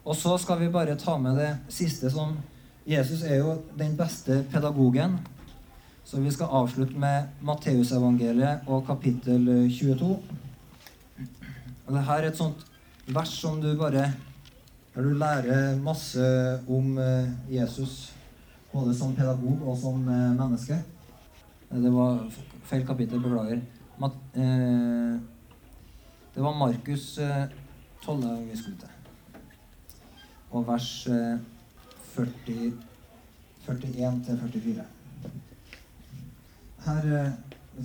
Og 0.05 0.15
så 0.17 0.37
skal 0.41 0.61
vi 0.63 0.71
bare 0.73 0.97
ta 0.97 1.17
med 1.21 1.37
det 1.37 1.51
siste 1.69 2.09
som 2.09 2.37
Jesus 2.89 3.21
er 3.21 3.43
jo 3.43 3.59
den 3.77 3.93
beste 3.97 4.41
pedagogen. 4.49 5.19
Så 6.05 6.17
vi 6.17 6.31
skal 6.33 6.49
avslutte 6.63 6.97
med 6.97 7.27
Matteusevangeliet 7.45 8.65
og 8.65 8.87
kapittel 8.87 9.45
22. 9.69 10.15
Og 11.85 11.93
det 11.93 12.05
her 12.07 12.23
er 12.23 12.31
et 12.31 12.39
sånt 12.39 12.65
vers 13.09 13.29
som 13.41 13.61
du 13.61 13.75
bare 13.77 14.13
Der 14.95 15.05
du 15.05 15.13
lærer 15.13 15.77
masse 15.77 16.19
om 16.67 16.97
eh, 16.97 17.29
Jesus, 17.53 18.11
både 18.73 18.95
som 18.97 19.13
pedagog 19.15 19.61
og 19.61 19.77
som 19.77 20.01
eh, 20.09 20.31
menneske. 20.33 20.79
Det 21.69 21.91
var 21.93 22.23
feil 22.65 22.85
kapittel, 22.87 23.21
beklager. 23.21 23.61
Mat, 24.01 24.15
eh, 24.33 25.19
det 26.33 26.41
var 26.41 26.55
Markus 26.57 27.17
eh, 27.17 27.45
12 28.05 28.23
vi 28.49 28.57
skulle 28.57 28.77
til. 28.77 28.89
Og 30.51 30.67
vers 30.67 31.07
eh, 31.07 31.37
40, 32.15 32.71
41 33.67 34.23
til 34.25 34.39
44. 34.45 34.85
Her 36.85 37.09
eh, 37.19 37.33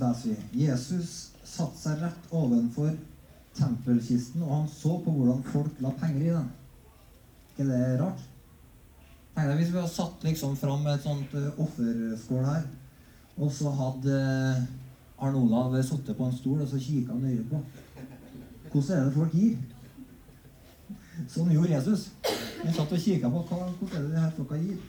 leser 0.00 0.36
vi 0.52 0.64
Jesus 0.64 1.10
satte 1.44 1.78
seg 1.78 2.00
rett 2.02 2.30
ovenfor 2.32 2.94
tempelkisten, 3.54 4.42
og 4.42 4.54
han 4.56 4.70
så 4.70 4.96
på 5.04 5.12
hvordan 5.12 5.42
folk 5.52 5.82
la 5.84 5.92
penger 6.00 6.22
i 6.22 6.32
den. 6.32 6.48
ikke 7.50 7.68
det 7.68 7.82
rart? 8.00 8.24
Tenk 9.34 9.50
deg 9.50 9.60
hvis 9.60 9.70
vi 9.74 9.78
hadde 9.80 9.92
satt 9.92 10.24
liksom 10.26 10.56
fram 10.56 10.86
et 10.86 11.02
sånt 11.04 11.36
uh, 11.36 11.60
offerskål 11.62 12.44
her, 12.46 12.66
og 13.36 13.52
så 13.52 13.70
hadde 13.74 14.18
uh, 14.58 15.24
Arne 15.24 15.40
Olav 15.40 15.76
sittet 15.82 16.16
på 16.16 16.26
en 16.26 16.36
stol 16.36 16.62
og 16.62 16.68
så 16.70 16.78
kikka 16.78 17.16
nøye 17.18 17.44
på. 17.50 17.60
Hvordan 18.72 18.98
er 18.98 19.04
det 19.04 19.14
folk 19.14 19.34
gir? 19.34 19.56
Sånn 21.30 21.52
gjorde 21.54 21.76
Jesus. 21.76 22.08
Han 22.64 22.74
satt 22.74 22.92
og 22.94 23.00
kikka 23.06 23.30
på 23.30 23.44
hva, 23.48 23.68
hvordan 23.78 23.96
er 23.98 24.04
det 24.06 24.12
de 24.14 24.22
her 24.24 24.34
folka 24.36 24.58
gir. 24.58 24.82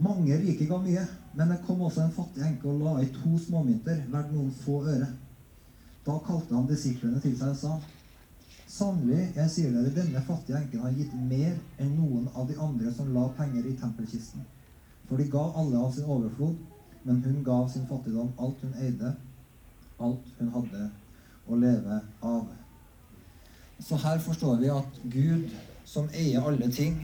Mange 0.00 0.36
rike 0.42 0.66
ga 0.68 0.78
mye, 0.80 1.06
men 1.36 1.52
det 1.52 1.62
kom 1.66 1.82
også 1.86 2.04
en 2.04 2.14
fattig 2.14 2.44
enke 2.44 2.68
og 2.68 2.82
la 2.84 2.94
i 3.04 3.08
to 3.14 3.38
småmynter, 3.38 4.04
verdt 4.12 4.34
noen 4.34 4.52
få 4.62 4.80
øre. 4.88 5.08
Da 6.06 6.16
kalte 6.26 6.56
han 6.56 6.68
disiplene 6.68 7.20
til 7.22 7.36
seg 7.38 7.54
og 7.54 7.58
sa, 7.60 7.78
Sannelig, 8.70 9.32
jeg 9.34 9.50
sier 9.50 9.72
dere, 9.74 9.90
denne 9.90 10.20
fattige 10.22 10.60
enken 10.60 10.84
har 10.84 10.92
gitt 10.94 11.14
mer 11.26 11.56
enn 11.82 11.90
noen 11.98 12.28
av 12.38 12.46
de 12.46 12.54
andre 12.62 12.92
som 12.94 13.08
la 13.14 13.24
penger 13.34 13.66
i 13.66 13.74
tempelkisten. 13.80 14.44
For 15.10 15.18
de 15.18 15.26
ga 15.26 15.42
alle 15.58 15.74
av 15.74 15.90
sin 15.90 16.06
overflod, 16.06 16.54
men 17.02 17.16
hun 17.24 17.42
ga 17.44 17.56
av 17.64 17.68
sin 17.72 17.86
fattigdom 17.90 18.28
alt 18.38 18.60
hun 18.62 18.76
eide, 18.78 19.08
alt 19.98 20.28
hun 20.38 20.52
hadde 20.54 20.84
å 21.50 21.58
leve 21.58 21.96
av. 22.22 22.44
Så 23.82 23.98
her 23.98 24.22
forstår 24.22 24.60
vi 24.62 24.70
at 24.70 25.02
Gud, 25.10 25.50
som 25.84 26.06
eier 26.14 26.46
alle 26.46 26.70
ting, 26.70 27.02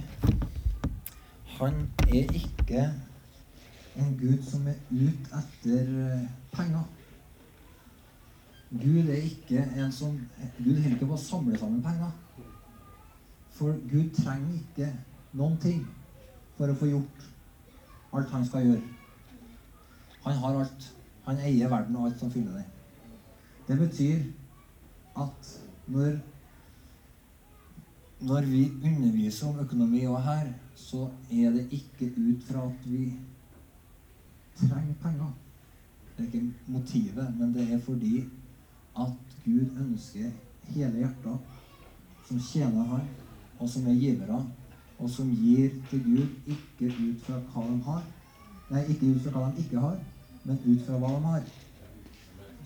han 1.56 1.82
er 2.06 2.30
ikke 2.38 2.86
en 3.98 4.16
Gud 4.20 4.46
som 4.46 4.70
er 4.70 4.78
ute 4.92 5.42
etter 5.42 5.92
eh, 6.06 6.24
penger. 6.54 6.86
Gud 8.70 9.10
er 9.10 9.22
ikke 9.24 9.66
en 9.80 9.92
som 9.92 10.14
Gud 10.60 10.76
holder 10.76 10.94
ikke 10.94 11.10
på 11.10 11.18
å 11.18 11.24
samle 11.26 11.58
sammen 11.58 11.82
penger. 11.82 12.12
For 13.58 13.74
Gud 13.90 14.14
trenger 14.14 14.60
ikke 14.60 14.92
noen 15.34 15.58
ting 15.58 15.82
for 16.54 16.70
å 16.70 16.78
få 16.78 16.92
gjort 16.92 17.32
alt 18.18 18.30
han 18.30 18.46
skal 18.46 18.66
gjøre. 18.66 18.82
Han 20.24 20.40
har 20.42 20.60
alt. 20.60 20.88
Han 21.26 21.42
eier 21.42 21.70
verden 21.70 21.96
og 21.96 22.08
alt 22.08 22.20
som 22.20 22.30
fyller 22.30 22.60
den. 22.60 22.72
Det 23.66 23.78
betyr 23.78 24.24
at 25.18 25.52
når 25.86 26.18
når 28.20 28.46
vi 28.48 28.62
underviser 28.84 29.48
om 29.48 29.58
økonomi 29.60 30.06
og 30.08 30.22
her, 30.22 30.46
så 30.74 31.08
er 31.30 31.50
det 31.52 31.66
ikke 31.70 32.08
ut 32.16 32.44
fra 32.48 32.62
at 32.64 32.86
vi 32.90 33.12
trenger 34.56 34.94
penger. 35.02 35.34
Det 36.16 36.24
er 36.24 36.32
ikke 36.32 36.54
motivet, 36.66 37.34
men 37.38 37.54
det 37.54 37.72
er 37.72 37.80
fordi 37.80 38.24
at 38.98 39.12
Gud 39.44 39.66
ønsker 39.80 40.30
hele 40.72 40.96
hjertet 40.96 41.38
som 42.28 42.40
tjener 42.40 42.82
Han, 42.82 43.04
og 43.58 43.68
som 43.68 43.86
er 43.86 44.00
givere, 44.00 44.46
og 44.98 45.10
som 45.10 45.30
gir 45.30 45.74
til 45.90 46.02
Gud 46.04 46.52
ikke 46.54 46.88
ut 46.88 47.24
fra 47.26 47.40
hva 47.52 47.64
de 47.68 47.80
har. 47.86 48.04
Nei, 48.70 48.84
ikke 48.90 49.12
ut 49.12 49.26
fra 49.26 49.34
hva 49.34 49.50
de 49.52 49.64
ikke 49.64 49.82
har, 49.82 49.98
men 50.44 50.60
ut 50.64 50.86
fra 50.86 51.00
hva 51.02 51.10
de 51.12 51.24
har. 51.26 51.50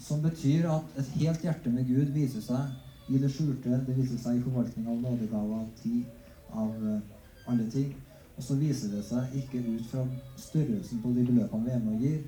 Som 0.00 0.22
betyr 0.22 0.68
at 0.70 1.00
et 1.00 1.10
helt 1.20 1.42
hjerte 1.44 1.72
med 1.72 1.88
Gud 1.88 2.14
viser 2.14 2.44
seg 2.44 3.10
i 3.10 3.18
det 3.18 3.32
skjulte. 3.34 3.80
Det 3.86 3.96
viser 3.96 4.20
seg 4.22 4.38
i 4.38 4.44
forvaltning 4.44 4.86
av 4.88 5.02
nådegaver, 5.02 5.64
av 5.64 5.82
tid, 5.82 6.04
av 6.52 6.86
eh, 6.92 7.50
alle 7.50 7.66
ting. 7.70 7.92
Og 8.36 8.46
så 8.46 8.56
viser 8.56 8.94
det 8.94 9.02
seg 9.04 9.34
ikke 9.42 9.60
ut 9.66 9.88
fra 9.90 10.06
størrelsen 10.40 11.02
på 11.02 11.12
de 11.16 11.26
beløpene 11.28 11.66
vi 11.66 11.74
er 11.74 11.82
med 11.82 11.96
og 11.96 12.04
gir, 12.06 12.20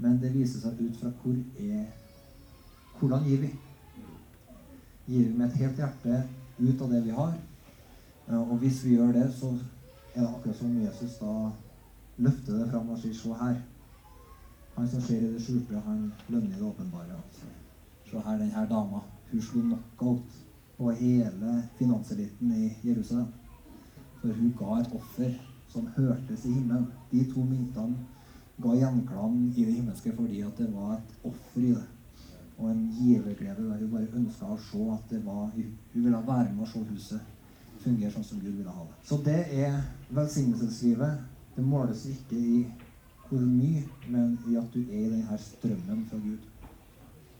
men 0.00 0.16
det 0.22 0.32
viser 0.34 0.64
seg 0.64 0.80
ut 0.80 0.96
fra 1.02 1.12
hvor 1.22 1.36
er 1.60 1.88
Hvordan 3.00 3.22
gir 3.24 3.38
vi? 3.40 3.48
Gir 5.06 5.28
vi 5.30 5.36
med 5.38 5.46
et 5.46 5.62
helt 5.62 5.78
hjerte 5.80 6.18
ut 6.58 6.82
av 6.84 6.90
det 6.92 6.98
vi 7.06 7.14
har? 7.16 7.30
Eh, 8.30 8.50
Og 8.50 8.56
hvis 8.56 8.84
vi 8.84 8.90
gjør 8.90 9.12
det, 9.12 9.32
så 9.34 9.46
er 10.14 10.20
det 10.20 10.28
akkurat 10.28 10.56
som 10.56 10.82
Jesus 10.82 11.18
da 11.20 11.50
løfter 12.16 12.58
det 12.58 12.70
fram 12.70 12.88
og 12.90 12.98
sier 12.98 13.14
'se 13.14 13.28
her'. 13.28 13.62
Han 14.76 14.88
som 14.88 15.00
ser 15.00 15.20
i 15.20 15.32
det 15.32 15.42
skjulte, 15.42 15.80
han 15.80 16.12
lønner 16.28 16.56
det 16.56 16.62
åpenbare. 16.62 17.12
Altså. 17.24 17.46
Se 18.10 18.20
her, 18.20 18.38
denne 18.38 18.66
dama. 18.68 19.00
Hun 19.32 19.42
slo 19.42 19.60
knockout 19.60 20.22
på 20.78 20.90
hele 20.90 21.68
finanseliten 21.78 22.52
i 22.52 22.88
Jerusalem. 22.88 23.26
For 24.20 24.28
hun 24.28 24.54
ga 24.58 24.80
et 24.80 24.94
offer 24.94 25.30
som 25.68 25.86
hørtes 25.96 26.44
i 26.44 26.52
himmelen. 26.52 26.86
De 27.12 27.32
to 27.34 27.40
myntene 27.40 27.96
ga 28.62 28.68
gjenklang 28.68 29.52
i 29.56 29.64
det 29.64 29.74
himmelske 29.74 30.12
fordi 30.16 30.40
at 30.40 30.58
det 30.58 30.74
var 30.74 30.92
et 30.92 31.14
offer 31.24 31.60
i 31.60 31.70
det. 31.70 31.86
Og 32.58 32.70
en 32.70 32.90
giverglede 32.98 33.68
der 33.68 33.78
hun 33.78 33.90
bare 33.90 34.06
ønska 34.14 34.44
å 34.46 34.58
se 34.58 34.90
at 34.92 35.10
det 35.10 35.26
var 35.26 35.50
Hun 35.54 36.04
ville 36.04 36.26
være 36.26 36.52
med 36.52 36.62
og 36.62 36.68
se 36.68 36.78
huset 36.78 37.20
fungere 37.84 38.12
sånn 38.14 38.26
som 38.26 38.40
Gud 38.42 38.54
ville 38.58 38.74
ha 38.74 38.84
det. 38.86 38.96
Så 39.08 39.20
det 39.24 39.40
er 39.56 39.80
velsignelseslivet. 40.16 41.26
Det 41.56 41.64
måles 41.66 42.06
ikke 42.10 42.38
i 42.38 42.60
hvor 43.28 43.42
mye, 43.46 43.84
men 44.10 44.34
i 44.50 44.56
at 44.58 44.72
du 44.74 44.80
er 44.82 45.04
i 45.04 45.10
denne 45.12 45.38
strømmen 45.38 46.06
fra 46.10 46.18
Gud. 46.22 46.49